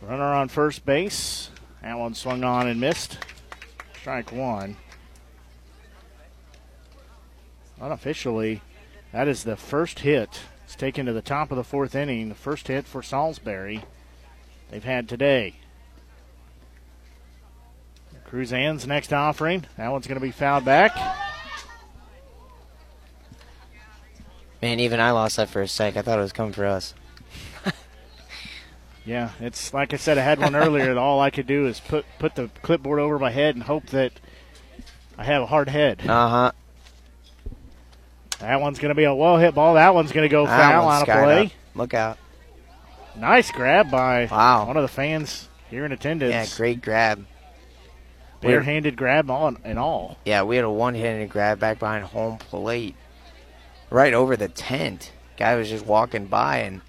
Runner 0.00 0.24
on 0.24 0.48
first 0.48 0.84
base. 0.84 1.48
That 1.82 1.98
one 1.98 2.14
swung 2.14 2.42
on 2.42 2.66
and 2.66 2.80
missed. 2.80 3.18
Strike 4.00 4.32
one. 4.32 4.76
Unofficially, 7.82 8.62
that 9.10 9.26
is 9.26 9.42
the 9.42 9.56
first 9.56 9.98
hit. 9.98 10.40
It's 10.64 10.76
taken 10.76 11.04
to 11.06 11.12
the 11.12 11.20
top 11.20 11.50
of 11.50 11.56
the 11.56 11.64
fourth 11.64 11.96
inning. 11.96 12.28
The 12.28 12.36
first 12.36 12.68
hit 12.68 12.86
for 12.86 13.02
Salisbury 13.02 13.84
they've 14.70 14.84
had 14.84 15.08
today. 15.08 15.56
Cruzan's 18.24 18.86
next 18.86 19.12
offering. 19.12 19.66
That 19.76 19.90
one's 19.90 20.06
going 20.06 20.18
to 20.18 20.24
be 20.24 20.30
fouled 20.30 20.64
back. 20.64 20.96
Man, 24.62 24.78
even 24.78 25.00
I 25.00 25.10
lost 25.10 25.36
that 25.36 25.50
for 25.50 25.60
a 25.60 25.66
sec. 25.66 25.96
I 25.96 26.02
thought 26.02 26.20
it 26.20 26.22
was 26.22 26.32
coming 26.32 26.52
for 26.52 26.64
us. 26.64 26.94
yeah, 29.04 29.30
it's 29.40 29.74
like 29.74 29.92
I 29.92 29.96
said. 29.96 30.18
I 30.18 30.22
had 30.22 30.38
one 30.38 30.54
earlier. 30.54 30.96
all 30.98 31.20
I 31.20 31.30
could 31.30 31.48
do 31.48 31.66
is 31.66 31.80
put 31.80 32.06
put 32.20 32.36
the 32.36 32.48
clipboard 32.62 33.00
over 33.00 33.18
my 33.18 33.32
head 33.32 33.56
and 33.56 33.64
hope 33.64 33.86
that 33.88 34.12
I 35.18 35.24
have 35.24 35.42
a 35.42 35.46
hard 35.46 35.68
head. 35.68 36.00
Uh 36.08 36.28
huh. 36.28 36.52
That 38.42 38.60
one's 38.60 38.80
going 38.80 38.90
to 38.90 38.96
be 38.96 39.04
a 39.04 39.14
well 39.14 39.38
hit 39.38 39.54
ball. 39.54 39.74
That 39.74 39.94
one's 39.94 40.10
going 40.10 40.24
to 40.24 40.28
go 40.28 40.46
foul 40.46 40.88
on 40.88 41.02
a 41.02 41.04
play. 41.04 41.44
Up. 41.46 41.52
Look 41.76 41.94
out. 41.94 42.18
Nice 43.16 43.52
grab 43.52 43.88
by 43.88 44.26
wow. 44.30 44.66
one 44.66 44.76
of 44.76 44.82
the 44.82 44.88
fans 44.88 45.48
here 45.70 45.84
in 45.84 45.92
attendance. 45.92 46.32
Yeah, 46.32 46.56
great 46.56 46.82
grab. 46.82 47.24
Barehanded 48.40 48.96
grab 48.96 49.30
on 49.30 49.58
and 49.62 49.78
all. 49.78 50.18
Yeah, 50.24 50.42
we 50.42 50.56
had 50.56 50.64
a 50.64 50.70
one-handed 50.70 51.28
grab 51.28 51.60
back 51.60 51.78
behind 51.78 52.04
home 52.04 52.38
plate 52.38 52.96
right 53.90 54.12
over 54.12 54.36
the 54.36 54.48
tent. 54.48 55.12
Guy 55.36 55.54
was 55.54 55.68
just 55.68 55.86
walking 55.86 56.26
by, 56.26 56.58
and 56.58 56.80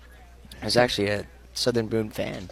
it 0.60 0.64
was 0.64 0.76
actually 0.76 1.10
a 1.10 1.28
Southern 1.54 1.86
Boone 1.86 2.10
fan. 2.10 2.49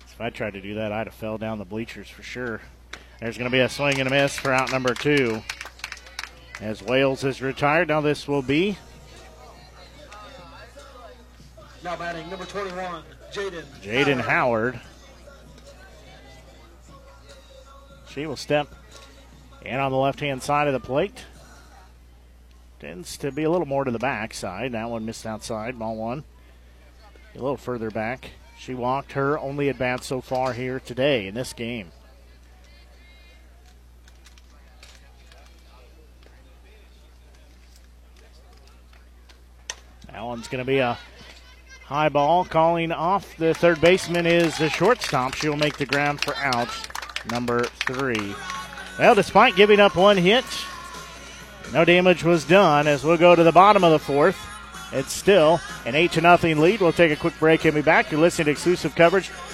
If 0.00 0.18
I 0.18 0.30
tried 0.30 0.54
to 0.54 0.62
do 0.62 0.74
that, 0.76 0.90
I'd 0.90 1.06
have 1.06 1.14
fell 1.14 1.36
down 1.36 1.58
the 1.58 1.66
bleachers 1.66 2.08
for 2.08 2.22
sure. 2.22 2.62
There's 3.20 3.36
going 3.36 3.50
to 3.50 3.54
be 3.54 3.60
a 3.60 3.68
swing 3.68 4.00
and 4.00 4.08
a 4.08 4.10
miss 4.10 4.38
for 4.38 4.52
out 4.52 4.72
number 4.72 4.94
two. 4.94 5.42
As 6.60 6.82
Wales 6.82 7.22
is 7.24 7.40
retired, 7.40 7.88
now 7.88 8.00
this 8.00 8.26
will 8.26 8.42
be. 8.42 8.76
Now 11.84 11.96
batting 11.96 12.28
number 12.28 12.44
21, 12.44 13.02
Jaden. 13.32 13.64
Jaden 13.82 14.20
Howard. 14.20 14.80
She 18.08 18.26
will 18.26 18.36
step 18.36 18.68
in 19.64 19.78
on 19.78 19.92
the 19.92 19.98
left 19.98 20.18
hand 20.18 20.42
side 20.42 20.66
of 20.66 20.72
the 20.72 20.80
plate. 20.80 21.24
Tends 22.80 23.16
to 23.18 23.30
be 23.30 23.44
a 23.44 23.50
little 23.50 23.66
more 23.66 23.84
to 23.84 23.90
the 23.90 23.98
back 23.98 24.34
side. 24.34 24.72
That 24.72 24.90
one 24.90 25.04
missed 25.04 25.26
outside. 25.26 25.78
Ball 25.78 25.96
one. 25.96 26.24
A 27.34 27.38
little 27.38 27.56
further 27.56 27.90
back. 27.90 28.30
She 28.58 28.74
walked 28.74 29.12
her 29.12 29.38
only 29.38 29.68
at 29.68 29.78
bat 29.78 30.02
so 30.02 30.20
far 30.20 30.52
here 30.52 30.80
today 30.80 31.28
in 31.28 31.34
this 31.34 31.52
game. 31.52 31.92
That 40.18 40.24
one's 40.24 40.48
going 40.48 40.58
to 40.58 40.66
be 40.66 40.78
a 40.78 40.98
high 41.84 42.08
ball. 42.08 42.44
Calling 42.44 42.90
off 42.90 43.36
the 43.36 43.54
third 43.54 43.80
baseman 43.80 44.26
is 44.26 44.58
the 44.58 44.68
shortstop. 44.68 45.34
She'll 45.34 45.56
make 45.56 45.76
the 45.76 45.86
ground 45.86 46.24
for 46.24 46.34
out 46.38 46.68
number 47.30 47.62
three. 47.86 48.34
Well, 48.98 49.14
despite 49.14 49.54
giving 49.54 49.78
up 49.78 49.94
one 49.94 50.16
hit, 50.16 50.44
no 51.72 51.84
damage 51.84 52.24
was 52.24 52.44
done 52.44 52.88
as 52.88 53.04
we'll 53.04 53.16
go 53.16 53.36
to 53.36 53.44
the 53.44 53.52
bottom 53.52 53.84
of 53.84 53.92
the 53.92 54.00
fourth. 54.00 54.36
It's 54.92 55.12
still 55.12 55.60
an 55.86 55.94
8 55.94 56.10
to 56.10 56.20
nothing 56.20 56.58
lead. 56.58 56.80
We'll 56.80 56.92
take 56.92 57.12
a 57.12 57.16
quick 57.16 57.38
break 57.38 57.64
and 57.64 57.76
be 57.76 57.80
back. 57.80 58.10
You're 58.10 58.20
listening 58.20 58.46
to 58.46 58.50
exclusive 58.50 58.96
coverage 58.96 59.30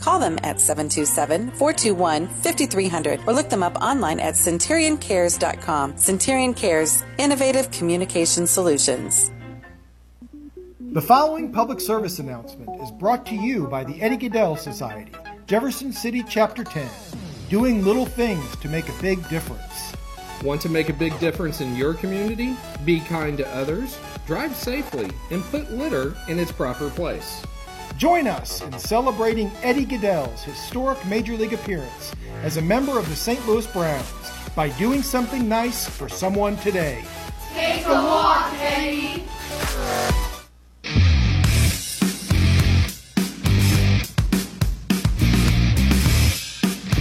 call 0.00 0.18
them 0.18 0.38
at 0.42 0.60
727 0.60 1.52
421 1.52 2.26
5300 2.28 3.20
or 3.26 3.32
look 3.32 3.48
them 3.48 3.62
up 3.62 3.76
online 3.76 4.20
at 4.20 4.34
centurioncares.com. 4.34 5.96
Centurion 5.96 6.54
Cares, 6.54 7.02
innovative 7.18 7.70
communication 7.70 8.46
solutions. 8.46 9.30
The 10.80 11.02
following 11.02 11.52
public 11.52 11.80
service 11.80 12.18
announcement 12.18 12.80
is 12.82 12.90
brought 12.92 13.26
to 13.26 13.34
you 13.34 13.66
by 13.66 13.84
the 13.84 14.00
Eddie 14.00 14.16
Gaedel 14.16 14.58
Society, 14.58 15.12
Jefferson 15.46 15.92
City 15.92 16.24
Chapter 16.26 16.64
10, 16.64 16.88
doing 17.50 17.84
little 17.84 18.06
things 18.06 18.56
to 18.56 18.68
make 18.68 18.88
a 18.88 19.02
big 19.02 19.28
difference. 19.28 19.92
Want 20.42 20.60
to 20.62 20.68
make 20.68 20.88
a 20.88 20.94
big 20.94 21.18
difference 21.18 21.60
in 21.60 21.76
your 21.76 21.94
community? 21.94 22.56
Be 22.84 23.00
kind 23.00 23.36
to 23.38 23.48
others, 23.54 23.98
drive 24.26 24.54
safely, 24.56 25.10
and 25.30 25.42
put 25.44 25.70
litter 25.70 26.16
in 26.28 26.38
its 26.38 26.52
proper 26.52 26.90
place. 26.90 27.44
Join 27.98 28.28
us 28.28 28.60
in 28.60 28.78
celebrating 28.78 29.50
Eddie 29.60 29.84
Gaedel's 29.84 30.44
historic 30.44 31.04
Major 31.06 31.32
League 31.32 31.52
appearance 31.52 32.14
as 32.44 32.56
a 32.56 32.62
member 32.62 32.96
of 32.96 33.08
the 33.08 33.16
St. 33.16 33.44
Louis 33.44 33.66
Browns 33.66 34.08
by 34.54 34.68
doing 34.78 35.02
something 35.02 35.48
nice 35.48 35.88
for 35.88 36.08
someone 36.08 36.56
today. 36.58 37.04
Take 37.54 37.84
a 37.86 37.94
walk, 37.94 38.52
Eddie. 38.54 39.24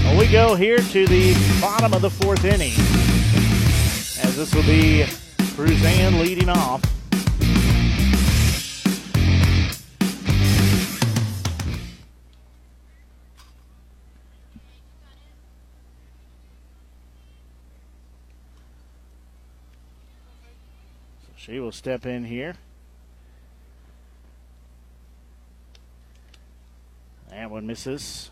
Well, 0.04 0.18
we 0.18 0.26
go 0.32 0.56
here 0.56 0.80
to 0.80 1.06
the 1.06 1.60
bottom 1.62 1.94
of 1.94 2.02
the 2.02 2.10
fourth 2.10 2.44
inning. 2.44 2.74
As 4.26 4.36
this 4.36 4.52
will 4.52 4.64
be 4.64 5.06
Cruzan 5.54 6.20
leading 6.20 6.50
off. 6.50 6.82
She 21.48 21.62
will 21.62 21.72
step 21.72 22.06
in 22.06 22.26
here. 22.26 22.56
That 27.30 27.50
one 27.50 27.66
misses 27.66 28.32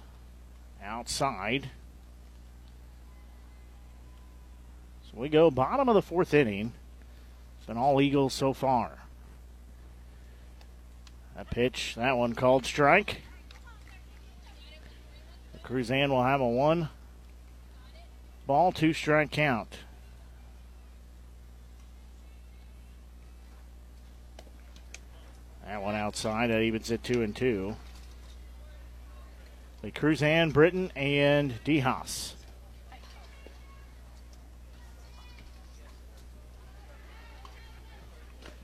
outside. 0.83 1.69
So 5.05 5.11
we 5.13 5.29
go 5.29 5.49
bottom 5.49 5.87
of 5.87 5.95
the 5.95 6.01
fourth 6.01 6.33
inning. 6.33 6.73
It's 7.57 7.67
been 7.67 7.77
all 7.77 8.01
Eagles 8.01 8.33
so 8.33 8.51
far. 8.51 8.99
That 11.37 11.49
pitch, 11.49 11.95
that 11.95 12.17
one 12.17 12.35
called 12.35 12.65
strike. 12.65 13.21
Cruzan 15.63 16.09
will 16.09 16.23
have 16.23 16.41
a 16.41 16.47
one 16.47 16.89
ball, 18.45 18.73
two 18.73 18.91
strike 18.91 19.31
count. 19.31 19.77
That 25.75 25.81
one 25.81 25.95
outside. 25.95 26.51
That 26.51 26.61
evens 26.61 26.89
it 26.89 27.03
two 27.03 27.21
and 27.21 27.35
two. 27.35 27.75
The 29.81 29.91
Cruzan, 29.91 30.53
Britton, 30.53 30.89
and 30.95 31.53
DeHaas. 31.65 32.31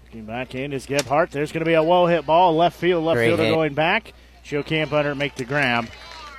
Looking 0.05 0.23
back 0.23 0.55
in 0.55 0.71
is 0.71 0.85
Gebhardt. 0.85 1.31
There's 1.31 1.51
going 1.51 1.59
to 1.59 1.69
be 1.69 1.73
a 1.73 1.83
well 1.83 2.07
hit 2.07 2.25
ball. 2.25 2.55
Left 2.55 2.79
field. 2.79 3.03
Left 3.03 3.17
Great 3.17 3.27
fielder 3.27 3.43
hit. 3.43 3.51
going 3.51 3.73
back. 3.73 4.13
She'll 4.43 4.63
camp 4.63 4.93
under, 4.93 5.13
make 5.13 5.35
the 5.35 5.43
grab 5.43 5.89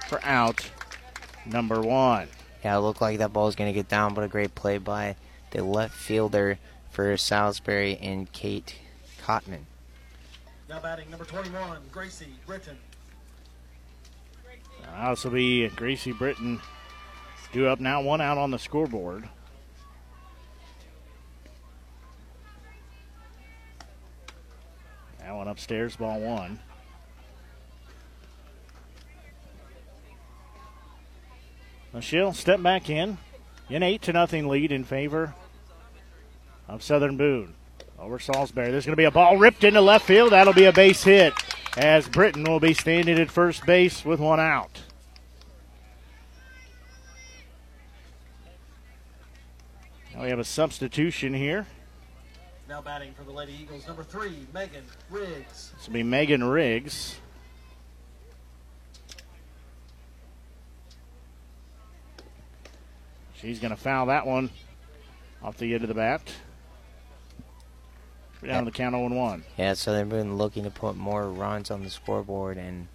for 0.09 0.25
out 0.25 0.71
number 1.45 1.83
one. 1.83 2.29
Yeah, 2.65 2.79
it 2.79 2.81
looked 2.81 3.03
like 3.03 3.19
that 3.19 3.35
ball 3.35 3.45
was 3.45 3.57
going 3.57 3.69
to 3.71 3.79
get 3.79 3.91
down, 3.91 4.15
but 4.15 4.25
a 4.25 4.29
great 4.29 4.55
play 4.55 4.79
by 4.79 5.17
the 5.51 5.63
left 5.63 5.95
fielder 5.95 6.59
for 6.91 7.15
Salisbury 7.19 7.99
and 8.01 8.33
Kate 8.33 8.77
Cotman. 9.21 9.67
Now 10.73 10.81
batting 10.81 11.11
number 11.11 11.27
21, 11.27 11.81
Gracie 11.93 12.33
Britton. 12.47 12.79
Uh, 14.89 15.11
this 15.11 15.23
will 15.23 15.33
be 15.33 15.69
Gracie 15.69 16.13
Britton 16.13 16.63
due 17.53 17.67
up 17.67 17.79
now, 17.79 18.01
one 18.01 18.23
out 18.23 18.39
on 18.39 18.51
the 18.51 18.59
scoreboard. 18.59 19.29
That 25.19 25.35
one 25.35 25.47
upstairs, 25.47 25.95
ball 25.97 26.19
one. 26.21 26.59
Now 31.93 32.01
she'll 32.01 32.33
step 32.33 32.63
back 32.63 32.89
in. 32.89 33.19
An 33.69 33.83
eight 33.83 34.01
to 34.03 34.15
nothing 34.15 34.49
lead 34.49 34.73
in 34.73 34.85
favor 34.85 35.35
of 36.67 36.83
Southern 36.83 37.19
Boone. 37.19 37.53
Over 38.03 38.19
Salisbury. 38.19 38.73
There's 38.73 38.85
going 38.85 38.95
to 38.95 39.01
be 39.01 39.05
a 39.05 39.13
ball 39.13 39.37
ripped 39.37 39.63
into 39.63 39.81
left 39.81 40.05
field. 40.05 40.33
That'll 40.33 40.53
be 40.53 40.65
a 40.65 40.73
base 40.73 41.05
hit 41.05 41.33
as 41.77 42.09
Britton 42.09 42.43
will 42.43 42.59
be 42.59 42.75
standing 42.75 43.17
at 43.17 43.31
first 43.31 43.65
base 43.65 44.05
with 44.05 44.19
one 44.19 44.41
out. 44.41 44.83
Now 50.13 50.25
we 50.25 50.31
have 50.31 50.41
a 50.41 50.45
substitution 50.45 51.33
here. 51.33 51.65
Now 52.69 52.83
batting 52.83 53.15
for 53.15 53.23
the 53.23 53.31
Lady 53.31 53.57
Eagles, 53.63 53.87
number 53.87 54.03
three, 54.03 54.47
Megan 54.53 54.83
Riggs. 55.09 55.73
This 55.77 55.87
will 55.87 55.95
be 55.95 56.03
Megan 56.03 56.43
Riggs. 56.43 57.15
She's 63.35 63.61
going 63.61 63.71
to 63.71 63.81
foul 63.81 64.07
that 64.07 64.27
one 64.27 64.51
off 65.41 65.57
the 65.57 65.73
end 65.73 65.85
of 65.85 65.89
the 65.89 65.95
bat. 65.95 66.23
Down 68.45 68.65
to 68.65 68.71
the 68.71 68.77
count 68.77 68.95
0 68.95 69.09
1. 69.09 69.45
Yeah, 69.57 69.75
Southern 69.75 70.09
Boone 70.09 70.37
looking 70.37 70.65
to 70.65 70.71
put 70.71 70.97
more 70.97 71.29
runs 71.29 71.71
on 71.71 71.85
the 71.85 71.91
scoreboard, 71.91 72.59
and 72.59 72.89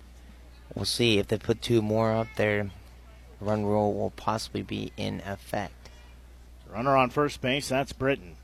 we'll 0.75 0.85
see 0.85 1.19
if 1.19 1.27
they 1.27 1.37
put 1.37 1.61
two 1.61 1.81
more 1.81 2.11
up 2.11 2.27
there. 2.35 2.69
Run 3.39 3.65
rule 3.65 3.93
will 3.93 4.09
possibly 4.11 4.61
be 4.61 4.91
in 4.97 5.21
effect. 5.25 5.89
Runner 6.69 6.97
on 6.97 7.09
first 7.09 7.39
base, 7.39 7.69
that's 7.69 7.93
Britton. 7.93 8.35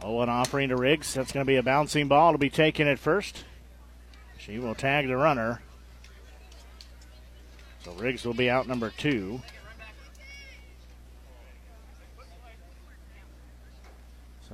0 0.00 0.14
1 0.14 0.28
offering 0.28 0.70
to 0.70 0.76
Riggs. 0.76 1.12
That's 1.12 1.32
going 1.32 1.44
to 1.44 1.50
be 1.50 1.56
a 1.56 1.62
bouncing 1.62 2.08
ball 2.08 2.32
to 2.32 2.38
be 2.38 2.50
taken 2.50 2.88
at 2.88 2.98
first. 2.98 3.44
She 4.38 4.58
will 4.58 4.74
tag 4.74 5.06
the 5.06 5.16
runner. 5.16 5.60
So 7.84 7.92
Riggs 7.92 8.24
will 8.24 8.34
be 8.34 8.48
out 8.48 8.66
number 8.66 8.90
two. 8.96 9.42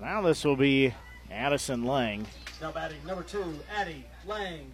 So 0.01 0.07
now 0.07 0.23
this 0.23 0.45
will 0.45 0.57
be 0.57 0.95
Addison 1.31 1.85
Lang. 1.85 2.27
Now 2.63 2.73
batting 2.73 3.05
number 3.07 3.23
two, 3.23 3.61
Addie 3.77 4.07
Lang. 4.27 4.73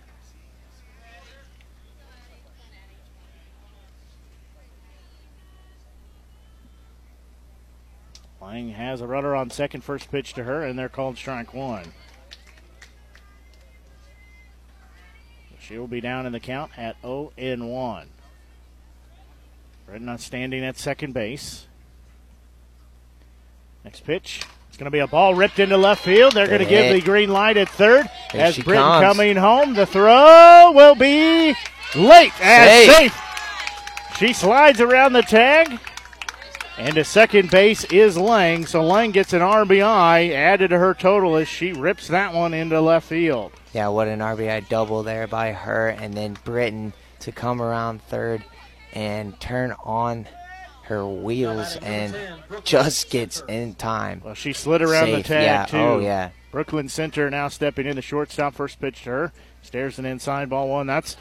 Lang 8.41 8.68
has 8.70 9.01
a 9.01 9.07
runner 9.09 9.35
on 9.35 9.51
second, 9.51 9.83
first 9.83 10.12
pitch 10.12 10.33
to 10.35 10.45
her, 10.45 10.62
and 10.62 10.79
they're 10.79 10.89
called 10.89 11.16
strike 11.16 11.53
one. 11.53 11.93
She 15.59 15.77
will 15.77 15.89
be 15.89 16.01
down 16.01 16.27
in 16.27 16.33
the 16.33 16.39
count 16.39 16.70
at 16.77 16.95
0 17.03 17.33
and 17.37 17.72
1. 17.72 18.07
Britton 19.87 20.18
standing 20.18 20.64
at 20.64 20.79
second 20.79 21.14
base. 21.14 21.66
Next 23.85 24.05
pitch. 24.05 24.43
It's 24.77 24.81
going 24.83 24.93
to 24.93 24.95
be 24.95 24.99
a 24.99 25.07
ball 25.07 25.35
ripped 25.35 25.59
into 25.59 25.79
left 25.79 26.05
field. 26.05 26.35
They're 26.35 26.49
going 26.49 26.61
to 26.61 26.66
give 26.66 26.93
the 26.93 27.01
green 27.01 27.31
light 27.31 27.57
at 27.57 27.70
third. 27.70 28.11
Here 28.31 28.43
as 28.43 28.59
Britton 28.59 28.83
comes. 28.85 29.16
coming 29.16 29.35
home. 29.35 29.72
The 29.72 29.87
throw 29.87 30.70
will 30.74 30.95
be 30.95 31.57
late 31.95 32.33
as 32.43 32.85
Safe. 32.87 33.11
safe. 33.14 34.16
She 34.18 34.35
slides 34.35 34.83
around 34.83 35.14
the 35.14 35.22
tag. 35.22 35.81
And 36.77 36.95
to 36.97 37.05
second 37.05 37.51
base 37.51 37.85
is 37.85 38.18
Lang. 38.18 38.66
So 38.66 38.83
Lang 38.85 39.12
gets 39.12 39.33
an 39.33 39.41
RBI 39.41 40.33
added 40.35 40.68
to 40.68 40.79
her 40.79 40.93
total 40.93 41.37
as 41.37 41.49
she 41.49 41.72
rips 41.72 42.09
that 42.09 42.35
one 42.35 42.53
into 42.53 42.79
left 42.79 43.09
field. 43.09 43.53
Yeah, 43.72 43.89
what 43.89 44.09
an 44.09 44.18
RBI 44.18 44.68
double 44.68 45.03
there 45.03 45.27
by 45.27 45.53
her, 45.53 45.89
and 45.89 46.12
then 46.12 46.37
Britton 46.45 46.93
to 47.20 47.33
come 47.33 47.62
around 47.62 48.03
third 48.03 48.45
and 48.93 49.41
turn 49.41 49.72
on 49.85 50.29
her 50.87 51.07
wheels 51.07 51.76
and 51.82 52.16
just 52.64 53.11
gets 53.11 53.43
in 53.49 53.74
time. 53.74 54.22
Well, 54.24 54.34
she 54.34 54.53
slid 54.53 54.82
around 54.82 55.11
the 55.11 55.22
tag 55.22 55.43
yeah. 55.45 55.64
too. 55.66 55.76
Oh 55.76 55.99
yeah. 55.99 56.30
Brooklyn 56.53 56.89
Center 56.89 57.28
now 57.28 57.49
stepping 57.49 57.87
in 57.87 57.97
the 57.97 58.03
shortstop. 58.03 58.55
First 58.55 58.80
pitch 58.80 59.03
to 59.05 59.11
her. 59.11 59.32
Stairs 59.62 59.99
an 59.99 60.07
inside 60.07 60.49
ball 60.49 60.68
one. 60.68 60.87
That's 60.87 61.16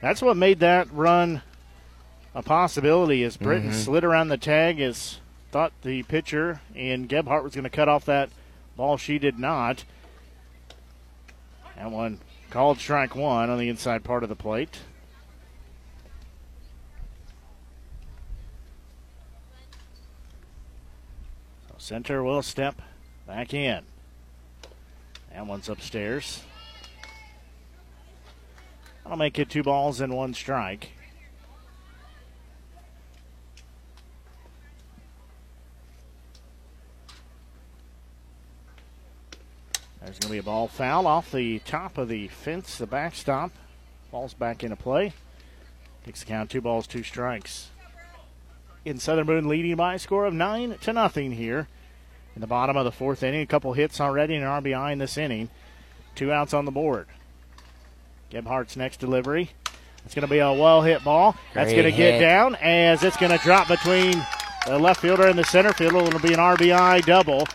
that's 0.00 0.22
what 0.22 0.36
made 0.36 0.60
that 0.60 0.92
run 0.92 1.42
a 2.34 2.42
possibility. 2.42 3.22
As 3.22 3.36
Britton 3.36 3.70
Mhm. 3.70 3.74
slid 3.74 4.02
around 4.02 4.28
the 4.28 4.38
tag, 4.38 4.80
as 4.80 5.18
thought 5.50 5.72
the 5.82 6.02
pitcher 6.04 6.60
and 6.74 7.08
Gebhardt 7.08 7.44
was 7.44 7.54
going 7.54 7.64
to 7.64 7.70
cut 7.70 7.88
off 7.88 8.06
that 8.06 8.30
ball. 8.76 8.96
She 8.96 9.18
did 9.18 9.38
not. 9.38 9.84
That 11.76 11.90
one 11.90 12.18
called 12.50 12.78
strike 12.78 13.14
one 13.14 13.50
on 13.50 13.58
the 13.58 13.68
inside 13.68 14.04
part 14.04 14.22
of 14.22 14.28
the 14.30 14.34
plate. 14.36 14.78
Center 21.82 22.22
will 22.22 22.42
step 22.42 22.80
back 23.26 23.52
in. 23.52 23.82
That 25.32 25.44
one's 25.46 25.68
upstairs. 25.68 26.44
I'll 29.04 29.16
make 29.16 29.36
it 29.40 29.50
two 29.50 29.64
balls 29.64 30.00
and 30.00 30.14
one 30.14 30.32
strike. 30.32 30.92
There's 40.04 40.18
going 40.20 40.28
to 40.28 40.30
be 40.30 40.38
a 40.38 40.42
ball 40.44 40.68
foul 40.68 41.08
off 41.08 41.32
the 41.32 41.58
top 41.60 41.98
of 41.98 42.08
the 42.08 42.28
fence, 42.28 42.78
the 42.78 42.86
backstop. 42.86 43.50
Ball's 44.12 44.34
back 44.34 44.62
into 44.62 44.76
play. 44.76 45.14
Takes 46.04 46.20
the 46.20 46.26
count 46.26 46.48
two 46.50 46.60
balls, 46.60 46.86
two 46.86 47.02
strikes. 47.02 47.71
In 48.84 48.98
Southern 48.98 49.26
Boone 49.26 49.48
leading 49.48 49.76
by 49.76 49.94
a 49.94 49.98
score 49.98 50.24
of 50.24 50.34
nine 50.34 50.76
to 50.80 50.92
nothing 50.92 51.32
here 51.32 51.68
in 52.34 52.40
the 52.40 52.46
bottom 52.46 52.76
of 52.76 52.84
the 52.84 52.92
fourth 52.92 53.22
inning. 53.22 53.42
A 53.42 53.46
couple 53.46 53.72
hits 53.74 54.00
already 54.00 54.34
and 54.34 54.44
an 54.44 54.50
RBI 54.50 54.92
in 54.92 54.98
this 54.98 55.16
inning. 55.16 55.50
Two 56.14 56.32
outs 56.32 56.52
on 56.52 56.64
the 56.64 56.70
board. 56.70 57.06
Gebhardt's 58.30 58.76
next 58.76 58.98
delivery. 58.98 59.50
It's 60.04 60.14
going 60.14 60.26
to 60.26 60.30
be 60.30 60.40
a 60.40 60.52
well 60.52 60.82
hit 60.82 61.04
ball. 61.04 61.36
That's 61.54 61.72
Great 61.72 61.82
going 61.82 61.92
to 61.92 61.96
get 61.96 62.18
down 62.18 62.56
as 62.56 63.04
it's 63.04 63.16
going 63.16 63.30
to 63.30 63.38
drop 63.38 63.68
between 63.68 64.14
the 64.66 64.78
left 64.78 65.00
fielder 65.00 65.28
and 65.28 65.38
the 65.38 65.44
center 65.44 65.72
fielder. 65.72 65.98
It'll 65.98 66.18
be 66.18 66.32
an 66.32 66.40
RBI 66.40 67.04
double. 67.04 67.46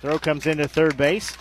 Throw 0.00 0.18
comes 0.18 0.46
into 0.46 0.68
third 0.68 0.96
base 0.96 1.36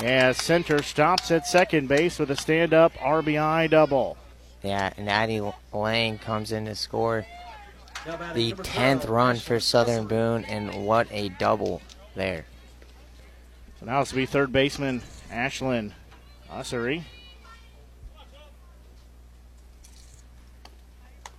as 0.00 0.36
center 0.36 0.82
stops 0.82 1.30
at 1.30 1.46
second 1.46 1.88
base 1.88 2.18
with 2.18 2.30
a 2.30 2.36
stand 2.36 2.74
up 2.74 2.92
RBI 2.94 3.70
double. 3.70 4.16
Yeah, 4.62 4.92
and 4.96 5.08
Addie 5.08 5.40
Lang 5.72 6.18
comes 6.18 6.52
in 6.52 6.66
to 6.66 6.74
score 6.74 7.24
the 8.34 8.52
10th 8.52 9.08
run 9.08 9.36
for 9.36 9.60
Southern 9.60 10.06
Boone, 10.06 10.44
and 10.44 10.86
what 10.86 11.06
a 11.10 11.28
double 11.30 11.82
there. 12.14 12.44
So 13.78 13.86
now 13.86 14.00
it's 14.00 14.10
to 14.10 14.16
be 14.16 14.26
third 14.26 14.52
baseman 14.52 15.02
Ashlyn 15.30 15.92
Ussery. 16.50 17.02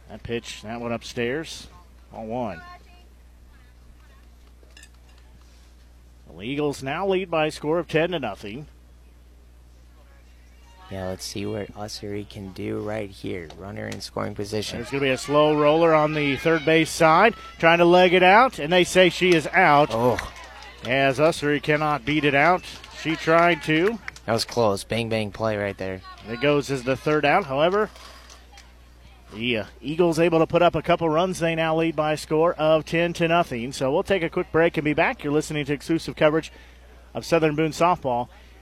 That 0.10 0.24
pitch, 0.24 0.62
that 0.64 0.82
one 0.82 0.92
upstairs, 0.92 1.68
all 2.14 2.26
one. 2.26 2.62
The 6.36 6.48
Eagles 6.48 6.82
now 6.82 7.08
lead 7.08 7.30
by 7.30 7.48
a 7.48 7.52
score 7.52 7.78
of 7.78 7.88
10 7.88 8.12
to 8.12 8.20
nothing. 8.20 8.68
Yeah, 10.92 11.08
let's 11.08 11.24
see 11.24 11.46
what 11.46 11.74
Ussery 11.74 12.28
can 12.30 12.52
do 12.52 12.80
right 12.82 13.10
here. 13.10 13.48
Runner 13.58 13.88
in 13.88 14.02
scoring 14.02 14.36
position. 14.36 14.78
There's 14.80 14.92
going 14.92 15.00
to 15.02 15.08
be 15.08 15.12
a 15.12 15.18
slow 15.18 15.58
roller 15.58 15.94
on 15.94 16.14
the 16.14 16.36
third 16.36 16.66
base 16.66 16.90
side, 16.90 17.34
trying 17.60 17.78
to 17.78 17.86
leg 17.86 18.14
it 18.14 18.24
out, 18.24 18.60
and 18.60 18.74
they 18.74 18.84
say 18.84 19.08
she 19.10 19.34
is 19.34 19.48
out. 19.48 19.90
Oh, 19.92 20.18
As 20.86 21.18
Ussery 21.18 21.64
cannot 21.64 22.04
beat 22.04 22.26
it 22.26 22.36
out. 22.36 22.64
She 23.02 23.16
tried 23.16 23.64
to. 23.64 23.98
that 24.26 24.34
was 24.34 24.44
close. 24.44 24.84
Bang 24.84 25.08
bang 25.08 25.32
play 25.32 25.56
right 25.56 25.78
there. 25.78 26.02
It 26.28 26.42
goes 26.42 26.70
as 26.70 26.84
the 26.84 26.98
third 26.98 27.24
out. 27.24 27.46
However, 27.46 27.90
the 29.34 29.60
uh, 29.60 29.66
Eagles 29.82 30.20
able 30.20 30.40
to 30.40 30.46
put 30.48 30.62
up 30.62 30.76
a 30.76 30.82
couple 30.82 31.08
runs. 31.08 31.40
They 31.40 31.56
now 31.56 31.74
lead 31.78 31.96
by 31.96 32.14
a 32.14 32.18
score 32.18 32.54
of 32.56 32.84
10 32.84 33.14
to 33.14 33.30
nothing. 33.30 33.72
So 33.72 33.92
we'll 33.94 34.04
take 34.04 34.24
a 34.24 34.30
quick 34.30 34.52
break 34.52 34.76
and 34.76 34.84
be 34.84 34.94
back. 34.94 35.24
You're 35.24 35.32
listening 35.32 35.66
to 35.68 35.74
exclusive 35.74 36.18
coverage 36.18 36.52
of 37.14 37.26
Southern 37.26 37.56
Boone 37.56 37.72
softball 37.72 38.28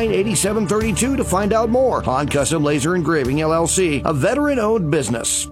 8732 0.00 1.16
to 1.16 1.24
find 1.24 1.52
out 1.52 1.68
more. 1.68 2.02
on 2.08 2.28
Custom 2.28 2.64
Laser 2.64 2.96
Engraving 2.96 3.36
LLC, 3.38 4.02
a 4.04 4.12
veteran 4.12 4.58
owned 4.58 4.90
business. 4.90 5.51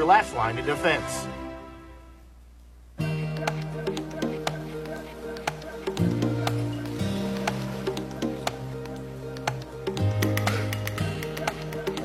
last 0.05 0.35
line 0.35 0.57
of 0.57 0.65
defense. 0.65 1.27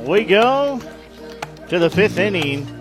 We 0.07 0.24
go 0.24 0.80
to 1.68 1.78
the 1.80 1.90
fifth 1.90 2.18
inning. 2.18 2.72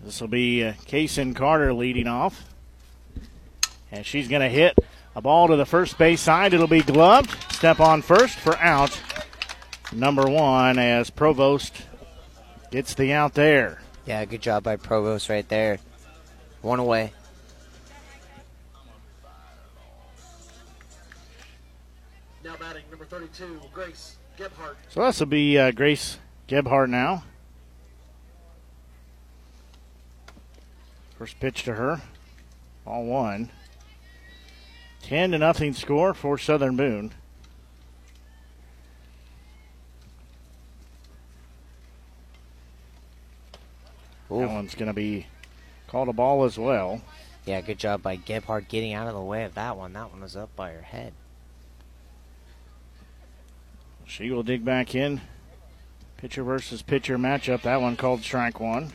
This 0.00 0.20
will 0.20 0.28
be 0.28 0.64
uh, 0.64 0.72
Kaysen 0.86 1.36
Carter 1.36 1.72
leading 1.72 2.06
off. 2.06 2.44
And 3.92 4.04
she's 4.04 4.28
going 4.28 4.42
to 4.42 4.48
hit 4.48 4.76
a 5.14 5.20
ball 5.20 5.48
to 5.48 5.56
the 5.56 5.66
first 5.66 5.96
base 5.96 6.20
side. 6.20 6.54
It'll 6.54 6.66
be 6.66 6.80
gloved. 6.80 7.30
Step 7.52 7.80
on 7.80 8.02
first 8.02 8.36
for 8.36 8.56
out. 8.58 9.00
Number 9.92 10.28
one 10.28 10.78
as 10.78 11.10
Provost 11.10 11.82
gets 12.70 12.94
the 12.94 13.12
out 13.12 13.34
there. 13.34 13.80
Yeah, 14.04 14.24
good 14.24 14.42
job 14.42 14.62
by 14.64 14.76
Provost 14.76 15.28
right 15.28 15.48
there. 15.48 15.78
One 16.62 16.80
away. 16.80 17.12
Now 22.44 22.56
batting 22.56 22.84
number 22.90 23.04
32, 23.04 23.60
Grace 23.72 24.16
Gebhardt. 24.36 24.76
So 24.88 25.04
this 25.04 25.20
will 25.20 25.26
be 25.26 25.58
uh, 25.58 25.70
Grace 25.70 26.18
Gebhardt 26.46 26.90
now. 26.90 27.24
First 31.18 31.40
pitch 31.40 31.62
to 31.64 31.74
her. 31.74 32.02
All 32.86 33.04
one. 33.04 33.50
10 35.02 35.30
to 35.30 35.38
nothing 35.38 35.72
score 35.72 36.12
for 36.12 36.36
Southern 36.36 36.76
Boone. 36.76 37.12
Ooh. 44.36 44.40
That 44.40 44.50
one's 44.50 44.74
going 44.74 44.88
to 44.88 44.92
be 44.92 45.26
called 45.88 46.08
a 46.08 46.12
ball 46.12 46.44
as 46.44 46.58
well. 46.58 47.00
Yeah, 47.44 47.60
good 47.60 47.78
job 47.78 48.02
by 48.02 48.16
Gebhardt 48.16 48.68
getting 48.68 48.92
out 48.92 49.06
of 49.06 49.14
the 49.14 49.20
way 49.20 49.44
of 49.44 49.54
that 49.54 49.76
one. 49.76 49.92
That 49.92 50.10
one 50.10 50.20
was 50.20 50.36
up 50.36 50.54
by 50.56 50.72
her 50.72 50.82
head. 50.82 51.12
She 54.04 54.30
will 54.30 54.42
dig 54.42 54.64
back 54.64 54.94
in. 54.94 55.20
Pitcher 56.16 56.42
versus 56.42 56.82
pitcher 56.82 57.18
matchup. 57.18 57.62
That 57.62 57.80
one 57.80 57.96
called 57.96 58.22
strike 58.22 58.60
one. 58.60 58.92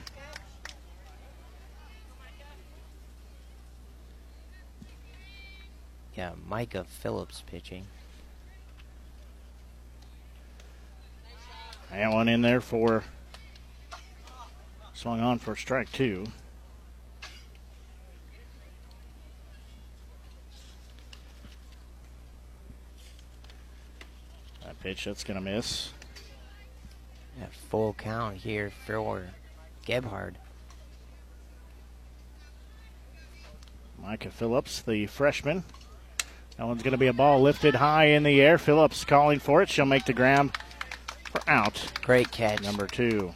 Yeah, 6.15 6.31
Micah 6.47 6.83
Phillips 6.83 7.43
pitching. 7.47 7.87
That 11.91 12.11
one 12.11 12.27
in 12.27 12.41
there 12.41 12.61
for 12.61 13.03
swung 15.01 15.19
on 15.19 15.39
for 15.39 15.55
strike 15.55 15.91
two. 15.91 16.27
That 24.63 24.79
pitch 24.83 25.05
that's 25.05 25.23
going 25.23 25.39
to 25.39 25.41
miss. 25.41 25.89
Yeah, 27.39 27.47
full 27.71 27.93
count 27.93 28.37
here 28.37 28.71
for 28.85 29.23
Gebhardt. 29.87 30.35
Micah 34.03 34.29
Phillips, 34.29 34.83
the 34.83 35.07
freshman. 35.07 35.63
That 36.57 36.67
one's 36.67 36.83
going 36.83 36.91
to 36.91 36.99
be 36.99 37.07
a 37.07 37.13
ball 37.13 37.41
lifted 37.41 37.73
high 37.73 38.09
in 38.09 38.21
the 38.21 38.39
air. 38.39 38.59
Phillips 38.59 39.03
calling 39.03 39.39
for 39.39 39.63
it. 39.63 39.69
She'll 39.69 39.85
make 39.87 40.05
the 40.05 40.13
grab 40.13 40.55
for 41.31 41.41
out. 41.49 41.91
Great 42.03 42.31
catch. 42.31 42.61
Number 42.61 42.85
two. 42.85 43.33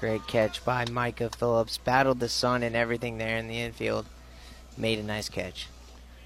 Great 0.00 0.26
catch 0.28 0.64
by 0.64 0.84
Micah 0.90 1.30
Phillips. 1.30 1.78
Battled 1.78 2.20
the 2.20 2.28
sun 2.28 2.62
and 2.62 2.76
everything 2.76 3.18
there 3.18 3.36
in 3.36 3.48
the 3.48 3.58
infield. 3.60 4.06
Made 4.76 4.98
a 4.98 5.02
nice 5.02 5.28
catch. 5.28 5.66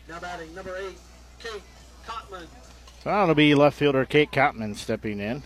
Now 0.09 0.21
batting 0.21 0.55
number 0.55 0.77
eight, 0.77 0.99
Kate 1.43 1.63
Cotman. 2.07 2.47
So 3.03 3.11
that'll 3.11 3.35
be 3.35 3.55
left 3.55 3.79
fielder 3.79 4.05
Kate 4.05 4.31
Cotman 4.31 4.75
stepping 4.75 5.21
in. 5.21 5.43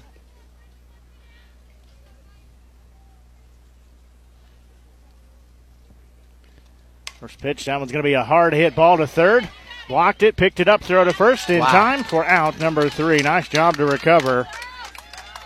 First 7.20 7.40
pitch, 7.40 7.64
that 7.64 7.78
one's 7.78 7.92
going 7.92 8.02
to 8.02 8.06
be 8.08 8.12
a 8.14 8.24
hard 8.24 8.52
hit 8.52 8.74
ball 8.74 8.98
to 8.98 9.06
third. 9.06 9.48
Blocked 9.88 10.22
it, 10.22 10.36
picked 10.36 10.60
it 10.60 10.68
up, 10.68 10.82
throw 10.82 11.04
to 11.04 11.12
first 11.12 11.48
in 11.48 11.60
Wow. 11.60 11.66
time 11.66 12.04
for 12.04 12.24
out 12.24 12.58
number 12.58 12.88
three. 12.88 13.18
Nice 13.18 13.48
job 13.48 13.76
to 13.76 13.86
recover 13.86 14.46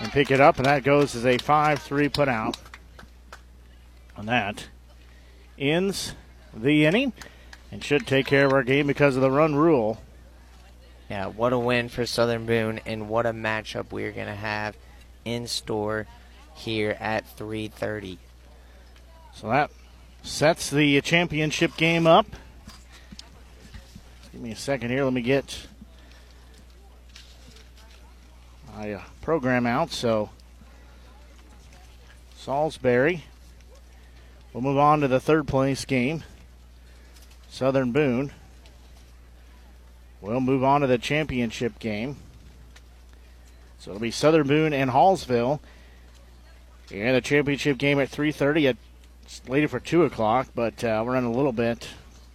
and 0.01 0.11
pick 0.11 0.31
it 0.31 0.41
up, 0.41 0.57
and 0.57 0.67
that 0.67 0.83
goes 0.83 1.15
as 1.15 1.27
a 1.27 1.37
5 1.39 1.81
3 1.81 2.09
put 2.09 2.29
out. 2.29 2.57
And 4.21 4.29
that 4.29 4.69
ends 5.59 6.15
the 6.53 6.85
inning 6.85 7.15
and 7.73 7.83
should 7.83 8.07
take 8.07 8.27
care 8.27 8.45
of 8.45 8.53
our 8.53 8.63
game 8.63 8.87
because 8.87 9.17
of 9.17 9.23
the 9.23 9.31
run 9.31 9.55
rule. 9.55 10.03
Yeah, 11.09 11.29
what 11.29 11.55
a 11.55 11.59
win 11.59 11.89
for 11.89 12.05
Southern 12.05 12.45
Boone, 12.45 12.81
and 12.85 13.09
what 13.09 13.25
a 13.25 13.33
matchup 13.33 13.93
we're 13.93 14.13
going 14.13 14.27
to 14.27 14.35
have 14.35 14.77
in 15.25 15.47
store 15.47 16.07
here 16.55 16.99
at 17.01 17.25
3:30. 17.39 18.19
So 19.35 19.49
that 19.49 19.71
sets 20.23 20.69
the 20.69 21.01
championship 21.01 21.79
game 21.79 22.07
up. 22.07 22.27
Give 24.33 24.43
me 24.43 24.53
a 24.53 24.57
second 24.57 24.91
here. 24.91 25.05
Let 25.05 25.15
me 25.15 25.23
get 25.23 25.67
my 28.77 28.93
uh, 28.93 29.03
program 29.23 29.65
out. 29.65 29.93
So, 29.93 30.29
Salisbury. 32.37 33.25
We'll 34.53 34.63
move 34.63 34.79
on 34.79 35.01
to 35.01 35.09
the 35.09 35.21
third 35.21 35.47
place 35.47 35.85
game. 35.85 36.25
Southern 37.49 37.93
Boone. 37.93 38.33
We'll 40.21 40.41
move 40.41 40.65
on 40.65 40.81
to 40.81 40.87
the 40.87 40.99
championship 40.99 41.79
game. 41.79 42.17
So 43.79 43.93
it'll 43.93 44.01
be 44.01 44.11
Southern 44.11 44.47
Boone 44.47 44.73
and 44.73 44.91
Hallsville. 44.91 45.61
And 46.93 47.17
the 47.17 47.21
championship 47.21 47.79
game 47.79 48.01
at 48.01 48.11
3:30. 48.11 48.69
At 48.69 48.77
slated 49.27 49.71
for 49.71 49.79
two 49.79 50.03
o'clock, 50.03 50.49
but 50.55 50.83
uh, 50.83 51.03
we're 51.07 51.13
running 51.13 51.33
a 51.33 51.37
little 51.37 51.53
bit. 51.53 51.89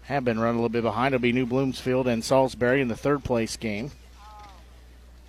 Have 0.03 0.23
been 0.23 0.39
running 0.39 0.59
a 0.59 0.61
little 0.61 0.69
bit 0.69 0.83
behind. 0.83 1.13
It'll 1.13 1.21
be 1.21 1.33
New 1.33 1.45
Bloomfield 1.45 2.07
and 2.07 2.23
Salisbury 2.23 2.79
in 2.79 2.87
the 2.87 2.95
third 2.95 3.23
place 3.23 3.57
game. 3.57 3.91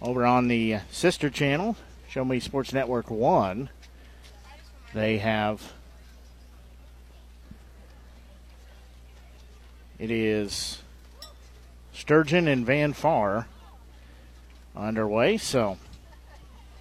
Over 0.01 0.25
on 0.25 0.49
the 0.49 0.79
sister 0.91 1.31
channel, 1.31 1.77
Show 2.09 2.25
Me 2.25 2.39
Sports 2.39 2.73
Network 2.73 3.11
One, 3.11 3.71
they 4.95 5.19
have. 5.19 5.73
It 9.99 10.11
is 10.11 10.83
Sturgeon 11.93 12.49
and 12.49 12.67
Van 12.67 12.93
Far 12.93 13.47
underway, 14.77 15.39
so 15.39 15.79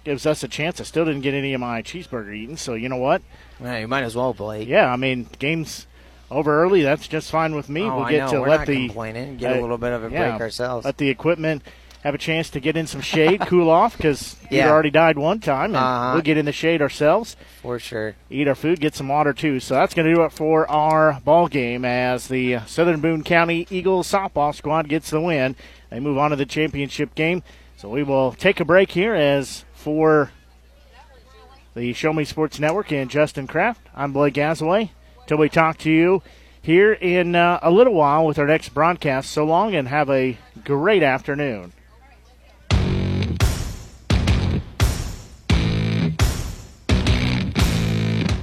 gives 0.04 0.26
us 0.26 0.42
a 0.42 0.48
chance. 0.48 0.80
I 0.80 0.84
still 0.84 1.06
didn't 1.06 1.22
get 1.22 1.34
any 1.34 1.54
of 1.54 1.60
my 1.60 1.82
cheeseburger 1.82 2.34
eaten, 2.34 2.56
so 2.56 2.74
you 2.74 2.88
know 2.88 2.96
what? 2.96 3.22
Yeah, 3.60 3.78
you 3.78 3.88
might 3.88 4.04
as 4.04 4.14
well, 4.14 4.34
Blake. 4.34 4.68
Yeah, 4.68 4.92
I 4.92 4.96
mean, 4.96 5.28
game's 5.38 5.86
over 6.30 6.62
early, 6.62 6.82
that's 6.82 7.08
just 7.08 7.30
fine 7.30 7.54
with 7.54 7.68
me. 7.68 7.82
Oh, 7.82 8.00
we'll 8.00 8.08
get 8.08 8.28
to 8.30 8.40
We're 8.40 8.48
let 8.48 8.66
the 8.66 8.86
complaining. 8.86 9.38
Get 9.38 9.52
a 9.52 9.58
uh, 9.58 9.60
little 9.62 9.78
bit 9.78 9.92
of 9.92 10.04
a 10.04 10.10
yeah, 10.10 10.30
break 10.30 10.40
ourselves. 10.42 10.84
Let 10.84 10.98
the 10.98 11.08
equipment 11.08 11.62
have 12.06 12.14
a 12.14 12.18
chance 12.18 12.48
to 12.50 12.60
get 12.60 12.76
in 12.76 12.86
some 12.86 13.00
shade, 13.00 13.40
cool 13.46 13.68
off 13.68 13.96
because 13.96 14.36
Yeah. 14.48 14.70
already 14.70 14.90
died 14.90 15.18
one 15.18 15.40
time, 15.40 15.74
and 15.74 15.76
Uh-huh. 15.76 16.10
we'll 16.14 16.22
get 16.22 16.36
in 16.38 16.44
the 16.46 16.52
shade 16.52 16.80
ourselves. 16.80 17.36
For 17.62 17.80
sure. 17.80 18.14
Eat 18.30 18.46
our 18.46 18.54
food, 18.54 18.78
get 18.80 18.94
some 18.94 19.08
water 19.08 19.32
too. 19.32 19.58
So 19.58 19.74
that's 19.74 19.92
going 19.92 20.06
to 20.08 20.14
do 20.14 20.22
it 20.22 20.30
for 20.32 20.70
our 20.70 21.20
ball 21.24 21.48
game 21.48 21.84
as 21.84 22.28
the 22.28 22.58
Southern 22.66 23.00
Boone 23.00 23.24
County 23.24 23.66
Eagles 23.70 24.10
softball 24.10 24.54
squad 24.54 24.88
gets 24.88 25.10
the 25.10 25.20
win. 25.20 25.56
They 25.90 25.98
move 25.98 26.16
on 26.16 26.30
to 26.30 26.36
the 26.36 26.46
championship 26.46 27.14
game. 27.16 27.42
So 27.76 27.88
we 27.88 28.04
will 28.04 28.32
take 28.32 28.60
a 28.60 28.64
break 28.64 28.92
here 28.92 29.14
as 29.16 29.64
for 29.74 30.30
the 31.74 31.92
Show 31.92 32.12
Me 32.12 32.24
Sports 32.24 32.60
Network 32.60 32.92
and 32.92 33.10
Justin 33.10 33.48
Kraft. 33.48 33.80
I'm 33.96 34.12
Blake 34.12 34.34
Gasaway. 34.34 34.90
Till 35.26 35.38
we 35.38 35.48
talk 35.48 35.76
to 35.78 35.90
you 35.90 36.22
here 36.62 36.92
in 36.92 37.34
uh, 37.34 37.58
a 37.62 37.70
little 37.72 37.94
while 37.94 38.24
with 38.24 38.38
our 38.38 38.46
next 38.46 38.68
broadcast. 38.70 39.28
So 39.32 39.44
long 39.44 39.74
and 39.74 39.88
have 39.88 40.08
a 40.08 40.38
great 40.64 41.02
afternoon. 41.02 41.72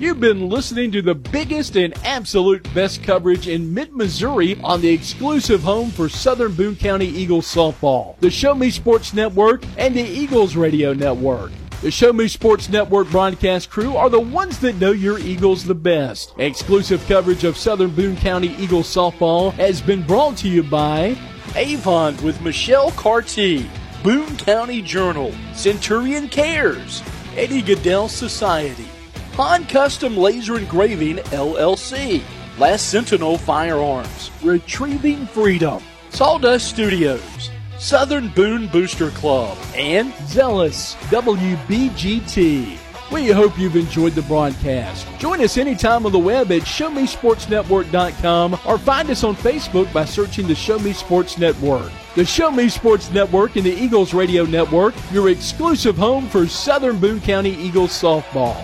You've 0.04 0.20
been 0.20 0.50
listening 0.50 0.92
to 0.92 1.02
the 1.02 1.16
biggest 1.16 1.78
and 1.78 1.94
absolute 2.06 2.62
best 2.74 3.04
coverage 3.04 3.48
in 3.48 3.74
mid 3.74 3.96
Missouri 3.96 4.60
on 4.62 4.82
the 4.82 4.90
exclusive 4.90 5.62
home 5.62 5.92
for 5.92 6.10
Southern 6.10 6.54
Boone 6.56 6.76
County 6.76 7.06
Eagles 7.06 7.48
softball, 7.48 8.20
the 8.20 8.30
Show 8.30 8.54
Me 8.54 8.70
Sports 8.70 9.14
Network, 9.14 9.64
and 9.78 9.96
the 9.96 10.02
Eagles 10.02 10.58
Radio 10.58 10.92
Network. 10.92 11.54
The 11.82 11.90
Show 11.90 12.12
Me 12.12 12.28
Sports 12.28 12.68
Network 12.68 13.10
broadcast 13.12 13.70
crew 13.70 13.96
are 13.96 14.10
the 14.10 14.20
ones 14.20 14.60
that 14.60 14.76
know 14.76 14.92
your 14.92 15.20
Eagles 15.20 15.64
the 15.64 15.74
best. 15.74 16.34
Exclusive 16.38 17.02
coverage 17.08 17.46
of 17.46 17.56
Southern 17.56 17.92
Boone 17.92 18.18
County 18.18 18.58
Eagles 18.58 18.94
softball 18.94 19.54
has 19.54 19.82
been 19.82 20.06
brought 20.06 20.36
to 20.40 20.50
you 20.50 20.64
by 20.64 21.18
Avon 21.56 22.22
with 22.22 22.42
Michelle 22.42 22.92
Carty, 22.92 23.70
Boone 24.04 24.36
County 24.36 24.82
Journal, 24.82 25.34
Centurion 25.54 26.28
Cares, 26.28 27.02
Eddie 27.38 27.64
Gaedel 27.64 28.10
Society, 28.10 28.90
Han 29.36 29.66
Custom 29.66 30.16
Laser 30.16 30.60
Engraving 30.60 31.16
LLC, 31.18 32.22
Last 32.60 32.90
Sentinel 32.90 33.40
Firearms, 33.40 34.30
Retrieving 34.44 35.26
Freedom, 35.26 35.82
Sawdust 36.12 36.68
Studios, 36.68 37.50
Southern 37.80 38.30
Boone 38.30 38.68
Booster 38.68 39.10
Club, 39.10 39.58
and 39.74 40.14
Zealous 40.28 40.94
WBGT. 41.10 42.78
We 43.12 43.28
hope 43.30 43.58
you've 43.58 43.76
enjoyed 43.76 44.14
the 44.14 44.22
broadcast. 44.22 45.08
Join 45.18 45.42
us 45.42 45.58
anytime 45.58 46.06
on 46.06 46.12
the 46.12 46.20
web 46.20 46.52
at 46.52 46.62
ShowMeSportsNetwork.com 46.62 48.60
or 48.68 48.78
find 48.78 49.10
us 49.10 49.24
on 49.24 49.36
Facebook 49.36 49.92
by 49.92 50.06
searching 50.06 50.48
the 50.48 50.54
Show 50.54 50.78
Me 50.78 50.94
Sports 50.94 51.40
Network. 51.40 51.92
The 52.16 52.26
Show 52.26 52.52
Me 52.52 52.70
Sports 52.70 53.10
Network 53.10 53.56
and 53.56 53.66
the 53.66 53.74
Eagles 53.74 54.14
Radio 54.14 54.46
Network, 54.46 54.94
your 55.12 55.30
exclusive 55.30 55.98
home 55.98 56.28
for 56.28 56.46
Southern 56.48 57.00
Boone 57.00 57.20
County 57.20 57.56
Eagles 57.56 57.92
softball. 57.92 58.64